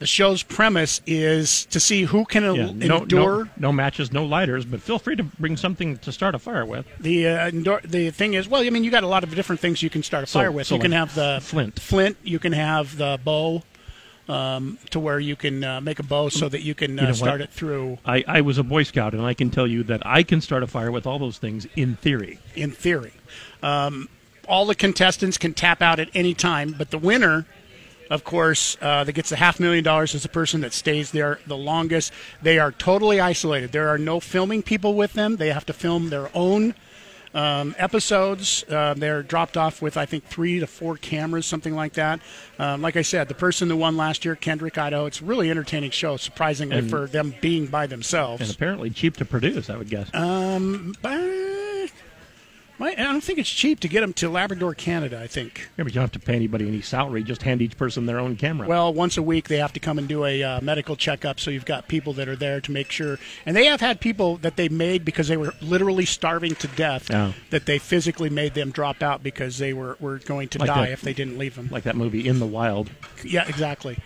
[0.00, 4.24] The show's premise is to see who can Yeah, no, endure no, no matches, no
[4.24, 6.84] lighters, but feel free to bring something to start a fire with.
[7.00, 7.50] The uh,
[7.84, 10.02] the thing is, well, I mean, you got a lot of different things you can
[10.02, 10.66] start a So- fire with.
[10.66, 11.80] so you can have the flint.
[11.80, 12.16] flint.
[12.22, 13.62] You can have the bow,
[14.28, 17.08] um, to where you can uh, make a bow so that you can uh, You
[17.08, 17.98] know start it through.
[18.04, 20.62] I, I was a Boy Scout, and I can tell you that I can start
[20.62, 22.38] a fire with all those things in theory.
[22.54, 23.12] In theory,
[23.62, 24.08] um,
[24.48, 27.46] all the contestants can tap out at any time, but the winner.
[28.10, 31.40] Of course, uh, that gets a half million dollars is the person that stays there
[31.46, 32.12] the longest.
[32.42, 33.72] They are totally isolated.
[33.72, 35.36] There are no filming people with them.
[35.36, 36.74] They have to film their own
[37.34, 38.64] um, episodes.
[38.68, 42.20] Uh, they're dropped off with, I think, three to four cameras, something like that.
[42.58, 45.50] Um, like I said, the person that won last year, Kendrick, Idaho, it's a really
[45.50, 48.40] entertaining show, surprisingly, And- for them being by themselves.
[48.42, 50.08] And apparently cheap to produce, I would guess.
[50.14, 51.18] Um, but
[52.78, 55.20] My, I don't think it's cheap to get them to Labrador, Canada.
[55.20, 55.68] I think.
[55.78, 57.22] Yeah, but you don't have to pay anybody any salary.
[57.22, 58.66] Just hand each person their own camera.
[58.66, 61.38] Well, once a week they have to come and do a uh, medical checkup.
[61.38, 64.38] So you've got people that are there to make sure, and they have had people
[64.38, 67.10] that they made because they were literally starving to death.
[67.12, 67.32] Oh.
[67.50, 70.86] That they physically made them drop out because they were, were going to Like die
[70.86, 71.68] that- if they didn't leave them.
[71.70, 72.90] like that movie In the Wild.
[73.24, 73.98] Yeah, exactly.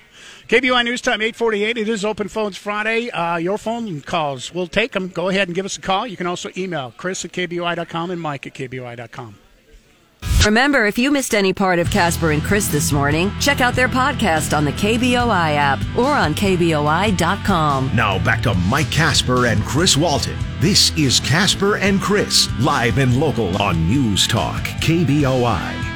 [0.48, 1.76] KBOI News Time 848.
[1.76, 3.10] It is Open Phones Friday.
[3.10, 5.08] Uh, your phone calls, we'll take them.
[5.08, 6.06] Go ahead and give us a call.
[6.06, 9.36] You can also email Chris at KBOI.com and Mike at KBOI.com.
[10.46, 13.88] Remember, if you missed any part of Casper and Chris this morning, check out their
[13.88, 17.94] podcast on the KBOI app or on KBOI.com.
[17.94, 20.38] Now back to Mike Casper and Chris Walton.
[20.60, 25.88] This is Casper and Chris, live and local on News Talk, KBOI.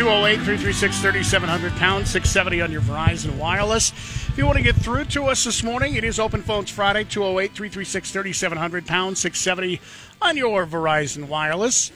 [0.00, 3.90] 208 336 3700 pound 670 on your Verizon Wireless.
[4.30, 7.04] If you want to get through to us this morning, it is Open Phones Friday
[7.04, 9.78] 208 336 3700 pound 670
[10.22, 11.92] on your Verizon Wireless.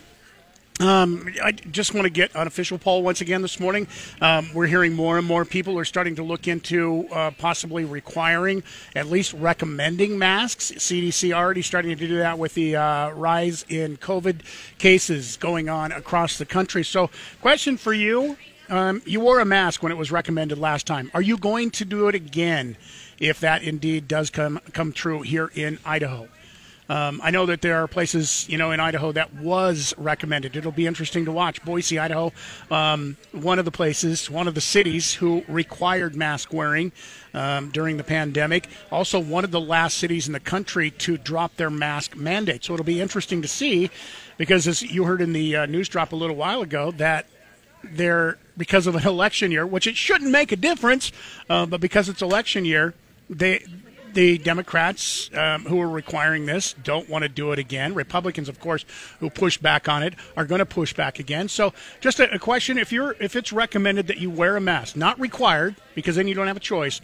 [0.81, 3.87] Um, I just want to get an official poll once again this morning.
[4.21, 8.65] Um, we're hearing more and more people are starting to look into uh, possibly requiring,
[8.97, 10.73] at least recommending masks.
[10.73, 14.41] CDC already starting to do that with the uh, rise in COVID
[14.79, 16.83] cases going on across the country.
[16.83, 17.09] So,
[17.41, 18.37] question for you:
[18.69, 21.09] um, You wore a mask when it was recommended last time.
[21.15, 22.77] Are you going to do it again
[23.21, 26.29] if that indeed does come come true here in Idaho?
[26.89, 30.55] Um, I know that there are places, you know, in Idaho that was recommended.
[30.55, 31.65] It'll be interesting to watch.
[31.65, 32.33] Boise, Idaho,
[32.71, 36.93] um, one of the places, one of the cities who required mask wearing
[37.33, 38.69] um, during the pandemic.
[38.93, 42.65] Also, one of the last cities in the country to drop their mask mandate.
[42.65, 43.91] So it'll be interesting to see,
[44.37, 47.27] because as you heard in the uh, news drop a little while ago, that
[47.83, 51.13] they're because of an election year, which it shouldn't make a difference,
[51.49, 52.93] uh, but because it's election year,
[53.31, 53.65] they
[54.15, 57.95] the Democrats um, who are requiring this don't want to do it again.
[57.95, 58.85] Republicans, of course,
[59.21, 61.49] who push back on it, are going to push back again.
[61.49, 64.97] So, just a, a question: if you're if it's recommended that you wear a mask,
[64.97, 67.01] not required, because then you don't have a choice,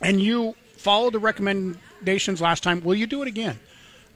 [0.00, 3.58] and you follow the recommendations last time, will you do it again?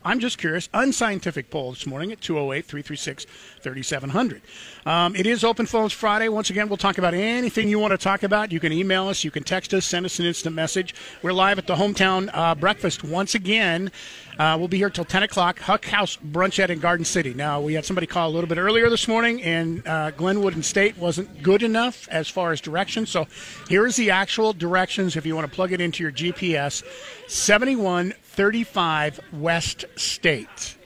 [0.04, 0.68] I'm just curious.
[0.74, 3.24] Unscientific poll this morning at 208 336
[3.60, 4.42] 3700.
[4.84, 6.28] Um, it is Open Phones Friday.
[6.28, 8.50] Once again, we'll talk about anything you want to talk about.
[8.50, 10.94] You can email us, you can text us, send us an instant message.
[11.22, 13.92] We're live at the hometown uh, breakfast once again.
[14.38, 15.60] Uh, we'll be here till 10 o'clock.
[15.60, 17.34] Huck House Brunchette in Garden City.
[17.34, 20.64] Now, we had somebody call a little bit earlier this morning, and uh, Glenwood and
[20.64, 23.10] State wasn't good enough as far as directions.
[23.10, 23.26] So
[23.68, 26.82] here's the actual directions if you want to plug it into your GPS
[28.36, 30.76] 7135 West State.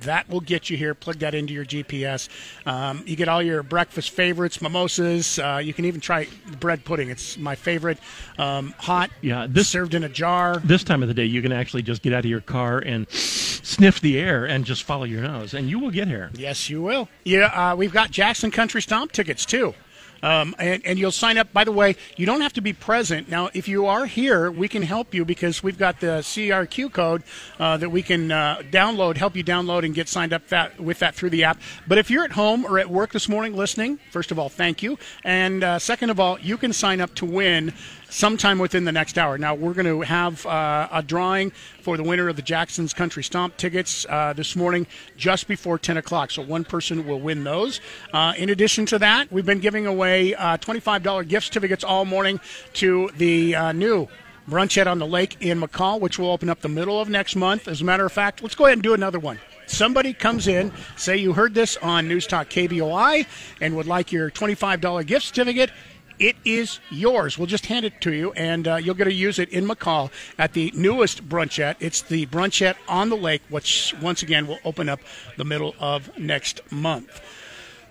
[0.00, 0.94] That will get you here.
[0.94, 2.28] Plug that into your GPS.
[2.66, 5.38] Um, you get all your breakfast favorites, mimosas.
[5.38, 6.26] Uh, you can even try
[6.58, 7.08] bread pudding.
[7.10, 7.98] It's my favorite.
[8.36, 10.60] Um, hot, Yeah, this served in a jar.
[10.64, 13.08] This time of the day, you can actually just get out of your car and
[13.10, 16.30] sniff the air and just follow your nose, and you will get here.
[16.34, 17.08] Yes, you will.
[17.24, 19.74] Yeah, uh, we've got Jackson Country Stomp tickets too.
[20.22, 21.52] Um, and, and you'll sign up.
[21.52, 23.28] By the way, you don't have to be present.
[23.28, 27.22] Now, if you are here, we can help you because we've got the CRQ code
[27.58, 30.98] uh, that we can uh, download, help you download and get signed up that, with
[30.98, 31.60] that through the app.
[31.86, 34.82] But if you're at home or at work this morning listening, first of all, thank
[34.82, 34.98] you.
[35.24, 37.72] And uh, second of all, you can sign up to win
[38.10, 39.38] sometime within the next hour.
[39.38, 41.50] Now, we're going to have uh, a drawing
[41.82, 44.86] for the winner of the Jackson's Country Stomp tickets uh, this morning
[45.16, 46.30] just before 10 o'clock.
[46.30, 47.80] So one person will win those.
[48.12, 52.40] Uh, in addition to that, we've been giving away uh, $25 gift certificates all morning
[52.74, 54.08] to the uh, new
[54.46, 57.68] Brunchette on the Lake in McCall, which will open up the middle of next month.
[57.68, 59.38] As a matter of fact, let's go ahead and do another one.
[59.66, 63.26] Somebody comes in, say you heard this on News Talk KBOI
[63.60, 65.70] and would like your $25 gift certificate.
[66.18, 67.38] It is yours.
[67.38, 70.10] We'll just hand it to you, and uh, you'll get to use it in McCall
[70.36, 71.76] at the newest brunchette.
[71.80, 75.00] It's the brunchette on the lake, which once again will open up
[75.36, 77.20] the middle of next month.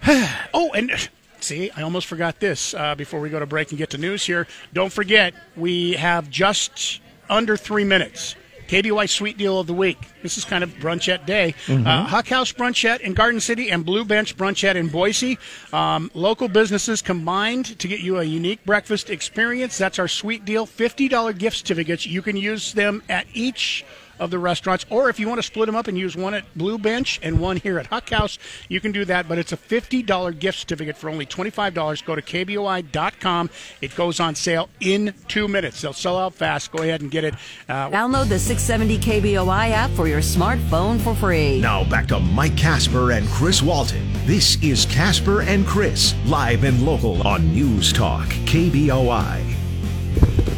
[0.53, 1.09] oh, and
[1.39, 4.25] see, I almost forgot this uh, before we go to break and get to news
[4.25, 4.45] here.
[4.73, 8.35] Don't forget, we have just under three minutes.
[8.67, 9.97] KBOI Sweet Deal of the Week.
[10.23, 11.55] This is kind of brunchette day.
[11.67, 11.85] Mhm.
[11.87, 15.37] Uh, Huck House Brunchette in Garden City and Blue Bench Brunchette in Boise.
[15.71, 19.77] Um, local businesses combined to get you a unique breakfast experience.
[19.77, 20.65] That's our sweet deal.
[20.65, 22.05] $50 gift certificates.
[22.05, 23.85] You can use them at each
[24.19, 26.45] of the restaurants, or if you want to split them up and use one at
[26.55, 28.37] Blue Bench and one here at Huck House,
[28.69, 29.27] you can do that.
[29.27, 32.05] But it's a $50 gift certificate for only $25.
[32.05, 33.49] Go to KBOI.com.
[33.81, 35.81] It goes on sale in two minutes.
[35.81, 36.71] They'll sell out fast.
[36.71, 37.33] Go ahead and get it.
[37.67, 41.59] Uh, Download the 670 KBOI app for your smartphone for free.
[41.61, 44.11] Now back to Mike Casper and Chris Walton.
[44.25, 49.66] This is Casper and Chris, live and local on News Talk, KBOI.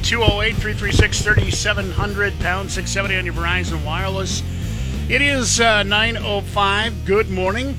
[0.09, 4.41] 208 336 3700 pound 670 on your Verizon Wireless.
[5.09, 7.05] It is uh, 9.05.
[7.05, 7.75] Good morning.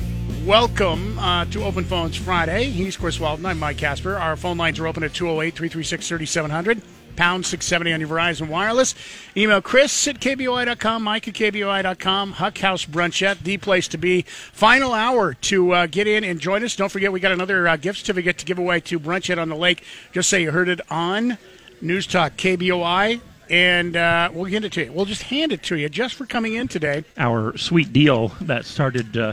[0.46, 2.70] Welcome uh, to Open Phones Friday.
[2.70, 3.46] He's Chris Walton.
[3.46, 4.16] I'm Mike Casper.
[4.16, 6.82] Our phone lines are open at 208 336 3700,
[7.16, 8.94] pound 670 on your Verizon Wireless.
[9.36, 14.22] Email Chris at KBOI.com, Mike at KBOI.com, Huck House Brunchette, the place to be.
[14.22, 16.74] Final hour to uh, get in and join us.
[16.74, 19.56] Don't forget, we got another uh, gift certificate to give away to Brunchette on the
[19.56, 19.84] Lake.
[20.12, 21.38] Just say you heard it on
[21.80, 23.20] News Talk KBOI
[23.50, 24.92] and uh, we'll get it to you.
[24.92, 27.04] We'll just hand it to you just for coming in today.
[27.18, 29.32] Our sweet deal that started uh,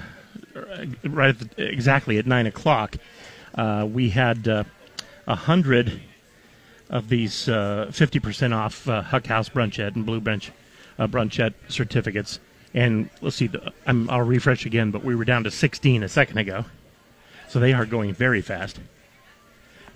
[1.04, 2.98] right at the, exactly at nine o'clock.
[3.56, 4.64] Uh, we had uh,
[5.28, 6.02] a hundred
[6.90, 10.52] of these uh, fifty percent off uh, Huck House Brunchette and Blue Bench
[10.98, 12.40] Brunchette certificates.
[12.74, 16.38] And let's see, the, I'll refresh again, but we were down to 16 a second
[16.38, 16.66] ago.
[17.48, 18.80] So they are going very fast.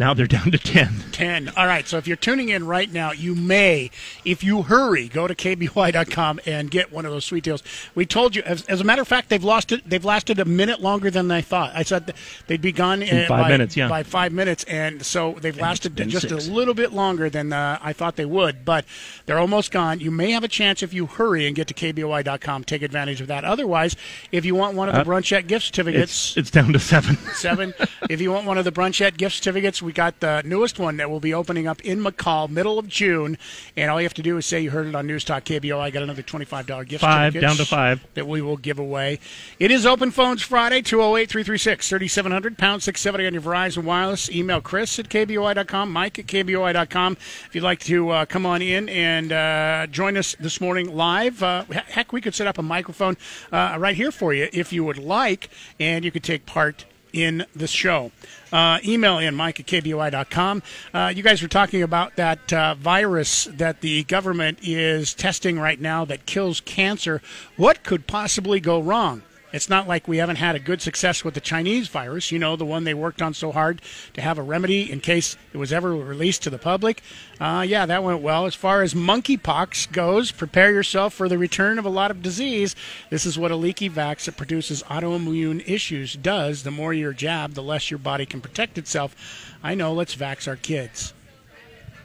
[0.01, 0.89] Now they're down to 10.
[1.11, 1.49] 10.
[1.49, 1.87] All right.
[1.87, 3.91] So if you're tuning in right now, you may,
[4.25, 7.61] if you hurry, go to kboi.com and get one of those sweet deals.
[7.93, 9.87] We told you, as, as a matter of fact, they've lost it.
[9.87, 11.73] They've lasted a minute longer than I thought.
[11.75, 12.15] I said
[12.47, 13.89] they'd be gone in five by, minutes, yeah.
[13.89, 14.63] by five minutes.
[14.63, 16.47] And so they've and lasted just six.
[16.47, 18.65] a little bit longer than uh, I thought they would.
[18.65, 18.85] But
[19.27, 19.99] they're almost gone.
[19.99, 22.63] You may have a chance if you hurry and get to kboi.com.
[22.63, 23.45] Take advantage of that.
[23.45, 23.95] Otherwise,
[24.31, 27.17] if you want one of the Uh, Brunchette gift certificates, It's, it's down to seven.
[27.35, 27.75] seven.
[28.09, 31.09] if you want one of the Brunchette gift certificates, we got the newest one that
[31.09, 33.37] will be opening up in McCall, middle of June.
[33.75, 35.79] And all you have to do is say you heard it on News Talk KBO.
[35.79, 38.05] I got another twenty-five dollar gift Five, down to five.
[38.13, 39.19] that we will give away.
[39.59, 44.29] It is Open Phones Friday, 208-336-3700, pound six seventy on your Verizon Wireless.
[44.29, 47.13] Email Chris at kboi.com, Mike at kboi.com.
[47.45, 51.41] If you'd like to uh, come on in and uh, join us this morning live,
[51.43, 53.17] uh, heck, we could set up a microphone
[53.51, 55.49] uh, right here for you if you would like,
[55.79, 58.11] and you could take part in the show.
[58.51, 60.63] Uh, email in mike at kboi.com.
[60.93, 65.79] Uh, you guys were talking about that uh, virus that the government is testing right
[65.79, 67.21] now that kills cancer.
[67.55, 69.23] What could possibly go wrong?
[69.53, 72.55] It's not like we haven't had a good success with the Chinese virus, you know,
[72.55, 73.81] the one they worked on so hard
[74.13, 77.03] to have a remedy in case it was ever released to the public.
[77.39, 78.45] Uh, yeah, that went well.
[78.45, 82.75] As far as monkeypox goes, prepare yourself for the return of a lot of disease.
[83.09, 86.63] This is what a leaky vax that produces autoimmune issues does.
[86.63, 89.15] The more you're jabbed, the less your body can protect itself.
[89.61, 91.13] I know, let's vax our kids.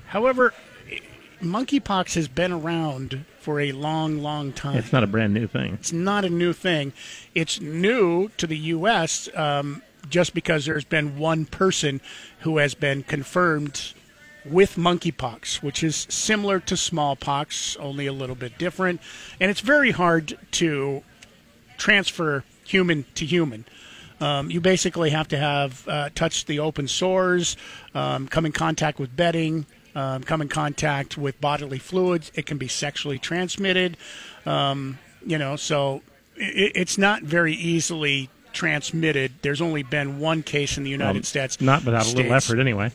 [0.09, 0.52] However,
[1.48, 4.77] monkeypox has been around for a long, long time.
[4.77, 5.74] It's not a brand new thing.
[5.74, 6.93] It's not a new thing.
[7.35, 9.28] It's new to the U.S.
[9.35, 12.01] Um, just because there's been one person
[12.40, 13.94] who has been confirmed
[14.44, 19.01] with monkeypox, which is similar to smallpox, only a little bit different.
[19.40, 21.02] And it's very hard to
[21.77, 23.64] transfer human to human.
[24.20, 27.56] Um, you basically have to have uh, touched the open sores,
[27.94, 29.66] um, come in contact with bedding,
[29.97, 32.31] um, come in contact with bodily fluids.
[32.35, 33.97] It can be sexually transmitted.
[34.44, 36.02] Um, you know, so
[36.36, 39.32] it, it's not very easily transmitted.
[39.43, 41.60] There's only been one case in the United Um, States.
[41.60, 42.93] Not without a little effort, anyway.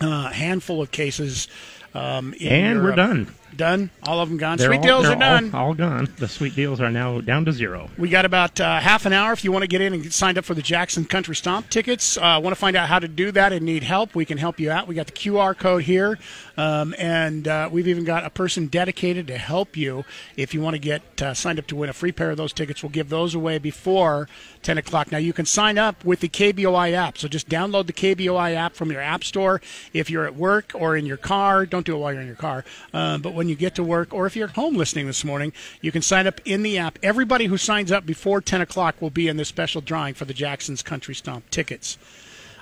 [0.00, 1.48] Uh, handful of cases.
[1.94, 3.34] Um, in And we're done.
[3.56, 3.90] Done.
[4.04, 4.58] All of them gone.
[4.58, 5.54] They're Sweet all- deals are done.
[5.54, 6.08] All, all gone.
[6.18, 7.90] The sweet deals are now down to zero.
[7.98, 10.12] We got about uh, half an hour if you want to get in and get
[10.12, 12.16] signed up for the Jackson Country Stomp tickets.
[12.16, 14.14] Uh, want to find out how to do that and need help?
[14.14, 14.86] We can help you out.
[14.86, 16.18] We got the QR code here,
[16.58, 20.04] um, and uh, we've even got a person dedicated to help you.
[20.36, 22.52] If you want to get uh, signed up to win a free pair of those
[22.52, 24.28] tickets, we'll give those away before
[24.62, 25.12] 10 o'clock.
[25.12, 27.16] Now, you can sign up with the KBOI app.
[27.16, 29.60] So just download the KBOI app from your app store.
[29.92, 32.36] If you're at work or in your car, don't do it while you're in your
[32.36, 32.64] car.
[32.92, 35.52] Uh, but when you get to work, or if you're at home listening this morning,
[35.80, 36.98] you can sign up in the app.
[37.04, 40.34] Everybody who signs up before 10 o'clock will be in this special drawing for the
[40.34, 41.98] Jackson's Country Stomp tickets.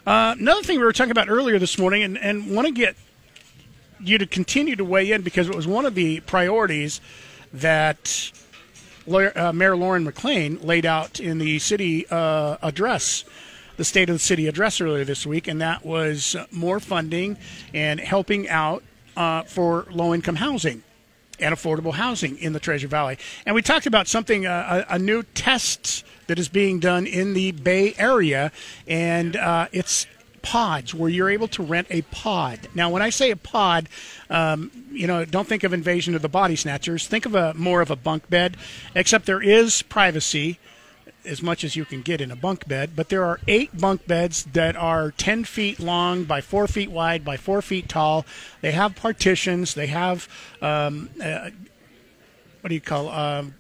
[0.07, 2.95] Uh, another thing we were talking about earlier this morning, and, and want to get
[4.01, 7.01] you to continue to weigh in because it was one of the priorities
[7.53, 8.33] that
[9.09, 13.25] uh, Mayor Lauren McLean laid out in the city uh, address,
[13.77, 17.37] the State of the City address earlier this week, and that was more funding
[17.73, 18.83] and helping out
[19.17, 20.83] uh, for low income housing
[21.39, 23.19] and affordable housing in the Treasure Valley.
[23.45, 27.35] And we talked about something, uh, a, a new test that is being done in
[27.35, 28.51] the Bay Area,
[28.87, 30.07] and uh, it's
[30.47, 32.69] pods where you're able to rent a pod.
[32.73, 33.89] Now, when I say a pod,
[34.31, 37.09] um, you know, don't think of Invasion of the Body Snatchers.
[37.09, 38.57] Think of a more of a bunk bed,
[38.95, 40.61] except there is privacy
[41.25, 42.93] as much as you can get in a bunk bed.
[42.95, 47.25] But there are eight bunk beds that are 10 feet long by 4 feet wide
[47.25, 48.25] by 4 feet tall.
[48.61, 49.75] They have partitions.
[49.75, 50.29] They have,
[50.63, 51.51] um, uh,
[52.61, 53.57] what do you call um,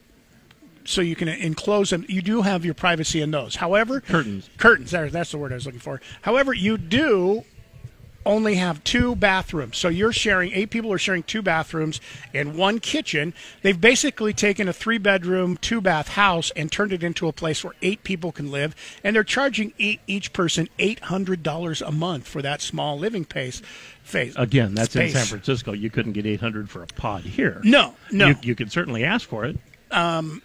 [0.86, 2.04] so you can enclose them.
[2.08, 3.56] You do have your privacy in those.
[3.56, 4.48] However, Curtains.
[4.56, 4.90] Curtains.
[4.90, 6.00] There, that's the word I was looking for.
[6.22, 7.44] However, you do
[8.26, 9.78] only have two bathrooms.
[9.78, 12.00] So you're sharing, eight people are sharing two bathrooms
[12.34, 13.32] and one kitchen.
[13.62, 17.64] They've basically taken a three bedroom, two bath house and turned it into a place
[17.64, 18.74] where eight people can live.
[19.02, 23.62] And they're charging eight, each person $800 a month for that small living pace.
[24.02, 24.34] Phase.
[24.36, 25.12] Again, that's space.
[25.12, 25.72] in San Francisco.
[25.72, 27.60] You couldn't get 800 for a pod here.
[27.64, 28.28] No, no.
[28.28, 29.58] You, you could certainly ask for it.
[29.90, 30.42] Um,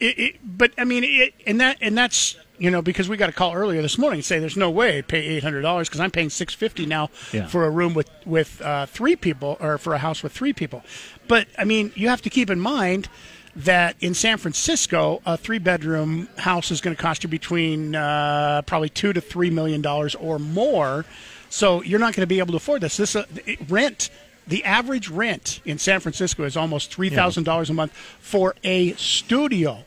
[0.00, 3.28] it, it, but I mean, it, and that and that's you know because we got
[3.28, 5.88] a call earlier this morning and say there's no way I pay eight hundred dollars
[5.88, 7.46] because I'm paying six fifty now Yeah.
[7.46, 10.82] for a room with with uh, three people or for a house with three people.
[11.26, 13.08] But I mean, you have to keep in mind
[13.56, 18.62] that in San Francisco, a three bedroom house is going to cost you between uh,
[18.66, 21.04] probably two to three million dollars or more.
[21.50, 22.96] So you're not going to be able to afford this.
[22.96, 23.24] This uh,
[23.68, 24.10] rent.
[24.46, 28.94] The average rent in San Francisco is almost three thousand dollars a month for a
[28.94, 29.84] studio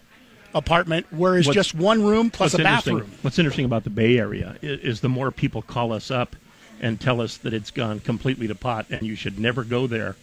[0.53, 3.11] apartment, whereas What's- just one room plus a bathroom.
[3.21, 6.35] What's interesting about the Bay Area is, is the more people call us up
[6.81, 10.15] and tell us that it's gone completely to pot and you should never go there,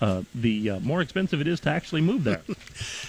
[0.00, 2.42] uh, the uh, more expensive it is to actually move there.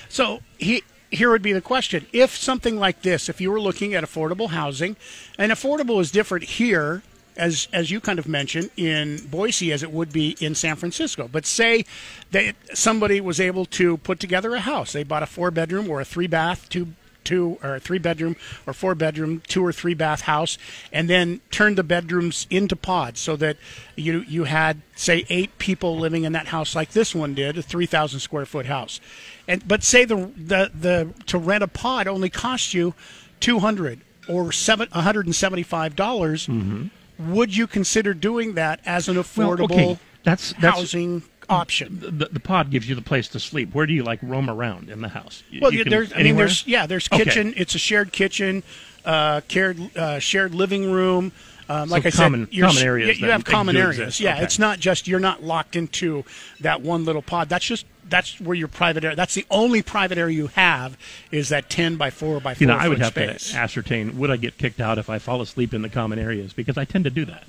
[0.10, 0.82] So he,
[1.12, 4.50] here would be the question: If something like this, if you were looking at affordable
[4.52, 4.96] housing,
[5.38, 7.04] and affordable is different here,
[7.38, 11.28] as as you kind of mentioned in Boise, as it would be in San Francisco.
[11.32, 11.86] But say
[12.32, 14.94] that somebody was able to put together a house.
[14.94, 16.94] They bought a four bedroom or a three bath, two
[17.26, 18.36] two or three bedroom
[18.66, 20.58] or four bedroom, two or three bath house,
[20.94, 23.58] and then turned the bedrooms into pods so that
[23.96, 27.62] you you had say eight people living in that house like this one did, a
[27.62, 29.02] three thousand square foot house.
[29.48, 32.94] And but say the the the to rent a pod only cost you
[33.40, 36.48] two hundred or seven one hundred and seventy five dollars.
[36.48, 36.88] Mm-hmm.
[37.18, 42.00] Would you consider doing that as an Well, affordable okay, that's, that's housing option?
[42.02, 43.74] The, the pod gives you the place to sleep.
[43.74, 45.44] Where do you like roam around in the house?
[45.50, 46.14] You- Well, you can- there's.
[46.14, 46.66] I mean, there's.
[46.68, 47.24] Yeah, there's Okay.
[47.24, 47.54] kitchen.
[47.56, 48.64] It's a shared kitchen,
[49.06, 51.32] uh, shared uh, shared living room.
[51.68, 53.98] Um, So like I common- said, you're- common areas You, you have common areas.
[54.00, 54.20] exist.
[54.20, 54.44] Yeah, Okay.
[54.44, 56.24] it's not just you're not locked into
[56.60, 57.50] that one little pod.
[57.50, 59.16] That's just that's where your private area.
[59.16, 60.96] That's the only private area you have
[61.32, 63.52] is that ten by four by four You know, I would have space.
[63.52, 66.54] to ascertain would I get kicked out if I fall asleep in the common areas
[66.54, 67.44] because I tend to do that,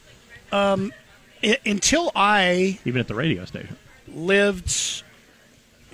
[0.53, 0.95] Um,
[1.45, 3.77] i- until I even at the radio station.
[4.09, 5.03] lived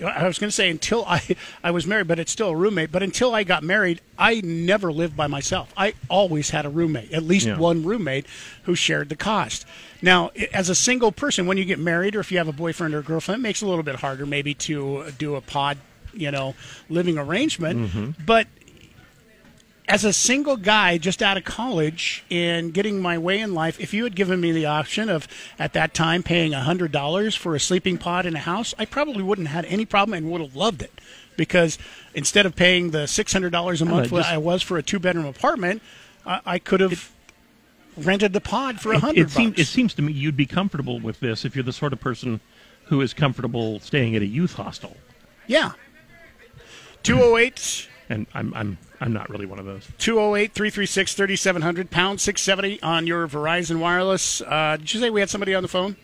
[0.03, 1.21] I was going to say until I
[1.63, 2.91] I was married, but it's still a roommate.
[2.91, 5.73] But until I got married, I never lived by myself.
[5.77, 7.57] I always had a roommate, at least Yeah.
[7.57, 8.25] one roommate
[8.63, 9.65] who shared the cost.
[10.01, 12.93] Now, as a single person, when you get married or if you have a boyfriend
[12.93, 15.77] or a girlfriend, it makes it a little bit harder maybe to do a pod,
[16.13, 16.55] you know,
[16.89, 17.91] living arrangement.
[17.91, 18.15] Mhm.
[18.25, 18.47] But
[19.87, 23.93] as a single guy just out of college and getting my way in life, if
[23.93, 25.27] you had given me the option of
[25.59, 29.23] at that time paying hundred dollars for a sleeping pod in a house, I probably
[29.23, 30.91] wouldn't have had any problem and would have loved it.
[31.35, 31.77] Because
[32.13, 34.61] instead of paying the six hundred dollars a uh, month know, what just- I was
[34.61, 35.81] for a two bedroom apartment,
[36.25, 37.11] I, I could have
[37.97, 39.33] rented the pod for a hundred it bucks.
[39.35, 41.99] seems it seems to me you'd be comfortable with this if you're the sort of
[41.99, 42.39] person
[42.85, 44.95] who is comfortable staying at a youth hostel.
[45.47, 45.71] yeah.
[47.01, 49.87] Two oh eight And I'm I'm I'm not really one of those.
[49.97, 54.39] 208 336 3700, pound 670 on your Verizon Wireless.
[54.41, 55.95] Uh, did you say we had somebody on the phone?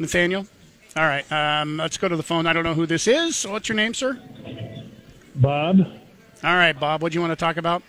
[0.00, 0.48] Nathaniel?
[0.96, 1.30] All right.
[1.30, 2.48] Um, let's go to the phone.
[2.48, 3.46] I don't know who this is.
[3.46, 4.20] What's your name, sir?
[5.36, 5.78] Bob?
[6.42, 7.00] All right, Bob.
[7.00, 7.84] What do you want to talk about?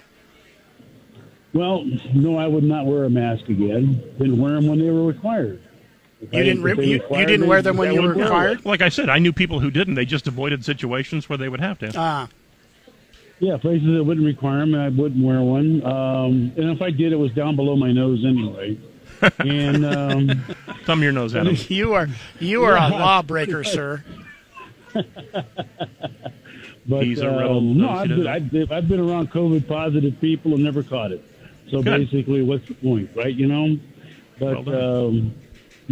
[1.53, 1.83] Well,
[2.13, 4.03] no, I would not wear a mask again.
[4.19, 5.63] Didn't wear them when they were required.
[6.21, 8.57] If You didn't if re- they you- you didn't wear them when you were required?
[8.59, 8.63] them.
[8.65, 9.95] Like I said, I knew people who didn't.
[9.95, 11.91] They just avoided situations where they would have to.
[11.95, 12.27] Ah.
[13.39, 15.81] Yeah, places that wouldn't require them, I wouldn't wear one.
[15.85, 18.77] Um, and if I did, it was down below my nose anyway.
[19.39, 20.43] and um,
[20.85, 21.55] thumb your nose at him.
[21.69, 22.07] You are
[22.39, 24.03] you are a lawbreaker, sir.
[24.93, 28.27] But He's a um, rebel, no, I've been.
[28.27, 31.23] I've, been, I've been around COVID positive people and never caught it.
[31.69, 32.09] So Good.
[32.09, 33.33] basically, what's the point, right?
[33.33, 33.77] You know,
[34.39, 35.33] but um,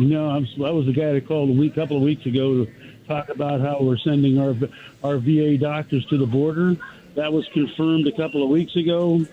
[0.05, 2.71] know, I'm, I was the guy that called a week, couple of weeks ago to
[3.07, 4.55] talk about how we're sending our
[5.03, 6.77] our VA doctors to the border.
[7.15, 9.25] That was confirmed a couple of weeks ago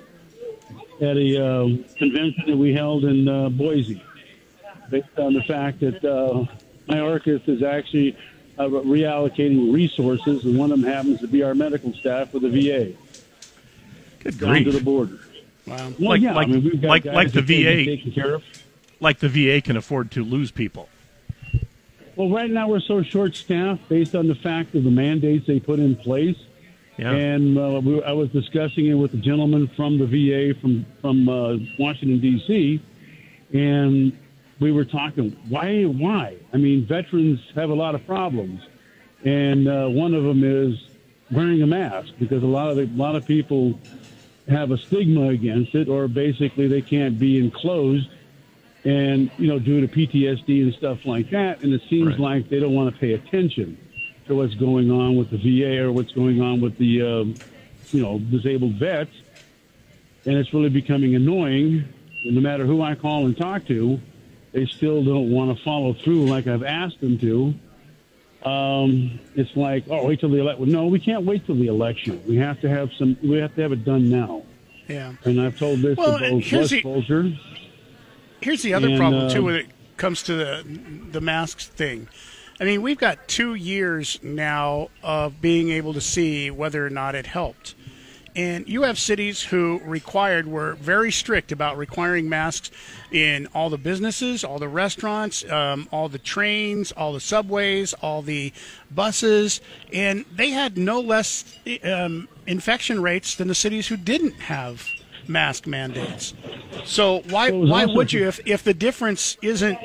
[1.00, 4.02] at a um convention that we held in uh, Boise,
[4.90, 6.46] based on the fact that uh,
[6.88, 8.16] Mayorkas is actually
[8.58, 12.48] uh, reallocating resources, and one of them happens to be our medical staff with the
[12.48, 12.96] VA.
[14.20, 14.64] Good down grief.
[14.64, 15.18] to the border.
[15.66, 15.92] Wow.
[15.98, 17.96] Well, like yeah, like I mean, we've got like like the that take it VA
[17.96, 18.44] taken care of.
[19.00, 20.88] Like the VA can afford to lose people.
[22.16, 25.80] Well, right now we're so short-staffed based on the fact of the mandates they put
[25.80, 26.36] in place.
[26.96, 27.10] Yeah.
[27.10, 31.28] And uh, we, I was discussing it with a gentleman from the VA from from
[31.28, 32.80] uh, Washington D.C.
[33.52, 34.16] and
[34.60, 38.62] we were talking why why I mean veterans have a lot of problems,
[39.24, 40.78] and uh, one of them is
[41.32, 43.78] wearing a mask because a lot of the, a lot of people
[44.48, 48.08] have a stigma against it, or basically they can't be enclosed
[48.84, 51.62] and you know, due to PTSD and stuff like that.
[51.62, 52.20] And it seems Right.
[52.20, 53.78] like they don't want to pay attention
[54.26, 57.34] to what's going on with the VA or what's going on with the um,
[57.92, 59.10] you know disabled vets.
[60.26, 61.84] And it's really becoming annoying.
[62.24, 64.00] And no matter who I call and talk to,
[64.52, 67.54] they still don't want to follow through like I've asked them to.
[68.48, 70.70] Um, it's like, oh, wait till the election.
[70.70, 72.22] No, we can't wait till the election.
[72.28, 73.16] We have to have some.
[73.22, 74.42] We have to have it done now.
[74.88, 75.14] Yeah.
[75.24, 77.38] And I've told this Well, to both here's West the- Bolger.
[78.44, 80.62] Here's the other And, problem too um, when it comes to the
[81.12, 82.08] the masks thing.
[82.60, 87.14] I mean, we've got two years now of being able to see whether or not
[87.14, 87.74] it helped.
[88.36, 92.70] And you have cities who required were very strict about requiring masks
[93.10, 98.20] in all the businesses, all the restaurants, um, all the trains, all the subways, all
[98.20, 98.52] the
[98.90, 104.86] buses, and they had no less um, infection rates than the cities who didn't have
[105.28, 106.34] mask mandates.
[106.84, 109.78] So why was why would you if if the difference isn't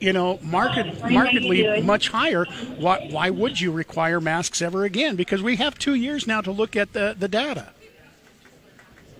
[0.00, 2.44] you know market markedly much higher
[2.78, 6.50] why why would you require masks ever again because we have 2 years now to
[6.50, 7.68] look at the the data.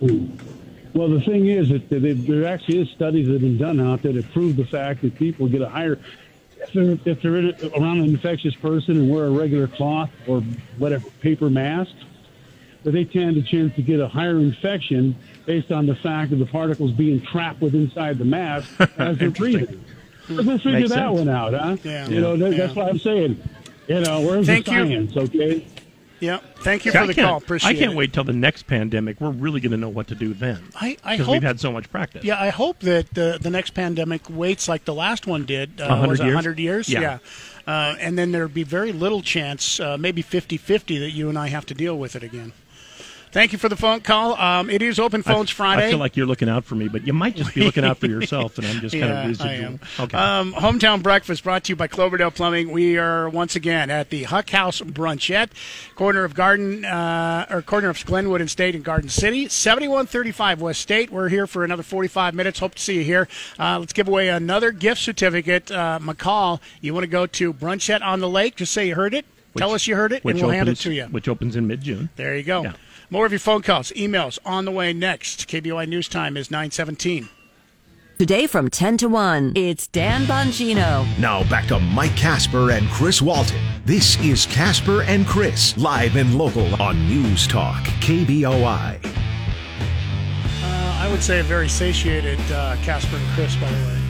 [0.00, 0.36] Hmm.
[0.96, 4.14] Well, the thing is that there, actually is studies that have been done out there
[4.14, 5.98] that prove the fact that people get a higher
[6.58, 10.10] if they're if they're in a, around an infectious person and wear a regular cloth
[10.26, 10.40] or
[10.78, 11.92] whatever paper mask,
[12.82, 15.16] that they tend to chance to get a higher infection
[15.46, 18.68] based on the fact of the particles being trapped within inside the mask
[18.98, 19.82] as they're breathing.
[20.28, 21.18] Let's figure Makes that sense.
[21.18, 21.76] one out, huh?
[21.84, 22.08] Yeah.
[22.08, 22.58] You know, that, Yeah.
[22.66, 23.40] that's what I'm saying.
[23.86, 24.78] You know, where's Thank the you.
[24.88, 25.16] science?
[25.16, 25.66] Okay.
[26.18, 26.38] Yeah.
[26.60, 27.36] Thank you See, for I the call.
[27.36, 27.96] Appreciate I can't it.
[27.96, 29.20] wait till the next pandemic.
[29.20, 30.64] We're really going to know what to do then.
[30.74, 32.24] I, I because hope we've had so much practice.
[32.24, 35.80] Yeah, I hope that the the next pandemic waits like the last one did.
[35.80, 36.34] Uh, 100 was it years?
[36.34, 36.88] 100 years?
[36.88, 37.18] Yeah.
[37.66, 41.48] Uh, and then there'd be very little chance, uh, maybe 50-50, that you and I
[41.48, 42.52] have to deal with it again.
[43.32, 44.34] Thank you for the phone call.
[44.40, 45.86] Um, it is Open I- Phones Friday.
[45.86, 47.98] I feel like you're looking out for me, but you might just be looking out
[47.98, 49.50] for yourself, and I'm just kind of residual.
[49.50, 49.80] I am.
[50.00, 50.16] Okay.
[50.16, 52.70] Um, Hometown Breakfast brought to you by Cloverdale Plumbing.
[52.70, 55.50] We are once again at the Huck House Brunchette,
[55.96, 60.80] corner of Garden uh, or corner of Glenwood and State in Garden City, 7135 West
[60.80, 61.10] State.
[61.10, 62.58] We're here for another 45 minutes.
[62.58, 63.28] Hope to see you here.
[63.58, 65.70] Uh, let's give away another gift certificate.
[65.70, 68.56] Uh, McCall, you want to go to Brunchette on the Lake?
[68.56, 69.26] Just say you heard it.
[69.56, 71.04] Tell us you heard it, and we'll hand it to you.
[71.06, 72.10] Which opens in mid-June.
[72.16, 72.62] There you go.
[72.64, 72.72] Yeah.
[73.08, 75.48] More of your phone calls, emails on the way next.
[75.48, 77.28] KBOI News Time is 917.
[78.18, 81.06] Today from 10 to 1, it's Dan Bongino.
[81.18, 83.60] Now back to Mike Casper and Chris Walton.
[83.84, 89.04] This is Casper and Chris, live and local on News Talk, KBOI.
[89.04, 94.02] Uh, I would say a very satiated uh, Casper and Chris, by the way.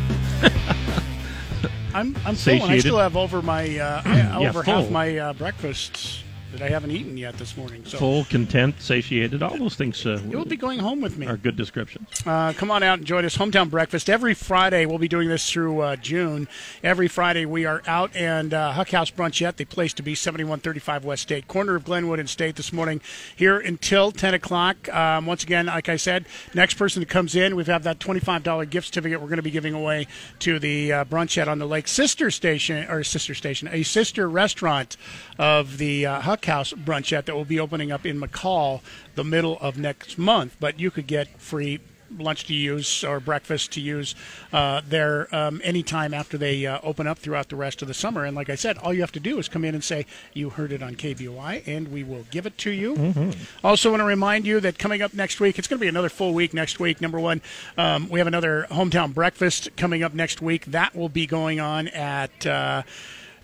[1.94, 2.62] I'm I'm full.
[2.62, 6.22] I still have over my uh, I- Yeah, over half my uh, breakfast
[6.56, 7.84] that I haven't eaten yet this morning.
[7.84, 11.26] So Full, content, satiated, all those things uh, you'll be going home with me.
[11.26, 12.08] are good descriptions.
[12.24, 13.36] Uh, come on out and join us.
[13.36, 14.08] Hometown Breakfast.
[14.08, 16.48] Every Friday, we'll be doing this through uh, June.
[16.82, 21.04] Every Friday, we are out and uh, Huck House Brunchette, the place to be, 7135
[21.04, 23.02] West State, corner of Glenwood and State this morning,
[23.34, 24.92] here until 10 o'clock.
[24.94, 26.24] Um, once again, like I said,
[26.54, 29.50] next person that comes in, we have that $25 gift certificate we're going to be
[29.50, 30.06] giving away
[30.38, 34.96] to the uh, Brunchette on the Lake Sister Station, or Sister Station, a sister restaurant
[35.38, 38.80] of the uh, Huck House Brunchette that will be opening up in McCall
[39.14, 40.56] the middle of next month.
[40.58, 41.80] But you could get free
[42.18, 44.14] lunch to use or breakfast to use
[44.52, 48.24] uh, there um, anytime after they uh, open up throughout the rest of the summer.
[48.24, 50.50] And like I said, all you have to do is come in and say you
[50.50, 53.32] heard it on KBOI, and we will give it to you.
[53.64, 56.08] Also, want to remind you that coming up next week, it's going to be another
[56.08, 57.00] full week next week.
[57.00, 57.42] Number one,
[57.76, 60.66] um, we have another hometown breakfast coming up next week.
[60.66, 62.46] That will be going on at.
[62.46, 62.82] Uh,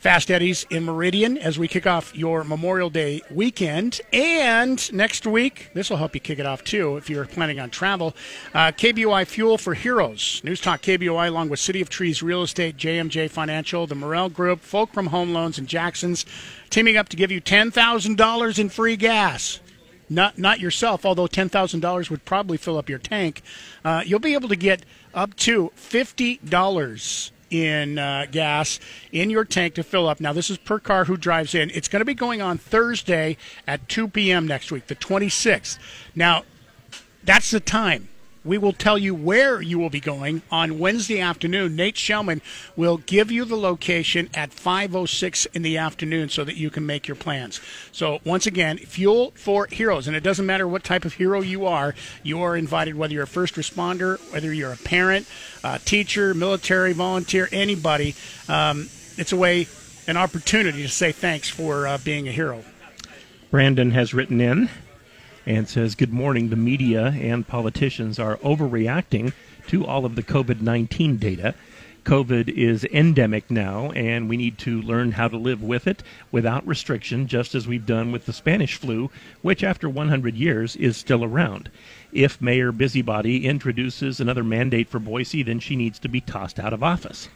[0.03, 4.01] Fast Eddie's in Meridian as we kick off your Memorial Day weekend.
[4.13, 7.71] And next week, this will help you kick it off too if you're planning on
[7.71, 8.13] travel.
[8.53, 10.41] Uh, KBOI Fuel for Heroes.
[10.43, 14.59] News Talk KBOI along with City of Trees Real Estate, JMJ Financial, the Morel Group,
[14.59, 16.27] Fulcrum Home Loans, and Jackson's
[16.69, 19.61] teaming up to give you $10,000 in free gas
[20.11, 23.41] not not yourself, although ten thousand dollars would probably fill up your tank.
[23.83, 24.85] Uh, you'll be able to get
[25.15, 28.81] up to fifty dollars in uh, gas
[29.13, 30.21] in your tank to fill up.
[30.21, 31.71] Now, this is per car who drives in.
[31.71, 34.47] It's going to be going on Thursday at two p.m.
[34.47, 35.79] next week, the twenty sixth.
[36.15, 36.45] Now,
[37.23, 38.09] that's the time.
[38.45, 41.77] We will tell you where you will be going on Wednesday afternoon.
[41.77, 42.41] Nate Shelman
[42.77, 47.07] will give you the location at 5:06 in the afternoon so that you can make
[47.07, 47.61] your plans.
[47.93, 51.67] So once again, Fuel for Heroes, and it doesn't matter what type of hero you
[51.67, 51.95] are.
[52.23, 55.27] You are invited, whether you're a first responder, whether you're a parent,
[55.63, 58.17] a teacher, military, volunteer, anybody.
[58.49, 59.69] Um, it's a way,
[60.09, 62.65] an opportunity to say thanks for uh, being a hero.
[63.51, 64.69] Brandon has written in
[65.47, 66.49] and says, Good morning.
[66.49, 69.33] The media and politicians are overreacting
[69.69, 71.55] to all of the COVID 19 data.
[72.05, 76.03] COVID is endemic now, and we need to learn how to live with it
[76.33, 79.09] without restriction, just as we've done with the Spanish flu,
[79.41, 81.71] which after 100 years is still around.
[82.13, 86.73] If Mayor Busybody introduces another mandate for Boise, then she needs to be tossed out
[86.73, 87.29] of office.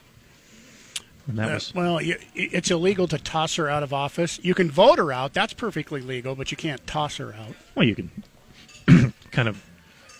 [1.28, 4.38] And that Uh, was well, you, it's illegal to toss her out of office.
[4.42, 5.32] You can vote her out.
[5.34, 7.56] That's perfectly legal, but you can't toss her out.
[7.74, 9.62] well, you can kind of,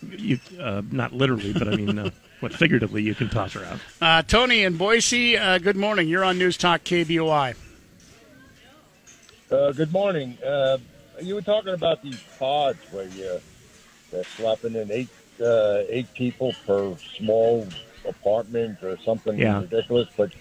[0.03, 2.11] you uh, not literally, but I mean, uh,
[2.41, 3.79] what figuratively, you can toss her out.
[4.01, 6.09] Uh, Tony in Boise, uh, good morning.
[6.09, 7.55] You're on News Talk KBOI.
[9.51, 10.37] Uh, good morning.
[10.45, 10.79] Uh,
[11.23, 13.41] you were talking about these pods where you
[14.11, 15.09] they're slapping in eight
[15.41, 17.67] uh, eight people per small
[18.09, 19.61] apartment or something Yeah.
[19.61, 20.09] ridiculous.
[20.17, 20.33] But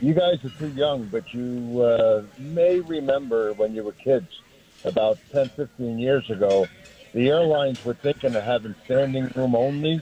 [0.00, 1.04] you guys are too young.
[1.06, 4.40] But you uh, may remember when you were kids,
[4.84, 6.66] about 10, 15 years ago,
[7.12, 10.00] the airlines were thinking of having standing room only.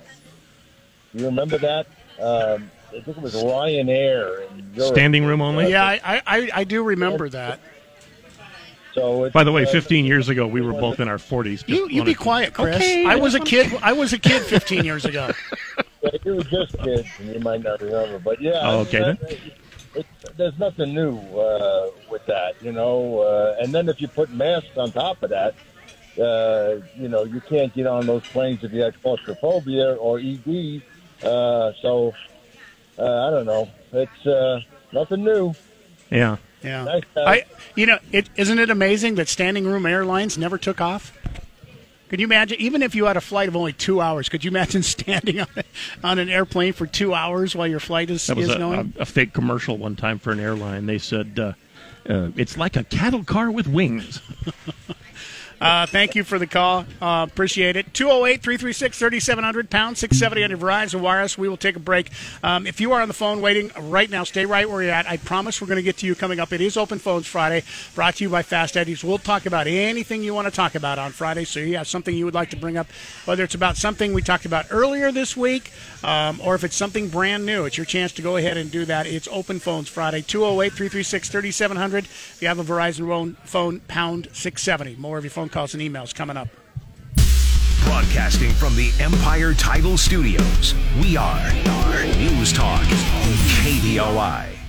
[1.14, 1.86] You remember that?
[2.20, 4.50] Um, I think it was Ryanair.
[4.50, 4.94] In Europe.
[4.94, 5.70] Standing room only?
[5.70, 7.60] Yeah, I, I, I do remember that.
[8.94, 11.66] So By the way, uh, 15 years ago, we were both in our 40s.
[11.66, 12.76] Just You, you be quiet, Chris.
[12.76, 13.78] Okay, I was a kid.
[13.82, 15.30] I was a kid 15 years ago.
[16.02, 18.20] Yeah, you were just kids, and you might not remember.
[18.20, 19.65] But yeah, Oh, okay, I mean, that-
[19.96, 20.06] it,
[20.36, 23.20] there's nothing new uh, with that, you know.
[23.20, 25.54] Uh, and then if you put masks on top of that,
[26.20, 30.82] uh, you know, you can't get on those planes if you have claustrophobia or ED.
[31.22, 32.14] Uh, so
[32.98, 33.68] uh, I don't know.
[33.92, 34.60] It's uh,
[34.92, 35.54] nothing new.
[36.10, 36.36] Yeah.
[36.62, 36.84] Yeah.
[36.84, 37.44] Nice, I,
[37.76, 41.12] you know, it isn't it amazing that standing room airlines never took off.
[42.08, 44.50] Could you imagine, even if you had a flight of only two hours, could you
[44.50, 45.48] imagine standing on,
[46.04, 48.94] on an airplane for two hours while your flight is, That was is a, going?
[48.98, 50.86] a, a fake commercial one time for an airline.
[50.86, 51.52] They said, uh,
[52.08, 54.20] uh, it's like a cattle car with wings.
[55.60, 56.84] Uh, thank you for the call.
[57.00, 57.94] Uh, appreciate it.
[57.94, 61.38] 208 336 3700, pound 670 on your Verizon Wireless.
[61.38, 62.10] We will take a break.
[62.42, 65.08] Um, if you are on the phone waiting right now, stay right where you're at.
[65.08, 66.52] I promise we're going to get to you coming up.
[66.52, 67.62] It is Open Phones Friday,
[67.94, 69.02] brought to you by Fast Eddie's.
[69.02, 71.44] We'll talk about anything you want to talk about on Friday.
[71.44, 72.88] So you have something you would like to bring up,
[73.24, 75.72] whether it's about something we talked about earlier this week
[76.06, 78.84] um, or if it's something brand new, it's your chance to go ahead and do
[78.84, 79.06] that.
[79.06, 82.04] It's Open Phones Friday, 208 336 3700.
[82.04, 84.96] If you have a Verizon phone, pound 670.
[85.00, 86.48] More of your phone calls and emails coming up.
[87.84, 91.52] Broadcasting from the Empire Title Studios, we are
[92.18, 92.82] News Talk,
[93.62, 94.65] KBOI.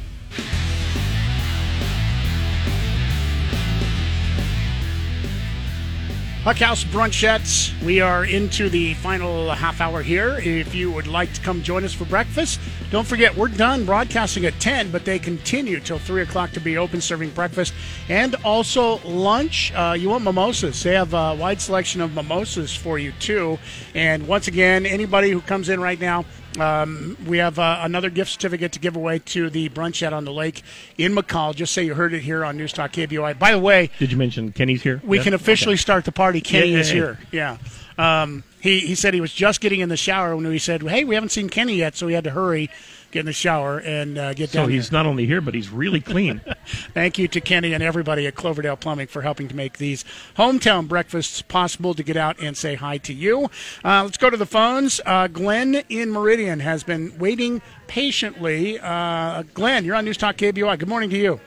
[6.48, 7.78] Huck House Brunchettes.
[7.84, 10.40] We are into the final half hour here.
[10.40, 14.46] If you would like to come join us for breakfast, don't forget we're done broadcasting
[14.46, 17.74] at 10, but they continue till 3 o'clock to be open serving breakfast
[18.08, 19.74] and also lunch.
[19.76, 20.82] Uh, you want mimosas?
[20.82, 23.60] They have a wide selection of mimosas for you, too.
[23.94, 26.24] And once again, anybody who comes in right now,
[26.60, 30.34] um, we have uh, another gift certificate to give away to the Brunchette on the
[30.34, 30.64] Lake
[30.98, 31.54] in McCall.
[31.56, 33.38] Just say you heard it here on News Talk KBOI.
[33.38, 35.02] By the way, Did you mention Kenny's here?
[35.04, 35.24] we Yeah?
[35.24, 35.82] can officially Okay.
[35.82, 36.42] start the party.
[36.42, 36.80] Kenny Yay.
[36.80, 37.20] is here.
[37.32, 37.58] Yeah.
[37.98, 41.04] Um, he, he said he was just getting in the shower when we said, hey,
[41.04, 42.70] we haven't seen Kenny yet, so he had to hurry,
[43.18, 44.98] get in the shower, and uh, get So down he's here.
[45.00, 46.40] not only here, but he's really clean.
[46.94, 50.06] Thank you to Kenny and everybody at Cloverdale Plumbing for helping to make these
[50.38, 53.50] hometown breakfasts possible to get out and say hi to you.
[53.84, 55.02] Uh, let's go to the phones.
[55.04, 58.80] Uh, Glenn in Meridian has been waiting patiently.
[58.80, 60.78] Uh, Glenn, you're on News Talk KBOI.
[60.78, 61.40] Good morning to you.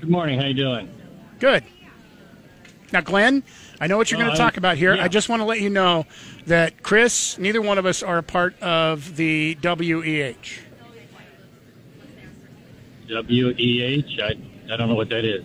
[0.00, 0.38] Good morning.
[0.38, 0.90] How you doing?
[1.38, 1.64] Good.
[2.92, 3.42] Now, Glenn,
[3.80, 4.94] I know what you're Well, going to talk about here.
[4.94, 5.04] yeah.
[5.04, 6.04] I just want to let you know
[6.48, 10.60] that Chris, neither one of us are a part of the WEH.
[13.08, 14.18] W E H.
[14.22, 14.34] I
[14.72, 15.44] I don't know what that is.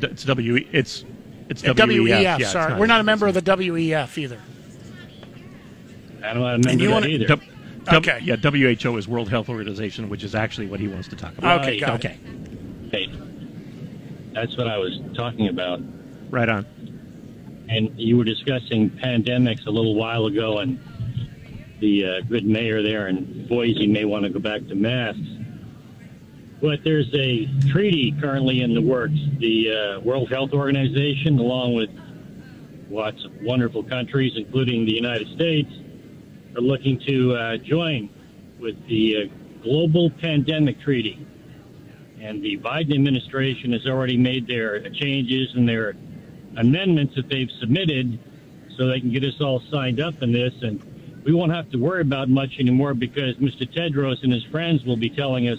[0.00, 0.64] It's W.
[0.72, 1.04] It's
[1.48, 2.04] it's Uh, WEF.
[2.04, 2.70] WEF, Yeah, it's sorry.
[2.70, 4.38] not- We're not a member of the WEF either.
[6.22, 7.26] I don't remember And you that wanna- either.
[7.26, 7.48] W-
[7.86, 8.20] W- Okay.
[8.22, 11.62] Yeah, WHO is World Health Organization, which is actually what he wants to talk about.
[11.62, 12.16] Okay, got okay.
[12.88, 13.10] Okay.
[14.32, 15.80] That's what I was talking about.
[16.30, 16.64] Right on.
[17.72, 20.78] And you were discussing pandemics a little while ago, and
[21.80, 25.22] the uh, good mayor there in Boise may want to go back to masks.
[26.60, 29.18] But there's a treaty currently in the works.
[29.38, 31.88] The uh, World Health Organization, along with
[32.90, 35.72] lots of wonderful countries, including the United States,
[36.54, 38.10] are looking to uh, join
[38.60, 41.26] with the uh, Global Pandemic Treaty.
[42.20, 45.94] And the Biden administration has already made their changes and their
[46.56, 48.18] amendments that they've submitted
[48.76, 50.54] so they can get us all signed up in this.
[50.62, 50.82] And
[51.24, 53.70] we won't have to worry about much anymore because Mr.
[53.70, 55.58] Tedros and his friends will be telling us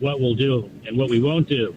[0.00, 1.74] what we'll do and what we won't do.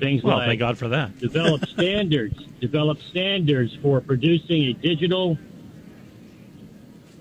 [0.00, 1.18] Things Well, like thank God for that.
[1.18, 5.36] develop standards, develop standards for producing a digital,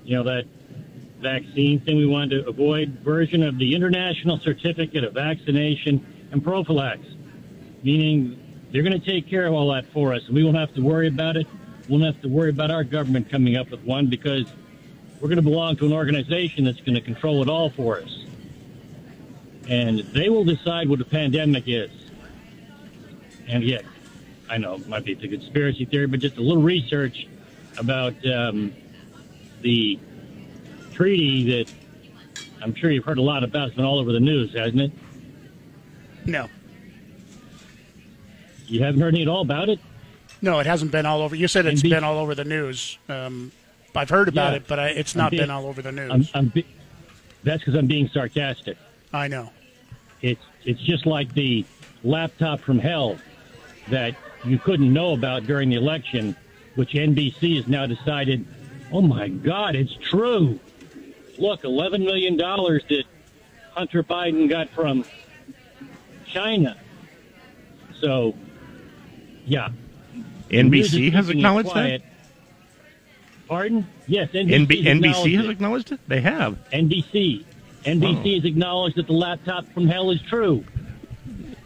[0.04, 0.46] you know, that
[1.20, 7.14] vaccine thing we wanted to avoid version of the International Certificate of Vaccination and Prophylaxis,
[7.82, 8.40] meaning
[8.72, 11.08] they're going to take care of all that for us, we won't have to worry
[11.08, 11.48] about it.
[11.88, 14.52] We won't have to worry about our government coming up with one because
[15.22, 18.26] we're going to belong to an organization that's going to control it all for us.
[19.70, 21.92] And they will decide what a pandemic is.
[23.48, 23.86] And yet,
[24.50, 27.28] I know it might be a conspiracy theory, but just a little research
[27.78, 28.74] about um,
[29.62, 30.00] the
[30.94, 31.72] treaty that
[32.62, 33.68] I'm sure you've heard a lot about.
[33.68, 34.92] It's been all over the news, hasn't it?
[36.26, 36.50] No.
[38.68, 39.80] You haven't heard any at all about it?
[40.42, 41.36] No, it hasn't been all over.
[41.36, 42.98] You said it's NBC been all over the news.
[43.10, 43.52] Um,
[43.96, 44.58] I've heard about Yeah.
[44.58, 46.12] it, but I, it's not being- been all over the news.
[46.12, 46.66] I'm, I'm be-
[47.44, 48.78] that's because I'm being sarcastic.
[49.14, 49.50] I know.
[50.22, 51.66] It's it's just like the
[52.04, 53.18] laptop from hell
[53.90, 56.36] that you couldn't know about during the election,
[56.76, 58.46] which NBC has now decided.
[58.92, 60.60] Oh my God, it's true!
[61.40, 63.06] Look, eleven million dollars that
[63.72, 65.06] Hunter Biden got from
[66.26, 66.78] China.
[68.00, 68.36] So,
[69.48, 69.70] yeah,
[70.50, 72.02] The news is NBC has acknowledged that.
[73.48, 73.88] Pardon?
[74.08, 75.50] Yes, NBC, NB- has NBC acknowledged has it.
[75.52, 76.00] acknowledged it.
[76.08, 76.58] They have.
[76.72, 77.46] NBC.
[77.86, 78.36] NBC oh.
[78.36, 80.66] has acknowledged that the laptop from hell is true,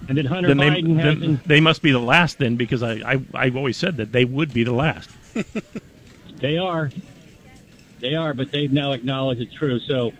[0.07, 1.47] and that Hunter Then they, Biden then hasn't.
[1.47, 4.53] they must be the last then, because I, I I've always said that they would
[4.53, 5.09] be the last.
[6.39, 6.89] They are,
[7.99, 9.77] they are, but they've now acknowledged it's true.
[9.79, 10.11] So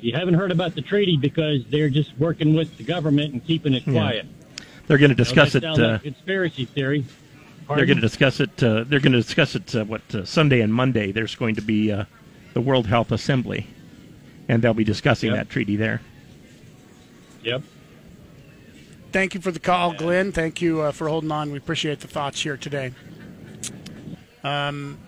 [0.00, 3.72] you haven't heard about the treaty because they're just working with the government and keeping
[3.74, 4.22] it Yeah.
[4.88, 4.98] Quiet.
[4.98, 5.80] They're going to Now, discuss that it.
[5.80, 7.04] Uh, conspiracy theory.
[7.68, 8.62] they're going to discuss it.
[8.62, 9.74] Uh, they're going to discuss it.
[9.74, 11.12] Uh, what uh, Sunday and Monday?
[11.12, 12.04] There's going to be uh,
[12.54, 13.66] the World Health Assembly,
[14.48, 15.38] and they'll be discussing Yep.
[15.38, 16.00] that treaty there.
[17.44, 17.62] Yep.
[19.12, 20.32] Thank you for the call, Glenn.
[20.32, 21.50] Thank you uh, for holding on.
[21.50, 22.92] We appreciate the thoughts here today.
[24.44, 24.98] Um,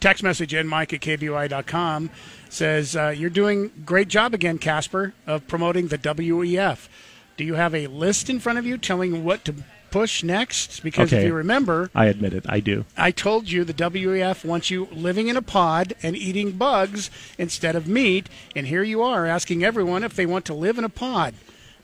[0.00, 2.10] text message in Mike at KBOI.com
[2.48, 6.88] says, uh, You're doing great job again, Casper, of promoting the WEF.
[7.36, 9.54] Do you have a list in front of you telling what to
[9.90, 10.82] push next?
[10.82, 11.22] Because okay.
[11.22, 12.44] if you remember, I admit it.
[12.48, 12.84] I do.
[12.96, 17.76] I told you the WEF wants you living in a pod and eating bugs instead
[17.76, 20.88] of meat, and here you are asking everyone if they want to live in a
[20.88, 21.34] pod.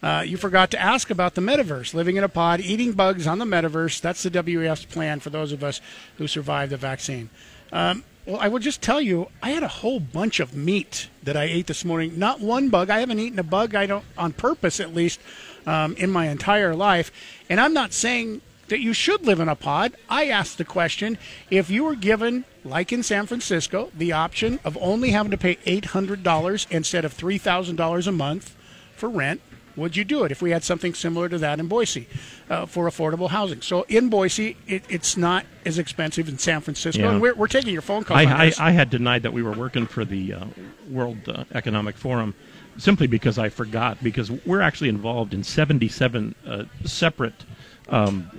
[0.02, 3.38] Uh, you forgot to ask about the metaverse, living in a pod, eating bugs on
[3.38, 4.00] the metaverse.
[4.00, 5.80] That's the WEF's plan for those of us
[6.16, 7.28] who survived the vaccine.
[7.72, 11.36] Um, well, I will just tell you, I had a whole bunch of meat that
[11.36, 12.16] I ate this morning.
[12.16, 12.88] Not one bug.
[12.88, 13.74] I haven't eaten a bug.
[13.74, 15.18] I don't, on purpose at least,
[15.66, 17.10] um, in my entire life.
[17.48, 19.96] And I'm not saying that you should live in a pod.
[20.08, 21.18] I asked the question
[21.50, 25.56] if you were given, like in San Francisco, the option of only having to pay
[25.56, 28.54] $800 instead of $3,000 a month
[28.94, 29.40] for rent,
[29.76, 32.06] would you do it if we had something similar to that in Boise
[32.48, 33.62] uh, for affordable housing?
[33.62, 37.02] So in Boise, it, it's not as expensive in San Francisco.
[37.02, 37.12] Yeah.
[37.12, 38.16] And we're, we're taking your phone call.
[38.16, 38.52] I, I.
[38.58, 40.44] I had denied that we were working for the uh,
[40.88, 42.34] World uh, Economic Forum
[42.80, 47.44] simply because I forgot, because we're actually involved in 77 uh, separate,
[47.88, 48.30] um,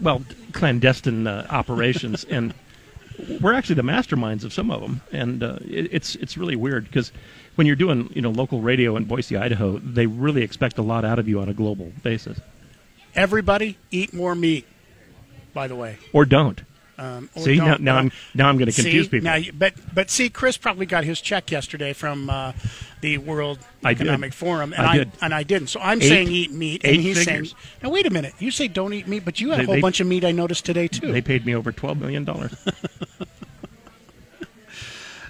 [0.00, 0.22] well,
[0.52, 2.54] clandestine uh, operations, and
[3.40, 5.00] we're actually the masterminds of some of them.
[5.12, 7.12] And uh, it, it's, it's really weird because
[7.56, 11.04] when you're doing you know, local radio in Boise, Idaho, they really expect a lot
[11.04, 12.38] out of you on a global basis.
[13.14, 14.66] Everybody eat more meat,
[15.52, 15.98] by the way.
[16.12, 16.62] Or don't.
[16.96, 17.80] Um, or See, now, don't.
[17.82, 19.24] now I'm now I'm going to See, confuse people.
[19.24, 22.52] Now, you- but but see, Chris probably got his check yesterday from uh,
[23.00, 23.90] the World I.
[23.90, 25.10] Economic Forum, and I did.
[25.20, 25.68] and I didn't.
[25.70, 27.50] So I'm Eight- saying eat meat, and he's figures.
[27.50, 28.34] saying, now wait a minute.
[28.38, 30.24] You say don't eat meat, but you had They- a whole they- bunch of meat
[30.24, 31.10] I noticed today too.
[31.10, 32.54] They paid me over twelve million dollars.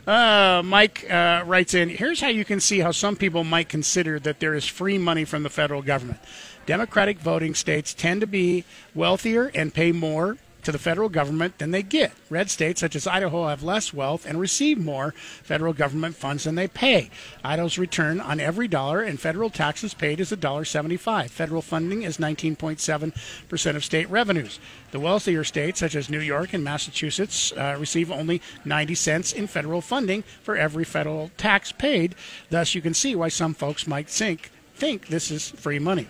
[0.06, 4.18] Uh, Mike uh, writes in Here's how you can see how some people might consider
[4.20, 6.20] that there is free money from the federal government.
[6.66, 8.64] Democratic voting states tend to be
[8.94, 12.12] wealthier and pay more to the federal government than they get.
[12.28, 15.12] Red states such as Idaho have less wealth and receive more
[15.42, 17.10] federal government funds than they pay.
[17.44, 21.30] Idaho's return on every dollar in federal taxes paid is $1.75.
[21.30, 24.58] Federal funding is 19.7% of state revenues.
[24.90, 29.46] The wealthier states such as New York and Massachusetts uh, receive only 90 cents in
[29.46, 32.14] federal funding for every federal tax paid.
[32.50, 36.08] Thus, you can see why some folks might think think this is free money.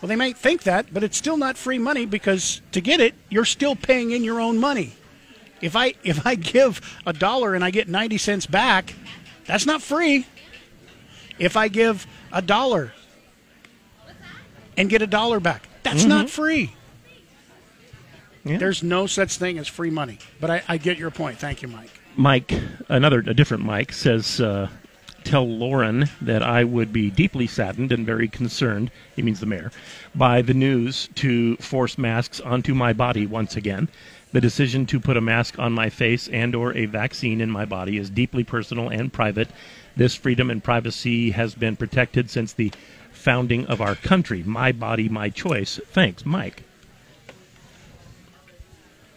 [0.00, 3.14] Well, they might think that, but it's still not free money because to get it,
[3.30, 4.92] you're still paying in your own money.
[5.60, 8.94] If I if I give a dollar and I get 90 cents back,
[9.46, 10.26] that's not free.
[11.38, 12.92] If I give a dollar
[14.76, 16.72] and get a dollar back, that's not free.
[18.44, 20.18] There's no such thing as free money.
[20.40, 21.38] But I, I get your point.
[21.38, 21.90] Thank you, Mike.
[22.16, 22.54] Mike,
[22.88, 24.68] another a different Mike says, uh,
[25.26, 29.72] tell Lauren that I would be deeply saddened and very concerned, he means the mayor,
[30.14, 33.88] by the news to force masks onto my body once again.
[34.32, 37.64] The decision to put a mask on my face and or a vaccine in my
[37.64, 39.48] body is deeply personal and private.
[39.96, 42.72] This freedom and privacy has been protected since the
[43.10, 44.42] founding of our country.
[44.44, 45.80] My body, my choice.
[45.86, 46.62] Thanks, Mike.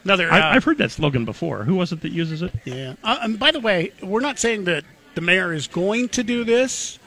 [0.04, 0.32] Another.
[0.32, 1.66] I, uh, I've heard that slogan before.
[1.66, 2.54] Who was it that uses it?
[2.66, 2.94] Yeah.
[3.04, 6.44] Uh, and by the way, we're not saying that the mayor is going to do
[6.44, 7.00] this.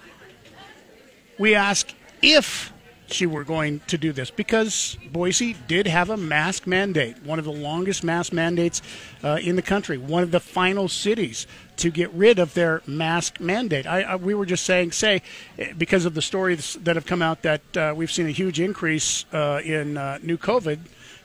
[1.38, 2.72] We ask if
[3.12, 7.44] she were going to do this because Boise did have a mask mandate, one of
[7.44, 8.82] the longest mask mandates
[9.22, 11.46] uh, in the country, one of the final cities
[11.76, 13.86] to get rid of their mask mandate.
[13.86, 15.22] I, I, we were just saying, say,
[15.58, 18.60] eh, because of the stories that have come out that uh, we've seen a huge
[18.60, 20.78] increase uh, in uh, new COVID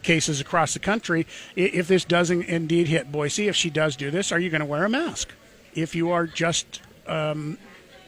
[0.04, 1.26] cases across the country.
[1.56, 4.66] If this doesn't indeed hit Boise, if she does do this, are you going to
[4.66, 5.34] wear a mask?
[5.78, 7.58] If you are just um,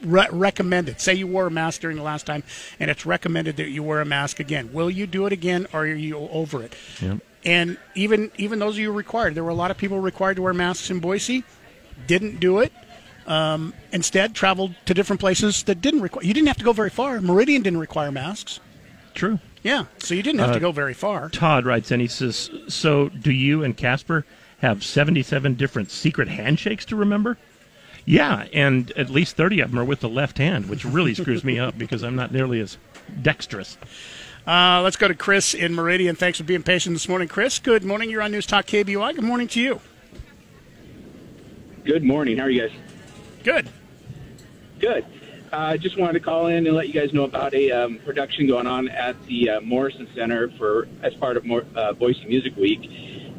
[0.02, 2.42] re- recommended, say you wore a mask during the last time,
[2.80, 5.82] and it's recommended that you wear a mask again, will you do it again, or
[5.82, 6.74] are you over it?
[7.00, 7.18] Yep.
[7.44, 10.42] And even even those of you required, there were a lot of people required to
[10.42, 11.44] wear masks in Boise,
[12.06, 12.72] didn't do it.
[13.26, 16.24] Um, instead, traveled to different places that didn't require.
[16.24, 17.20] You didn't have to go very far.
[17.20, 18.58] Meridian didn't require masks.
[19.14, 19.38] True.
[19.62, 21.28] Yeah, so you didn't have Uh, to go very far.
[21.28, 24.24] Todd writes in, he says, So do you and Casper
[24.60, 27.36] have 77 different secret handshakes to remember?
[28.04, 31.44] Yeah, and at least 30 of them are with the left hand, which really screws
[31.44, 32.76] me up because I'm not nearly as
[33.22, 33.76] dexterous.
[34.46, 36.16] Uh, let's go to Chris in Meridian.
[36.16, 37.58] Thanks for being patient this morning, Chris.
[37.58, 38.10] Good morning.
[38.10, 39.14] You're on News Talk KBOI.
[39.14, 39.80] Good morning to you.
[41.84, 42.38] Good morning.
[42.38, 42.76] How are you guys?
[43.42, 43.68] Good.
[44.78, 45.04] Good.
[45.52, 47.98] I uh, just wanted to call in and let you guys know about a um,
[48.04, 52.24] production going on at the uh, Morrison Center for as part of Mor- uh, Boise
[52.26, 52.80] Music Week.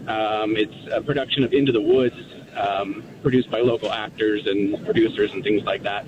[0.07, 2.15] Um, it's a production of Into the Woods,
[2.55, 6.05] um, produced by local actors and producers and things like that.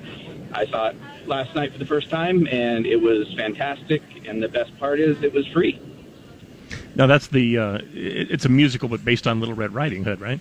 [0.54, 0.96] I saw it
[1.26, 4.02] last night for the first time, and it was fantastic.
[4.28, 5.80] And the best part is, it was free.
[6.96, 10.22] Now, that's the, uh, it- it's a musical, but based on Little Red Riding Hood,
[10.22, 10.40] right?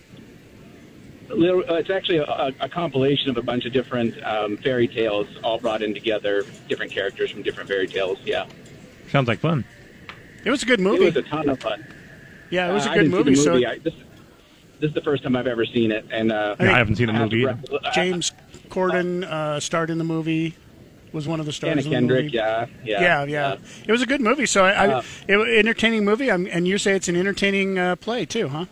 [1.28, 5.26] Little, uh, it's actually a, a compilation of a bunch of different um, fairy tales,
[5.42, 8.18] all brought in together, different characters from different fairy tales.
[8.24, 8.44] Yeah,
[9.08, 9.64] Sounds like fun.
[10.44, 11.06] It was a good movie.
[11.06, 11.86] It was a ton of fun.
[12.50, 13.62] Yeah, it was a Uh, I good didn't see the movie.
[13.64, 13.70] So.
[13.70, 13.94] I, this,
[14.82, 17.06] this is the first time I've ever seen it, and uh, Yeah, I haven't seen
[17.06, 18.32] the have to movie rec- I- James
[18.68, 20.56] Corden uh, starred in the movie.
[21.12, 21.70] Was one of the stars.
[21.72, 22.36] Anna in the Kendrick, movie.
[22.38, 23.56] yeah, yeah, yeah, yeah.
[23.86, 24.46] It was a good movie.
[24.46, 26.30] So I, I Uh, it, was an entertaining movie.
[26.30, 28.64] I'm, and you say it's an entertaining uh, play too, huh?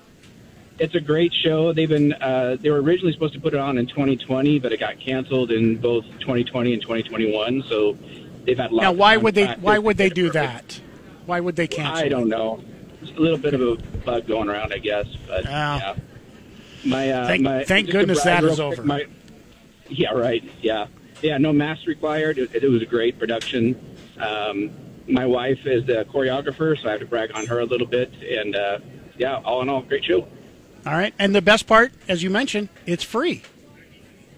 [0.79, 1.75] It's a great show.
[1.75, 4.81] They've been uh, they were originally supposed to put it on in 2020, but it
[4.81, 7.63] got canceled in both 2020 and 2021.
[7.69, 7.97] So
[8.47, 9.47] they've had lots Now, why time would they?
[9.61, 10.69] Why would they do perfect.
[10.69, 10.81] that?
[11.27, 12.03] Why would they cancel?
[12.05, 12.65] I don't know.
[13.11, 15.07] Just a little bit of a bug going around, I guess.
[15.27, 15.95] But yeah,
[16.85, 18.83] my uh, Thank- my, thank goodness brag that real over.
[18.83, 19.07] My,
[19.89, 20.45] yeah, right.
[20.63, 20.87] Yeah,
[21.21, 21.39] yeah.
[21.39, 22.39] No masks required.
[22.39, 23.97] It, it was a great production.
[24.19, 24.71] Um,
[25.09, 28.13] my wife is the choreographer, so I have to brag on her a little bit.
[28.23, 28.79] And uh,
[29.17, 30.29] yeah, all in all, great show.
[30.87, 31.13] All right.
[31.19, 33.43] And the best part, as you mentioned, it's free.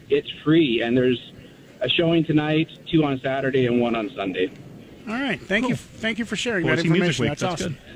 [0.09, 1.32] It's free, and there's
[1.81, 4.51] a showing tonight, two on Saturday, and one on Sunday.
[5.07, 5.40] All right.
[5.40, 5.77] Thank you.
[5.77, 7.23] Thank you for sharing that Boise Music information.
[7.24, 7.73] Week, That's, that's awesome.
[7.74, 7.91] you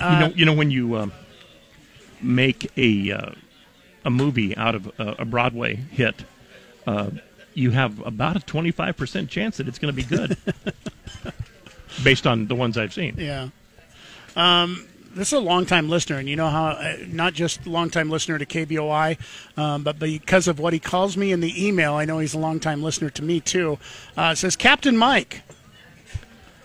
[0.00, 1.12] Uh, know, you know when you um,
[2.22, 3.30] make a uh,
[4.04, 6.24] a movie out of a, a Broadway hit,
[6.86, 7.10] uh,
[7.54, 10.36] you have about a twenty five percent chance that it's going to be good,
[12.04, 13.16] based on the ones I've seen.
[13.18, 13.48] Yeah.
[14.36, 18.10] Um, this is a longtime listener, and you know how uh, not just a longtime
[18.10, 19.18] listener to KBOI,
[19.56, 22.38] um, but because of what he calls me in the email, I know he's a
[22.38, 23.78] longtime listener to me too.
[24.16, 25.42] Uh, it says Captain Mike.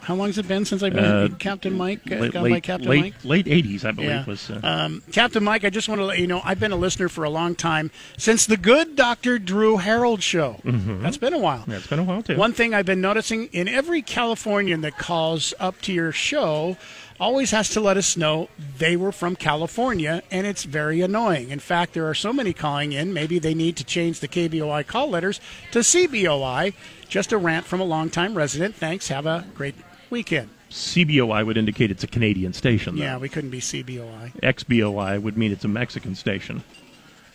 [0.04, 2.02] How long has it been since I've been Uh, Captain Mike?
[2.12, 3.14] Uh, late, gone by late, Captain late, Mike?
[3.24, 4.26] late 80s, I believe, Yeah.
[4.26, 4.50] was.
[4.50, 7.08] Uh, Um, Captain Mike, I just want to let you know I've been a listener
[7.10, 9.40] for a long time since the good Dr.
[9.40, 10.60] Drew Harold show.
[10.66, 11.02] Mhm.
[11.02, 11.64] That's been a while.
[11.68, 12.36] Yeah, it's been a while, too.
[12.36, 16.76] One thing I've been noticing in every Californian that calls up to your show
[17.20, 18.50] always has to let us know
[18.80, 21.52] they were from California, and it's very annoying.
[21.52, 24.84] In fact, there are so many calling in, maybe they need to change the KBOI
[24.84, 25.40] call letters
[25.72, 26.74] to CBOI.
[27.08, 28.76] Just a rant from a longtime resident.
[28.76, 29.08] Thanks.
[29.10, 29.76] Have a great
[30.14, 30.50] weekend.
[30.70, 32.96] CBOI would indicate it's a Canadian station.
[32.96, 33.02] Though.
[33.02, 34.40] Yeah, we couldn't be CBOI.
[34.42, 36.64] XBOI would mean it's a Mexican station.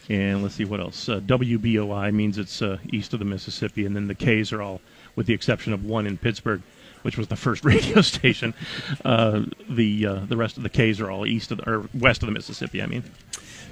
[0.08, 1.08] And let's see what else.
[1.08, 4.80] Uh, WBOI means it's uh, east of the Mississippi, and then the K's are all,
[5.16, 6.62] with the exception of one in Pittsburgh,
[7.02, 8.54] which was the first radio station.
[9.04, 12.22] Uh, the uh, the rest of the K's are all east of the, or west
[12.22, 12.80] of the Mississippi.
[12.80, 13.02] I mean.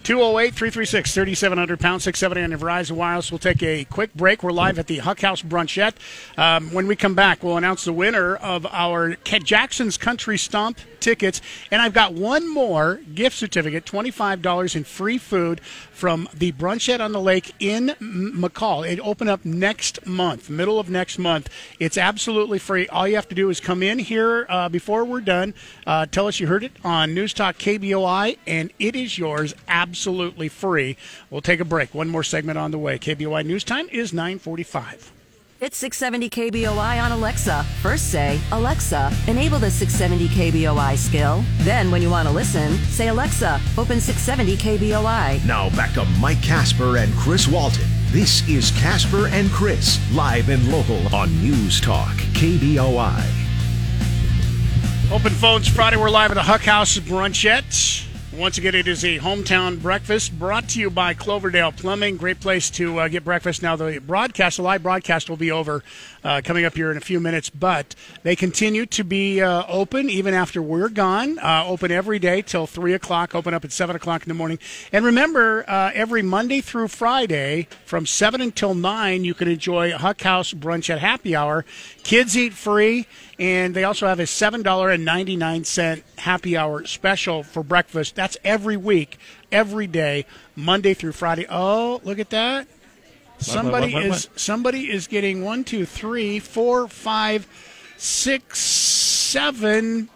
[0.06, 3.32] 208 336 3700 pound 670 on Verizon Wireless.
[3.32, 4.44] We'll take a quick break.
[4.44, 5.96] We're live at the Huck House Brunchette.
[6.36, 10.78] Um, when we come back, we'll announce the winner of our Ken Jackson's Country Stomp
[11.00, 11.40] tickets.
[11.72, 17.10] And I've got one more gift certificate $25 in free food from the Brunchette on
[17.10, 18.88] the Lake in McCall.
[18.88, 21.50] It open up next month, middle of next month.
[21.80, 22.86] It's absolutely free.
[22.88, 25.52] All you have to do is come in here uh, before we're done,
[25.84, 29.95] uh, tell us you heard it on News Talk KBOI, and it is yours absolutely
[30.48, 30.97] free.
[31.31, 31.94] We'll take a break.
[31.94, 32.98] One more segment on the way.
[32.98, 35.12] KBOI News Time is 945.
[35.59, 37.64] It's 670 KBOI on Alexa.
[37.81, 41.43] First say, Alexa, enable the 670 KBOI skill.
[41.60, 45.47] Then, when you want to listen, say, Alexa, open 670 KBOI.
[45.47, 47.89] Now back to Mike Casper and Chris Walton.
[48.10, 53.24] This is Casper and Chris, live and local on News Talk, KBOI.
[55.10, 55.97] Open phones Friday.
[55.97, 58.05] We're live at the Huck House Brunchette.
[58.36, 62.18] Once again, it is a hometown breakfast brought to you by Cloverdale Plumbing.
[62.18, 63.62] Great place to uh, get breakfast.
[63.62, 65.82] Now, the broadcast, the live broadcast, will be over
[66.27, 67.94] uh, coming up here in a few minutes, but
[68.24, 71.39] they continue to be uh, open even after we're gone.
[71.39, 74.59] Uh, open every day till 3 o'clock, open up at 7 o'clock in the morning.
[74.93, 80.20] And remember, uh, every Monday through Friday from 7 until 9, you can enjoy Huck
[80.23, 81.65] House Brunchette Happy Hour.
[82.03, 83.07] Kids eat free,
[83.39, 88.16] and they also have a $7.99 happy hour special for breakfast.
[88.16, 89.19] That's every week,
[89.53, 90.27] every day,
[90.57, 91.47] Monday through Friday.
[91.48, 92.66] Oh, look at that.
[93.38, 97.46] Somebody what, what, is somebody is getting one, two, three, four, five,
[97.96, 100.08] six, seven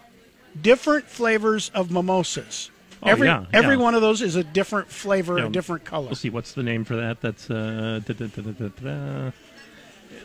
[0.61, 2.71] different flavors of mimosas.
[3.03, 3.83] Oh, every yeah, every yeah.
[3.83, 6.09] one of those is a different flavor, Yeah, a different color.
[6.09, 7.21] Let's see, what's the name for that?
[7.21, 9.33] That's uh, da, da, da, da.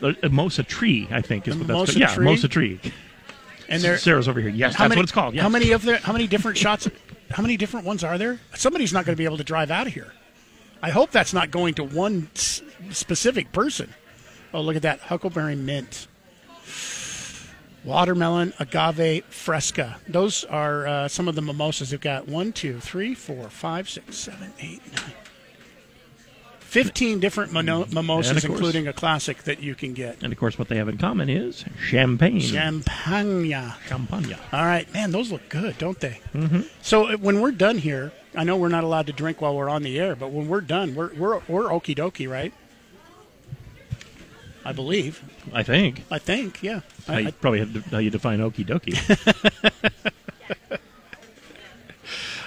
[0.06, 1.96] Uh, Mimosa tree, I think is what that's called.
[1.96, 2.78] Yeah, mimosa tree.
[3.68, 4.50] And there- Sarah's over here.
[4.50, 5.34] Yes, that's many- what it's called.
[5.34, 5.42] Yes.
[5.42, 6.88] How many of the how many different shots?
[7.30, 8.38] How many different ones are there?
[8.54, 10.12] Somebody's not going to be able to drive out of here.
[10.86, 13.92] I hope that's not going to one s- specific person.
[14.54, 16.06] Oh, look at that Huckleberry Mint,
[17.84, 19.96] watermelon, agave, fresca.
[20.08, 21.90] Those are uh, some of the mimosas.
[21.90, 25.12] We've got one, two, three, four, five, six, seven, eight, nine.
[26.60, 30.22] 15 different mono- mimosas, course- including a classic that you can get.
[30.22, 32.38] And of course, what they have in common is champagne.
[32.40, 33.50] Champagne.
[33.88, 34.36] Champagne.
[34.52, 36.20] All right, man, those look good, don't they?
[36.34, 36.60] Mm-hmm.
[36.82, 39.68] So uh, when we're done here, I know we're not allowed to drink while we're
[39.68, 42.52] on the air, but when we're done, we're we're we're okie dokie, right?
[44.64, 45.22] I believe.
[45.52, 46.02] I think.
[46.10, 46.80] I think, yeah.
[47.06, 50.10] How I, you, I, probably have to, how you define okie dokie.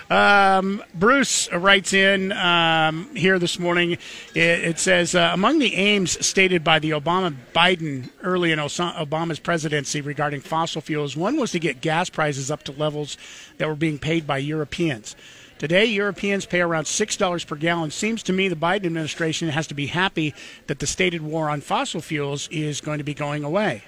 [0.09, 3.91] Um, Bruce writes in um, here this morning.
[3.91, 3.99] It,
[4.35, 10.01] it says uh, among the aims stated by the Obama Biden early in Obama's presidency
[10.01, 13.17] regarding fossil fuels, one was to get gas prices up to levels
[13.57, 15.15] that were being paid by Europeans.
[15.59, 17.91] Today, Europeans pay around $6 per gallon.
[17.91, 20.33] Seems to me the Biden administration has to be happy
[20.67, 23.83] that the stated war on fossil fuels is going to be going away.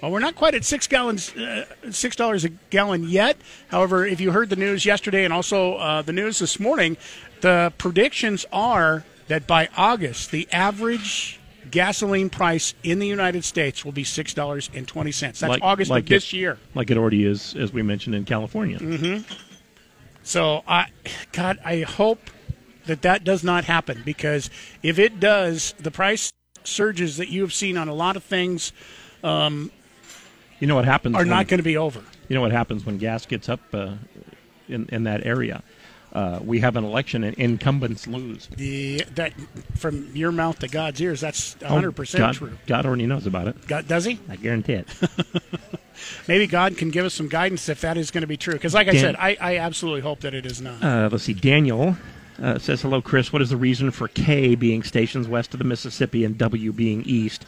[0.00, 3.36] Well, we're not quite at six gallons, uh, six dollars a gallon yet.
[3.68, 6.96] However, if you heard the news yesterday and also uh, the news this morning,
[7.40, 11.40] the predictions are that by August, the average
[11.70, 15.40] gasoline price in the United States will be six dollars and twenty cents.
[15.40, 16.58] That's Like- August like of this year.
[16.74, 18.78] like it already is, as we mentioned in California.
[18.78, 19.18] hmm
[20.26, 20.86] So I,
[21.30, 22.30] God, I hope
[22.86, 24.50] that that does not happen because
[24.82, 26.32] if it does, the price
[26.64, 28.72] surges that you have seen on a lot of things.
[29.22, 29.70] Um,
[30.58, 31.14] You know what happens?
[31.14, 32.02] Are when- not going to be over.
[32.28, 33.94] You know what happens when gas gets up uh,
[34.68, 35.62] in in that area?
[36.12, 38.46] Uh, we have an election and incumbents lose.
[38.56, 39.32] The that
[39.76, 42.58] from your mouth to God's ears, that's Oh, hundred percent God- true.
[42.66, 43.66] God already knows about it.
[43.66, 44.18] God, does he?
[44.28, 44.86] I guarantee it.
[46.28, 48.52] Maybe God can give us some guidance if that is going to be true.
[48.54, 50.82] Because, like I said, I, I absolutely hope that it is not.
[50.82, 51.32] Uh, let's see.
[51.34, 51.96] Daniel
[52.40, 53.32] uh, says, "Hello, Chris.
[53.32, 57.02] What is the reason for K being stations west of the Mississippi and W being
[57.04, 57.44] east,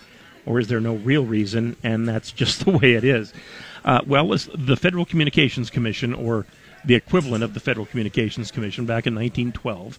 [0.47, 3.32] or is there no real reason and that's just the way it is?"
[3.85, 6.44] Uh, well, it's the Federal Communications Commission, or
[6.84, 9.98] the equivalent of the Federal Communications Commission, back in 1912,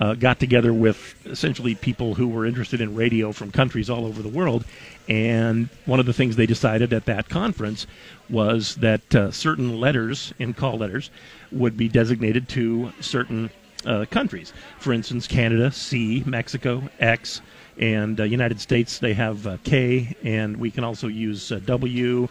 [0.00, 4.22] uh, got together with essentially people who were interested in radio from countries all over
[4.22, 4.64] the world.
[5.08, 7.86] And one of the things they decided at that conference
[8.28, 11.10] was that uh, certain letters in call letters
[11.52, 13.50] would be designated to certain
[13.84, 14.52] uh, countries.
[14.78, 17.42] For instance, Canada, C, Mexico, X,
[17.78, 22.28] and uh, United States, they have uh, K, and we can also use uh, W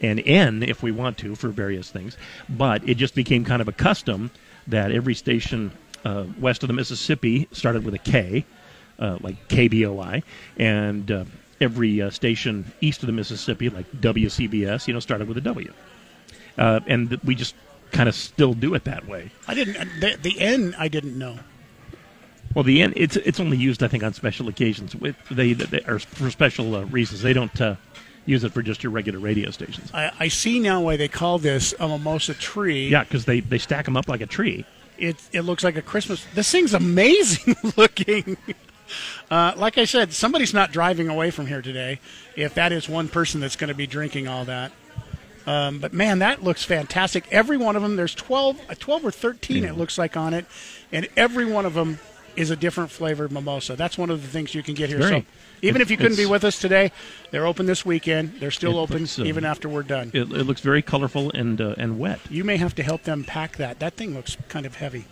[0.00, 2.16] and N if we want to for various things.
[2.48, 4.30] But it just became kind of a custom
[4.66, 5.72] that every station
[6.04, 8.44] uh, west of the Mississippi started with a K,
[8.98, 10.22] uh, like KBOI,
[10.58, 11.24] and uh,
[11.60, 15.72] every uh, station east of the Mississippi, like WCBS, you know, started with a W.
[16.56, 17.54] Uh, and th- we just
[17.92, 19.30] kind of still do it that way.
[19.48, 20.00] I didn't.
[20.00, 21.38] The, the N I didn't know.
[22.54, 24.94] Well, the end it's it's only used, I think, on special occasions.
[24.94, 27.22] With they, they are for special uh, reasons.
[27.22, 27.74] They don't uh,
[28.26, 29.90] use it for just your regular radio stations.
[29.92, 32.88] I, I see now why they call this a mimosa tree.
[32.88, 34.64] Yeah, because they they stack them up like a tree.
[34.98, 36.26] It it looks like a Christmas.
[36.34, 38.36] This thing's amazing looking.
[39.30, 42.00] Uh, like I said, somebody's not driving away from here today.
[42.36, 44.72] If that is one person that's going to be drinking all that.
[45.46, 47.24] Um, but man, that looks fantastic.
[47.30, 50.46] Every one of them, there's 12, uh, 12 or 13, it looks like on it,
[50.90, 51.98] and every one of them
[52.34, 53.76] is a different flavored mimosa.
[53.76, 54.98] That's one of the things you can get here.
[54.98, 55.20] Very.
[55.20, 55.26] So
[55.64, 56.92] even if you couldn't be with us today,
[57.30, 58.40] they're open this weekend.
[58.40, 60.10] They're still open looks, uh, even after we're done.
[60.12, 62.20] It, it looks very colorful and uh, and wet.
[62.30, 63.78] You may have to help them pack that.
[63.80, 65.06] That thing looks kind of heavy.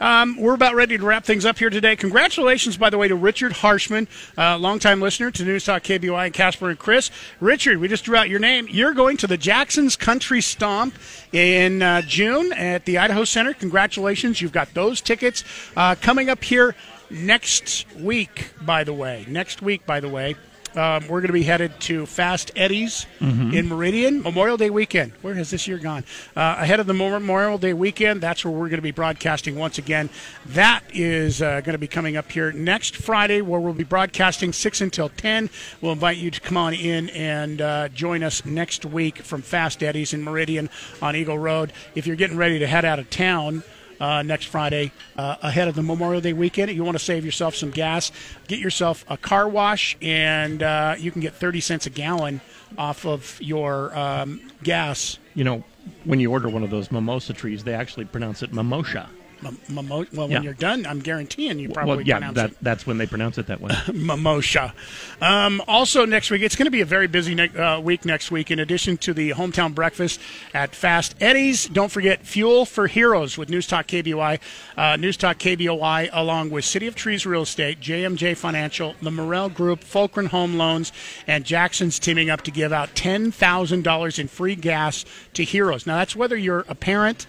[0.00, 1.96] Um, we're about ready to wrap things up here today.
[1.96, 6.34] Congratulations, by the way, to Richard Harshman, uh, longtime listener to News Talk KBY and
[6.34, 7.10] Casper and Chris.
[7.40, 8.66] Richard, we just drew out your name.
[8.70, 10.94] You're going to the Jackson's Country Stomp
[11.32, 13.54] in uh, June at the Idaho Center.
[13.54, 14.42] Congratulations.
[14.42, 15.44] You've got those tickets
[15.76, 16.74] uh, coming up here
[17.10, 19.24] next week, by the way.
[19.28, 20.34] Next week, by the way.
[20.74, 23.54] Um, we're going to be headed to Fast Eddie's Mhm.
[23.54, 25.12] in Meridian Memorial Day weekend.
[25.22, 26.04] Where has this year gone?
[26.36, 29.78] Uh, ahead of the Memorial Day weekend, that's where we're going to be broadcasting once
[29.78, 30.10] again.
[30.44, 34.52] That is uh, going to be coming up here next Friday, where we'll be broadcasting
[34.52, 35.48] 6 until 10.
[35.80, 39.82] We'll invite you to come on in and uh, join us next week from Fast
[39.82, 40.68] Eddie's in Meridian
[41.00, 41.72] on Eagle Road.
[41.94, 43.62] If you're getting ready to head out of town,
[44.00, 46.70] uh, next Friday uh, ahead of the Memorial Day weekend.
[46.70, 48.12] You want to save yourself some gas,
[48.48, 52.40] get yourself a car wash, and uh, you can get 30 cents a gallon
[52.76, 55.18] off of your um, gas.
[55.34, 55.64] You know,
[56.04, 59.08] when you order one of those mimosa trees, they actually pronounce it mimosa.
[59.42, 60.36] Mimo- well, Yeah.
[60.36, 63.06] when you're done, I'm guaranteeing you probably well, yeah, pronounce that, it that's when they
[63.06, 63.70] pronounce it that way.
[63.92, 64.72] mimosa.
[65.20, 68.30] Um, also, next week, it's going to be a very busy ne- uh, week next
[68.30, 68.50] week.
[68.50, 70.20] In addition to the hometown breakfast
[70.54, 74.38] at Fast Eddie's, don't forget Fuel for Heroes with News Talk KBOI.
[74.76, 79.48] Uh, News Talk KBOI, along with City of Trees Real Estate, JMJ Financial, the Morel
[79.48, 80.92] Group, Fulcrum Home Loans,
[81.26, 85.04] and Jackson's teaming up to give out $10,000 in free gas
[85.34, 85.86] to heroes.
[85.86, 87.26] Now, that's whether you're a parent,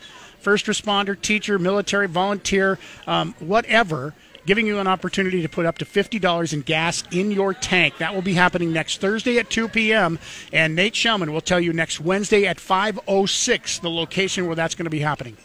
[0.48, 4.14] first responder, teacher, military, volunteer, um, whatever,
[4.46, 7.98] giving you an opportunity to put up to $50 in gas in your tank.
[7.98, 10.18] That will be happening next Thursday at 2 p.m.
[10.54, 14.86] And Nate Shelman will tell you next Wednesday at 5.06 the location where that's going
[14.86, 15.36] to be happening.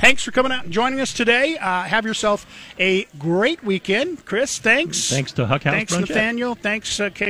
[0.00, 1.56] Thanks for coming out and joining us today.
[1.56, 2.46] Uh, have yourself
[2.80, 4.24] a great weekend.
[4.24, 5.08] Chris, thanks.
[5.08, 5.96] Thanks to Huck House Thanks.
[5.96, 6.56] Nathaniel.
[6.56, 7.26] Thanks, uh, Kate.